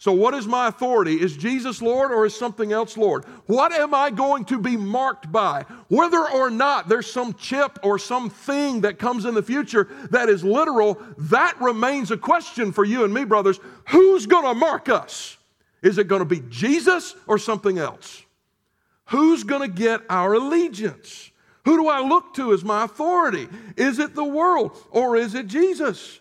So, 0.00 0.12
what 0.12 0.34
is 0.34 0.46
my 0.46 0.68
authority? 0.68 1.20
Is 1.20 1.36
Jesus 1.36 1.80
Lord 1.80 2.12
or 2.12 2.26
is 2.26 2.34
something 2.34 2.72
else 2.72 2.96
Lord? 2.96 3.24
What 3.46 3.72
am 3.72 3.94
I 3.94 4.10
going 4.10 4.44
to 4.46 4.58
be 4.58 4.76
marked 4.76 5.30
by? 5.30 5.64
Whether 5.88 6.24
or 6.28 6.50
not 6.50 6.88
there's 6.88 7.10
some 7.10 7.34
chip 7.34 7.78
or 7.82 7.98
something 7.98 8.82
that 8.82 8.98
comes 8.98 9.24
in 9.24 9.34
the 9.34 9.42
future 9.42 9.88
that 10.10 10.28
is 10.28 10.44
literal, 10.44 11.00
that 11.18 11.60
remains 11.60 12.10
a 12.10 12.16
question 12.16 12.70
for 12.70 12.84
you 12.84 13.04
and 13.04 13.14
me, 13.14 13.24
brothers. 13.24 13.58
Who's 13.88 14.26
going 14.26 14.44
to 14.44 14.54
mark 14.54 14.88
us? 14.88 15.37
Is 15.82 15.98
it 15.98 16.08
going 16.08 16.20
to 16.20 16.26
be 16.26 16.42
Jesus 16.48 17.14
or 17.26 17.38
something 17.38 17.78
else? 17.78 18.22
Who's 19.06 19.44
going 19.44 19.62
to 19.62 19.74
get 19.74 20.02
our 20.10 20.34
allegiance? 20.34 21.30
Who 21.64 21.76
do 21.76 21.88
I 21.88 22.00
look 22.00 22.34
to 22.34 22.52
as 22.52 22.64
my 22.64 22.84
authority? 22.84 23.48
Is 23.76 23.98
it 23.98 24.14
the 24.14 24.24
world 24.24 24.76
or 24.90 25.16
is 25.16 25.34
it 25.34 25.46
Jesus? 25.46 26.20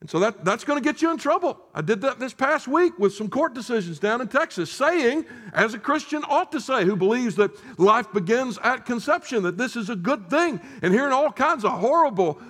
And 0.00 0.08
so 0.08 0.18
that, 0.20 0.44
that's 0.44 0.64
going 0.64 0.82
to 0.82 0.84
get 0.86 1.02
you 1.02 1.10
in 1.10 1.18
trouble. 1.18 1.60
I 1.74 1.82
did 1.82 2.00
that 2.02 2.18
this 2.18 2.32
past 2.32 2.66
week 2.66 2.98
with 2.98 3.12
some 3.12 3.28
court 3.28 3.52
decisions 3.52 3.98
down 3.98 4.22
in 4.22 4.28
Texas, 4.28 4.70
saying, 4.70 5.26
as 5.52 5.74
a 5.74 5.78
Christian 5.78 6.24
ought 6.26 6.52
to 6.52 6.60
say, 6.60 6.86
who 6.86 6.96
believes 6.96 7.36
that 7.36 7.50
life 7.78 8.10
begins 8.12 8.58
at 8.62 8.86
conception, 8.86 9.42
that 9.42 9.58
this 9.58 9.76
is 9.76 9.90
a 9.90 9.96
good 9.96 10.30
thing, 10.30 10.58
and 10.80 10.94
hearing 10.94 11.12
all 11.12 11.30
kinds 11.30 11.66
of 11.66 11.72
horrible, 11.72 12.40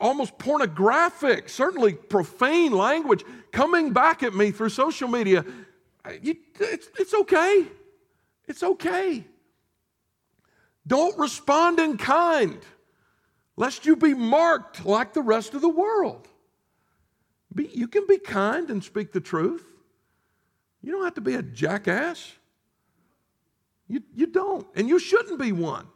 almost 0.00 0.38
pornographic, 0.38 1.50
certainly 1.50 1.92
profane 1.92 2.72
language 2.72 3.24
coming 3.52 3.92
back 3.92 4.22
at 4.22 4.34
me 4.34 4.50
through 4.50 4.70
social 4.70 5.08
media, 5.08 5.44
you, 6.22 6.36
it's, 6.58 6.88
it's 6.98 7.14
okay. 7.14 7.66
It's 8.46 8.62
okay. 8.62 9.24
Don't 10.86 11.18
respond 11.18 11.78
in 11.78 11.96
kind, 11.96 12.58
lest 13.56 13.86
you 13.86 13.96
be 13.96 14.14
marked 14.14 14.84
like 14.84 15.12
the 15.12 15.22
rest 15.22 15.54
of 15.54 15.60
the 15.60 15.68
world. 15.68 16.26
Be, 17.54 17.68
you 17.72 17.88
can 17.88 18.06
be 18.06 18.18
kind 18.18 18.70
and 18.70 18.82
speak 18.82 19.12
the 19.12 19.20
truth. 19.20 19.64
You 20.82 20.92
don't 20.92 21.04
have 21.04 21.14
to 21.14 21.20
be 21.20 21.34
a 21.34 21.42
jackass. 21.42 22.32
You, 23.88 24.02
you 24.14 24.26
don't, 24.26 24.66
and 24.74 24.88
you 24.88 24.98
shouldn't 24.98 25.38
be 25.38 25.52
one. 25.52 25.86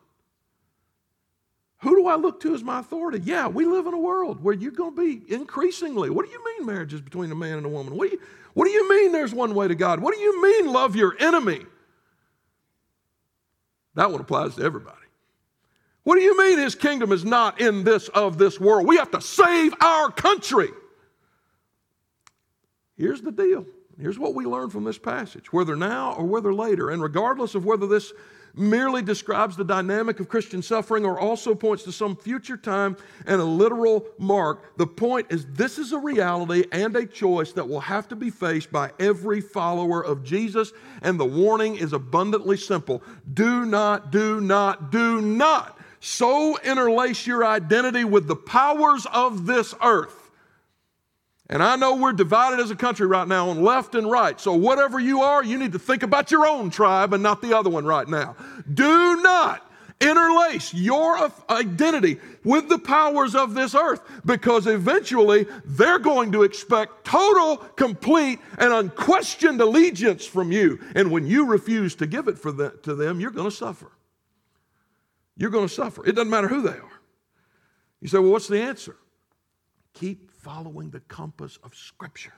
Who 1.85 1.97
do 1.97 2.07
I 2.07 2.17
look 2.17 2.41
to 2.41 2.55
as 2.55 2.65
my 2.65 2.81
authority? 2.81 3.21
Yeah, 3.25 3.47
we 3.47 3.67
live 3.67 3.87
in 3.87 3.93
a 3.93 3.99
world 3.99 4.43
where 4.43 4.55
you're 4.55 4.73
going 4.73 4.97
to 4.97 5.03
be 5.03 5.23
increasingly. 5.31 6.09
What 6.09 6.25
do 6.25 6.33
you 6.33 6.43
mean 6.43 6.67
marriage 6.67 6.95
is 6.95 7.03
between 7.03 7.31
a 7.31 7.35
man 7.35 7.59
and 7.59 7.67
a 7.67 7.69
woman? 7.69 7.95
What 7.95 8.09
do 8.09 8.17
you, 8.17 8.23
what 8.55 8.65
do 8.65 8.71
you 8.71 8.89
mean 8.89 9.13
there's 9.13 9.35
one 9.35 9.55
way 9.55 9.69
to 9.69 9.75
God? 9.75 10.01
What 10.01 10.15
do 10.15 10.21
you 10.21 10.43
mean 10.43 10.73
love 10.73 10.97
your 10.97 11.15
enemy? 11.21 11.61
That 13.97 14.11
one 14.11 14.23
applies 14.23 14.55
to 14.55 14.63
everybody. 14.63 14.97
What 16.05 16.15
do 16.15 16.23
you 16.23 16.39
mean 16.39 16.59
his 16.59 16.75
kingdom 16.75 17.13
is 17.13 17.23
not 17.23 17.61
in 17.61 17.85
this 17.85 18.09
of 18.09 18.39
this 18.39 18.59
world? 18.59 18.87
We 18.87 18.97
have 18.97 19.11
to 19.11 19.21
save 19.21 19.75
our 19.83 20.11
country. 20.11 20.71
Here's 22.97 23.21
the 23.21 23.31
deal. 23.31 23.67
Here's 24.01 24.19
what 24.19 24.35
we 24.35 24.47
learn 24.47 24.71
from 24.71 24.85
this 24.85 24.99
passage 24.99 25.53
whether 25.53 25.77
now 25.77 26.15
or 26.15 26.25
whether 26.25 26.55
later, 26.55 26.89
and 26.89 27.03
regardless 27.03 27.55
of 27.55 27.67
whether 27.67 27.87
this 27.87 28.11
merely 28.57 29.03
describes 29.03 29.57
the 29.57 29.65
dynamic 29.65 30.21
of 30.21 30.29
Christian 30.29 30.63
suffering 30.63 31.05
or 31.05 31.19
also 31.19 31.55
points 31.55 31.83
to 31.85 31.93
some 31.93 32.17
future 32.17 32.57
time 32.57 32.97
and 33.27 33.41
a 33.41 33.45
literal 33.45 34.07
mark. 34.19 34.77
The 34.77 34.87
point 34.87 35.27
is, 35.31 35.47
this 35.47 35.79
is 35.79 35.93
a 35.93 35.99
reality 35.99 36.65
and 36.73 36.95
a 36.97 37.07
choice 37.07 37.53
that 37.53 37.69
will 37.69 37.81
have 37.81 38.09
to 38.09 38.17
be 38.17 38.31
faced 38.31 38.71
by 38.71 38.93
every 38.99 39.41
follower 39.41 40.05
of 40.05 40.25
Jesus, 40.25 40.73
and 41.03 41.19
the 41.19 41.25
warning 41.25 41.77
is 41.77 41.93
abundantly 41.93 42.57
simple 42.57 43.03
do 43.33 43.65
not, 43.65 44.11
do 44.11 44.41
not, 44.41 44.91
do 44.91 45.21
not 45.21 45.79
so 46.01 46.59
interlace 46.61 47.27
your 47.27 47.47
identity 47.47 48.05
with 48.05 48.27
the 48.27 48.37
powers 48.37 49.07
of 49.07 49.47
this 49.47 49.75
earth 49.83 50.24
and 51.51 51.63
I 51.63 51.77
know 51.77 51.97
we're 51.97 52.13
divided 52.13 52.61
as 52.61 52.71
a 52.71 52.77
country 52.77 53.07
right 53.07 53.29
now 53.29 53.51
on 53.51 53.63
left 53.63 53.95
and 53.95 54.11
right. 54.11 54.41
So, 54.41 54.55
whatever 54.55 54.99
you 54.99 55.21
are, 55.21 55.45
you 55.45 55.59
need 55.59 55.73
to 55.73 55.79
think 55.79 56.03
about 56.03 56.31
your 56.31 56.47
own 56.47 56.71
tribe 56.71 57.13
and 57.13 57.23
not 57.23 57.43
the 57.43 57.57
other 57.57 57.69
one 57.69 57.85
right 57.85 58.09
now. 58.09 58.35
Do 58.73 59.21
not 59.23 59.71
interlace 60.01 60.73
your 60.75 61.31
identity 61.51 62.19
with 62.45 62.69
the 62.69 62.79
powers 62.79 63.35
of 63.35 63.55
this 63.55 63.75
earth 63.75 64.01
because 64.25 64.67
eventually 64.67 65.47
they're 65.65 65.99
going 65.99 66.33
to 66.33 66.43
expect 66.43 67.05
total, 67.05 67.59
complete, 67.59 68.39
and 68.59 68.73
unquestioned 68.73 69.61
allegiance 69.61 70.27
from 70.27 70.51
you. 70.51 70.81
And 70.95 71.11
when 71.11 71.27
you 71.27 71.47
refuse 71.47 71.95
to 71.97 72.07
give 72.07 72.27
it 72.29 72.39
for 72.39 72.53
the, 72.53 72.71
to 72.83 72.95
them, 72.95 73.21
you're 73.21 73.31
going 73.31 73.51
to 73.51 73.57
suffer. 73.57 73.93
You're 75.37 75.51
going 75.51 75.69
to 75.69 75.75
suffer. 75.75 76.07
It 76.07 76.13
doesn't 76.15 76.31
matter 76.31 76.49
who 76.49 76.63
they 76.63 76.71
are. 76.71 77.01
You 78.01 78.09
say, 78.09 78.19
well, 78.19 78.33
what's 78.33 78.49
the 78.49 78.61
answer? 78.61 78.97
Keep 79.95 80.31
following 80.45 80.91
the 80.91 81.01
compass 81.01 81.59
of 81.65 81.75
Scripture. 81.75 82.35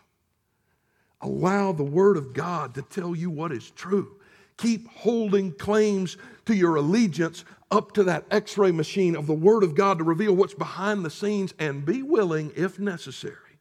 Allow 1.21 1.73
the 1.73 1.83
Word 1.83 2.17
of 2.17 2.33
God 2.33 2.75
to 2.77 2.83
tell 2.83 3.17
you 3.17 3.31
what 3.31 3.51
is 3.51 3.71
true. 3.73 4.21
Keep 4.59 4.89
holding 4.89 5.53
claims 5.53 6.17
to 6.45 6.55
your 6.55 6.77
allegiance 6.77 7.45
up 7.73 7.93
to 7.93 8.05
that 8.05 8.25
x 8.31 8.57
ray 8.57 8.71
machine 8.71 9.17
of 9.17 9.27
the 9.27 9.35
Word 9.35 9.65
of 9.65 9.75
God 9.75 9.99
to 9.99 10.05
reveal 10.05 10.37
what's 10.37 10.55
behind 10.55 11.05
the 11.05 11.11
scenes 11.11 11.53
and 11.59 11.85
be 11.85 12.03
willing, 12.03 12.53
if 12.55 12.79
necessary, 12.79 13.59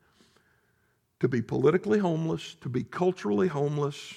to 1.19 1.27
be 1.27 1.41
politically 1.41 1.97
homeless, 1.97 2.55
to 2.61 2.69
be 2.69 2.83
culturally 2.83 3.47
homeless 3.47 4.13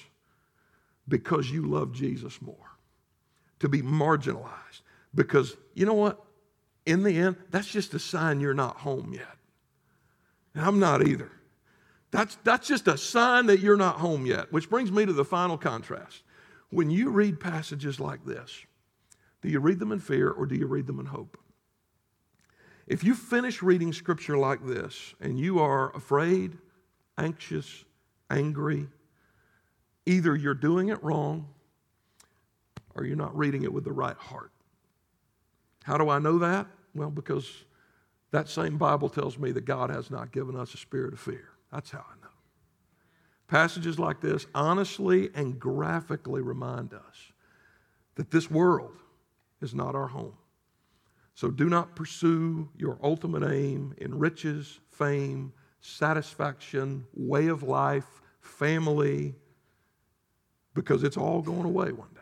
because 1.07 1.49
you 1.49 1.63
love 1.63 1.91
Jesus 1.91 2.39
more, 2.39 2.77
to 3.59 3.67
be 3.67 3.81
marginalized. 3.81 4.83
Because 5.15 5.57
you 5.73 5.87
know 5.87 5.95
what? 5.95 6.23
In 6.85 7.01
the 7.01 7.17
end, 7.17 7.37
that's 7.49 7.67
just 7.67 7.95
a 7.95 7.99
sign 7.99 8.39
you're 8.39 8.53
not 8.53 8.77
home 8.77 9.11
yet. 9.11 9.38
And 10.55 10.65
I'm 10.65 10.79
not 10.79 11.07
either. 11.07 11.31
That's, 12.11 12.37
that's 12.43 12.67
just 12.67 12.87
a 12.87 12.97
sign 12.97 13.45
that 13.47 13.59
you're 13.59 13.77
not 13.77 13.97
home 13.97 14.25
yet, 14.25 14.51
which 14.51 14.69
brings 14.69 14.91
me 14.91 15.05
to 15.05 15.13
the 15.13 15.25
final 15.25 15.57
contrast. 15.57 16.23
When 16.71 16.89
you 16.89 17.09
read 17.09 17.39
passages 17.39 17.99
like 17.99 18.25
this, 18.25 18.65
do 19.41 19.49
you 19.49 19.59
read 19.59 19.79
them 19.79 19.91
in 19.91 19.99
fear 19.99 20.29
or 20.29 20.45
do 20.45 20.55
you 20.55 20.65
read 20.65 20.87
them 20.87 20.99
in 20.99 21.07
hope? 21.07 21.37
If 22.87 23.03
you 23.03 23.13
finish 23.13 23.61
reading 23.61 23.93
scripture 23.93 24.37
like 24.37 24.65
this 24.65 25.13
and 25.21 25.39
you 25.39 25.59
are 25.59 25.95
afraid, 25.95 26.57
anxious, 27.17 27.85
angry, 28.29 28.87
either 30.05 30.35
you're 30.35 30.55
doing 30.55 30.89
it 30.89 31.03
wrong 31.03 31.47
or 32.95 33.05
you're 33.05 33.15
not 33.15 33.37
reading 33.37 33.63
it 33.63 33.71
with 33.71 33.83
the 33.83 33.91
right 33.91 34.17
heart. 34.17 34.51
How 35.83 35.97
do 35.97 36.09
I 36.09 36.19
know 36.19 36.39
that? 36.39 36.67
Well, 36.95 37.11
because 37.11 37.47
that 38.31 38.49
same 38.49 38.77
Bible 38.77 39.09
tells 39.09 39.37
me 39.37 39.51
that 39.51 39.65
God 39.65 39.89
has 39.89 40.11
not 40.11 40.31
given 40.31 40.55
us 40.55 40.73
a 40.73 40.77
spirit 40.77 41.13
of 41.13 41.19
fear. 41.19 41.49
That's 41.71 41.91
how 41.91 41.99
I 41.99 42.21
know. 42.21 42.29
Passages 43.47 43.97
like 43.97 44.21
this 44.21 44.45
honestly 44.53 45.29
and 45.33 45.59
graphically 45.59 46.41
remind 46.41 46.93
us 46.93 47.31
that 48.15 48.31
this 48.31 48.51
world 48.51 48.97
is 49.61 49.73
not 49.73 49.95
our 49.95 50.07
home. 50.07 50.37
So 51.33 51.49
do 51.49 51.69
not 51.69 51.95
pursue 51.95 52.69
your 52.77 52.99
ultimate 53.01 53.49
aim 53.49 53.95
in 53.97 54.19
riches, 54.19 54.79
fame, 54.89 55.53
satisfaction, 55.81 57.05
way 57.13 57.47
of 57.47 57.63
life, 57.63 58.21
family, 58.41 59.35
because 60.73 61.03
it's 61.03 61.17
all 61.17 61.41
going 61.41 61.65
away 61.65 61.91
one 61.91 62.09
day. 62.13 62.19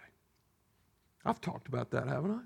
I've 1.26 1.42
talked 1.42 1.68
about 1.68 1.92
that, 1.92 2.08
haven't 2.08 2.32
I? 2.32 2.42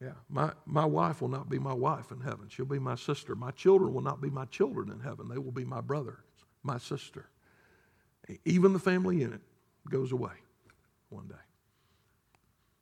Yeah, 0.00 0.12
my, 0.28 0.52
my 0.66 0.84
wife 0.84 1.22
will 1.22 1.28
not 1.28 1.48
be 1.48 1.58
my 1.58 1.72
wife 1.72 2.10
in 2.10 2.20
heaven. 2.20 2.48
She'll 2.48 2.66
be 2.66 2.78
my 2.78 2.96
sister. 2.96 3.34
My 3.34 3.52
children 3.52 3.94
will 3.94 4.02
not 4.02 4.20
be 4.20 4.28
my 4.28 4.44
children 4.46 4.90
in 4.90 5.00
heaven. 5.00 5.28
They 5.28 5.38
will 5.38 5.52
be 5.52 5.64
my 5.64 5.80
brother, 5.80 6.18
my 6.62 6.78
sister. 6.78 7.26
Even 8.44 8.72
the 8.72 8.78
family 8.78 9.18
unit 9.18 9.40
goes 9.88 10.12
away 10.12 10.32
one 11.10 11.28
day. 11.28 11.34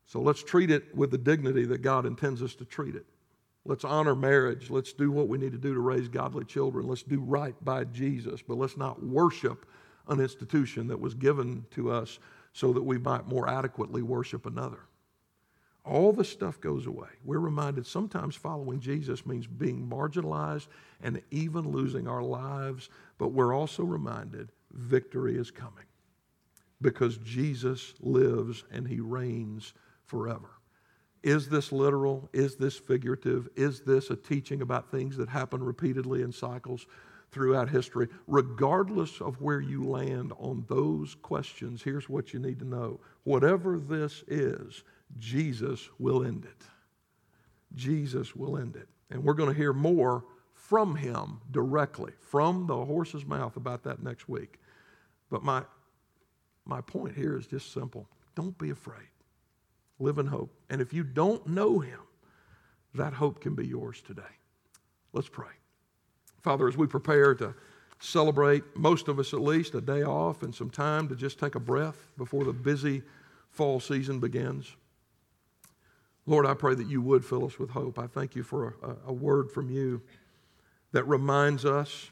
So 0.06 0.20
let's 0.20 0.42
treat 0.42 0.70
it 0.70 0.94
with 0.94 1.10
the 1.10 1.18
dignity 1.18 1.64
that 1.66 1.78
God 1.78 2.06
intends 2.06 2.42
us 2.42 2.54
to 2.56 2.64
treat 2.64 2.94
it. 2.94 3.06
Let's 3.64 3.84
honor 3.84 4.14
marriage. 4.14 4.70
Let's 4.70 4.92
do 4.92 5.10
what 5.12 5.28
we 5.28 5.38
need 5.38 5.52
to 5.52 5.58
do 5.58 5.74
to 5.74 5.80
raise 5.80 6.08
godly 6.08 6.44
children. 6.44 6.86
Let's 6.88 7.02
do 7.02 7.20
right 7.20 7.54
by 7.64 7.84
Jesus, 7.84 8.42
but 8.42 8.58
let's 8.58 8.76
not 8.76 9.02
worship 9.02 9.66
an 10.08 10.20
institution 10.20 10.88
that 10.88 11.00
was 11.00 11.14
given 11.14 11.64
to 11.70 11.90
us 11.90 12.18
so 12.52 12.72
that 12.72 12.82
we 12.82 12.98
might 12.98 13.28
more 13.28 13.48
adequately 13.48 14.02
worship 14.02 14.46
another. 14.46 14.80
All 15.84 16.12
the 16.12 16.24
stuff 16.24 16.60
goes 16.60 16.86
away. 16.86 17.08
We're 17.24 17.40
reminded 17.40 17.86
sometimes 17.86 18.36
following 18.36 18.78
Jesus 18.78 19.26
means 19.26 19.46
being 19.46 19.88
marginalized 19.88 20.68
and 21.02 21.20
even 21.30 21.72
losing 21.72 22.06
our 22.06 22.22
lives, 22.22 22.88
but 23.18 23.32
we're 23.32 23.54
also 23.54 23.82
reminded 23.82 24.50
victory 24.70 25.36
is 25.36 25.50
coming 25.50 25.84
because 26.80 27.18
Jesus 27.18 27.94
lives 28.00 28.64
and 28.70 28.86
he 28.86 29.00
reigns 29.00 29.74
forever. 30.04 30.50
Is 31.22 31.48
this 31.48 31.70
literal? 31.72 32.28
Is 32.32 32.56
this 32.56 32.76
figurative? 32.76 33.48
Is 33.56 33.80
this 33.80 34.10
a 34.10 34.16
teaching 34.16 34.62
about 34.62 34.90
things 34.90 35.16
that 35.16 35.28
happen 35.28 35.62
repeatedly 35.62 36.22
in 36.22 36.32
cycles 36.32 36.86
throughout 37.30 37.68
history? 37.68 38.08
Regardless 38.26 39.20
of 39.20 39.40
where 39.40 39.60
you 39.60 39.84
land 39.84 40.32
on 40.38 40.64
those 40.68 41.14
questions, 41.22 41.82
here's 41.82 42.08
what 42.08 42.32
you 42.32 42.40
need 42.40 42.58
to 42.58 42.64
know. 42.64 43.00
Whatever 43.22 43.78
this 43.78 44.24
is, 44.26 44.82
Jesus 45.18 45.88
will 45.98 46.24
end 46.24 46.44
it. 46.44 46.66
Jesus 47.74 48.34
will 48.34 48.58
end 48.58 48.76
it. 48.76 48.88
And 49.10 49.22
we're 49.24 49.34
going 49.34 49.50
to 49.50 49.56
hear 49.56 49.72
more 49.72 50.24
from 50.54 50.94
him 50.94 51.40
directly, 51.50 52.12
from 52.18 52.66
the 52.66 52.84
horse's 52.84 53.26
mouth 53.26 53.56
about 53.56 53.82
that 53.84 54.02
next 54.02 54.28
week. 54.28 54.58
But 55.30 55.42
my, 55.42 55.64
my 56.64 56.80
point 56.80 57.14
here 57.14 57.36
is 57.36 57.46
just 57.46 57.72
simple 57.72 58.08
don't 58.34 58.56
be 58.56 58.70
afraid. 58.70 59.08
Live 59.98 60.18
in 60.18 60.26
hope. 60.26 60.52
And 60.70 60.80
if 60.80 60.92
you 60.92 61.04
don't 61.04 61.46
know 61.46 61.78
him, 61.78 62.00
that 62.94 63.12
hope 63.12 63.40
can 63.40 63.54
be 63.54 63.66
yours 63.66 64.02
today. 64.02 64.22
Let's 65.12 65.28
pray. 65.28 65.50
Father, 66.40 66.66
as 66.66 66.76
we 66.76 66.86
prepare 66.86 67.34
to 67.36 67.54
celebrate, 68.00 68.64
most 68.74 69.08
of 69.08 69.18
us 69.18 69.32
at 69.32 69.40
least, 69.40 69.74
a 69.74 69.80
day 69.80 70.02
off 70.02 70.42
and 70.42 70.54
some 70.54 70.70
time 70.70 71.08
to 71.08 71.14
just 71.14 71.38
take 71.38 71.54
a 71.54 71.60
breath 71.60 72.08
before 72.18 72.44
the 72.44 72.52
busy 72.52 73.02
fall 73.50 73.78
season 73.78 74.18
begins. 74.18 74.74
Lord, 76.26 76.46
I 76.46 76.54
pray 76.54 76.74
that 76.74 76.88
you 76.88 77.02
would 77.02 77.24
fill 77.24 77.44
us 77.44 77.58
with 77.58 77.70
hope. 77.70 77.98
I 77.98 78.06
thank 78.06 78.36
you 78.36 78.42
for 78.42 78.76
a, 78.82 79.10
a 79.10 79.12
word 79.12 79.50
from 79.50 79.70
you 79.70 80.00
that 80.92 81.04
reminds 81.04 81.64
us 81.64 82.10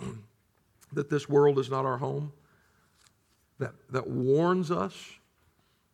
that 0.92 1.10
this 1.10 1.28
world 1.28 1.58
is 1.58 1.70
not 1.70 1.84
our 1.84 1.98
home, 1.98 2.32
that, 3.58 3.74
that 3.90 4.08
warns 4.08 4.70
us 4.70 4.94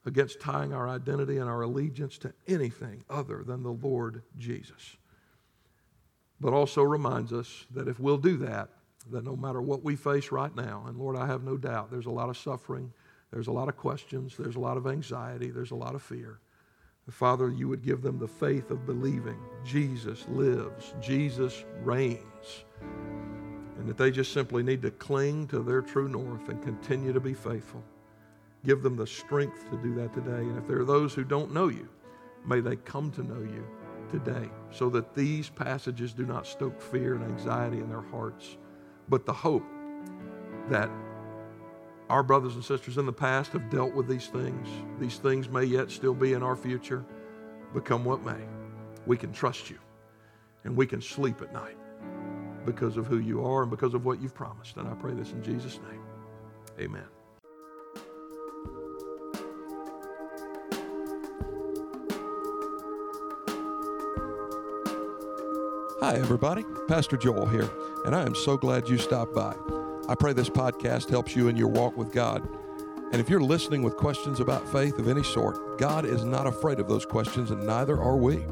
against 0.06 0.40
tying 0.40 0.72
our 0.72 0.88
identity 0.88 1.36
and 1.36 1.48
our 1.48 1.62
allegiance 1.62 2.16
to 2.18 2.32
anything 2.46 3.04
other 3.10 3.42
than 3.44 3.62
the 3.62 3.72
Lord 3.72 4.22
Jesus. 4.38 4.96
But 6.40 6.54
also 6.54 6.82
reminds 6.82 7.32
us 7.32 7.66
that 7.74 7.88
if 7.88 8.00
we'll 8.00 8.16
do 8.16 8.38
that, 8.38 8.70
that 9.10 9.24
no 9.24 9.36
matter 9.36 9.60
what 9.60 9.84
we 9.84 9.96
face 9.96 10.32
right 10.32 10.54
now, 10.54 10.84
and 10.86 10.96
Lord, 10.96 11.16
I 11.16 11.26
have 11.26 11.42
no 11.42 11.56
doubt 11.56 11.90
there's 11.90 12.06
a 12.06 12.10
lot 12.10 12.30
of 12.30 12.38
suffering, 12.38 12.92
there's 13.30 13.48
a 13.48 13.52
lot 13.52 13.68
of 13.68 13.76
questions, 13.76 14.36
there's 14.38 14.56
a 14.56 14.60
lot 14.60 14.76
of 14.76 14.86
anxiety, 14.86 15.50
there's 15.50 15.72
a 15.72 15.76
lot 15.76 15.94
of 15.94 16.02
fear. 16.02 16.38
Father, 17.12 17.50
you 17.50 17.68
would 17.68 17.82
give 17.82 18.02
them 18.02 18.18
the 18.18 18.28
faith 18.28 18.70
of 18.70 18.84
believing 18.84 19.38
Jesus 19.64 20.26
lives, 20.28 20.94
Jesus 21.00 21.64
reigns, 21.82 22.64
and 23.78 23.88
that 23.88 23.96
they 23.96 24.10
just 24.10 24.32
simply 24.32 24.62
need 24.62 24.82
to 24.82 24.90
cling 24.90 25.46
to 25.48 25.60
their 25.60 25.80
true 25.80 26.08
north 26.08 26.48
and 26.48 26.62
continue 26.62 27.12
to 27.12 27.20
be 27.20 27.32
faithful. 27.32 27.82
Give 28.64 28.82
them 28.82 28.96
the 28.96 29.06
strength 29.06 29.70
to 29.70 29.76
do 29.78 29.94
that 29.94 30.12
today. 30.12 30.40
And 30.40 30.58
if 30.58 30.66
there 30.66 30.80
are 30.80 30.84
those 30.84 31.14
who 31.14 31.24
don't 31.24 31.54
know 31.54 31.68
you, 31.68 31.88
may 32.44 32.60
they 32.60 32.76
come 32.76 33.10
to 33.12 33.22
know 33.22 33.40
you 33.40 33.66
today 34.10 34.50
so 34.70 34.90
that 34.90 35.14
these 35.14 35.48
passages 35.48 36.12
do 36.12 36.26
not 36.26 36.46
stoke 36.46 36.80
fear 36.80 37.14
and 37.14 37.24
anxiety 37.24 37.78
in 37.78 37.88
their 37.88 38.02
hearts, 38.02 38.56
but 39.08 39.24
the 39.24 39.32
hope 39.32 39.64
that 40.68 40.90
our 42.08 42.22
brothers 42.22 42.54
and 42.54 42.64
sisters 42.64 42.96
in 42.96 43.06
the 43.06 43.12
past 43.12 43.52
have 43.52 43.68
dealt 43.70 43.94
with 43.94 44.08
these 44.08 44.28
things. 44.28 44.66
These 44.98 45.18
things 45.18 45.48
may 45.48 45.64
yet 45.64 45.90
still 45.90 46.14
be 46.14 46.32
in 46.32 46.42
our 46.42 46.56
future. 46.56 47.04
Become 47.74 48.04
what 48.04 48.24
may. 48.24 48.46
We 49.06 49.16
can 49.16 49.32
trust 49.32 49.68
you 49.68 49.78
and 50.64 50.76
we 50.76 50.86
can 50.86 51.02
sleep 51.02 51.42
at 51.42 51.52
night 51.52 51.76
because 52.64 52.96
of 52.96 53.06
who 53.06 53.18
you 53.18 53.44
are 53.44 53.62
and 53.62 53.70
because 53.70 53.94
of 53.94 54.04
what 54.04 54.20
you've 54.20 54.34
promised. 54.34 54.76
And 54.76 54.88
I 54.88 54.94
pray 54.94 55.12
this 55.14 55.32
in 55.32 55.42
Jesus' 55.42 55.78
name. 55.90 56.02
Amen. 56.80 57.04
Hi, 66.00 66.14
everybody. 66.14 66.64
Pastor 66.86 67.16
Joel 67.16 67.46
here, 67.46 67.68
and 68.06 68.14
I 68.14 68.22
am 68.22 68.34
so 68.34 68.56
glad 68.56 68.88
you 68.88 68.96
stopped 68.96 69.34
by. 69.34 69.77
I 70.10 70.14
pray 70.14 70.32
this 70.32 70.48
podcast 70.48 71.10
helps 71.10 71.36
you 71.36 71.48
in 71.48 71.56
your 71.56 71.68
walk 71.68 71.94
with 71.98 72.12
God. 72.12 72.48
And 73.12 73.20
if 73.20 73.28
you're 73.28 73.42
listening 73.42 73.82
with 73.82 73.98
questions 73.98 74.40
about 74.40 74.66
faith 74.72 74.98
of 74.98 75.06
any 75.06 75.22
sort, 75.22 75.78
God 75.78 76.06
is 76.06 76.24
not 76.24 76.46
afraid 76.46 76.80
of 76.80 76.88
those 76.88 77.04
questions, 77.04 77.50
and 77.50 77.66
neither 77.66 78.00
are 78.00 78.16
we. 78.16 78.42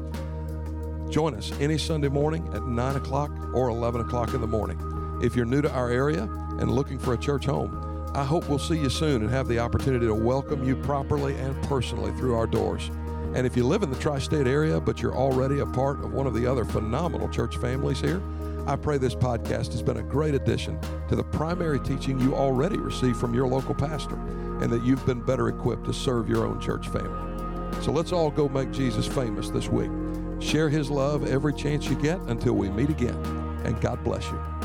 Join 1.09 1.33
us 1.33 1.51
any 1.59 1.79
Sunday 1.79 2.09
morning 2.09 2.47
at 2.53 2.61
9 2.61 2.95
o'clock 2.97 3.31
or 3.55 3.69
11 3.69 4.01
o'clock 4.01 4.35
in 4.35 4.41
the 4.41 4.45
morning. 4.45 4.79
If 5.23 5.35
you're 5.35 5.47
new 5.47 5.63
to 5.63 5.71
our 5.71 5.89
area 5.89 6.29
and 6.59 6.69
looking 6.69 6.99
for 6.99 7.15
a 7.15 7.17
church 7.17 7.45
home, 7.45 8.11
I 8.13 8.23
hope 8.23 8.47
we'll 8.47 8.59
see 8.59 8.77
you 8.77 8.91
soon 8.91 9.23
and 9.23 9.31
have 9.31 9.47
the 9.47 9.57
opportunity 9.57 10.05
to 10.05 10.13
welcome 10.13 10.63
you 10.63 10.75
properly 10.75 11.35
and 11.37 11.59
personally 11.63 12.11
through 12.19 12.35
our 12.35 12.45
doors. 12.45 12.91
And 13.33 13.47
if 13.47 13.57
you 13.57 13.65
live 13.65 13.81
in 13.81 13.89
the 13.89 13.97
tri 13.97 14.19
state 14.19 14.45
area, 14.45 14.79
but 14.79 15.01
you're 15.01 15.17
already 15.17 15.57
a 15.61 15.65
part 15.65 16.03
of 16.03 16.13
one 16.13 16.27
of 16.27 16.35
the 16.35 16.45
other 16.45 16.65
phenomenal 16.65 17.27
church 17.29 17.57
families 17.57 17.99
here, 17.99 18.21
I 18.67 18.75
pray 18.75 18.97
this 18.97 19.15
podcast 19.15 19.71
has 19.71 19.81
been 19.81 19.95
a 19.95 20.03
great 20.03 20.35
addition 20.35 20.77
to 21.07 21.15
the 21.15 21.23
primary 21.23 21.79
teaching 21.79 22.19
you 22.19 22.35
already 22.35 22.77
receive 22.77 23.15
from 23.15 23.33
your 23.33 23.47
local 23.47 23.73
pastor 23.73 24.15
and 24.61 24.69
that 24.73 24.83
you've 24.83 25.05
been 25.05 25.21
better 25.21 25.47
equipped 25.47 25.85
to 25.85 25.93
serve 25.93 26.27
your 26.27 26.45
own 26.45 26.59
church 26.59 26.89
family. 26.89 27.81
So 27.81 27.93
let's 27.93 28.11
all 28.11 28.29
go 28.29 28.49
make 28.49 28.71
Jesus 28.71 29.07
famous 29.07 29.49
this 29.49 29.69
week. 29.69 29.89
Share 30.41 30.67
his 30.67 30.91
love 30.91 31.25
every 31.29 31.53
chance 31.53 31.87
you 31.87 31.95
get 31.95 32.19
until 32.23 32.55
we 32.55 32.69
meet 32.69 32.89
again. 32.89 33.15
And 33.63 33.79
God 33.79 34.03
bless 34.03 34.29
you. 34.29 34.56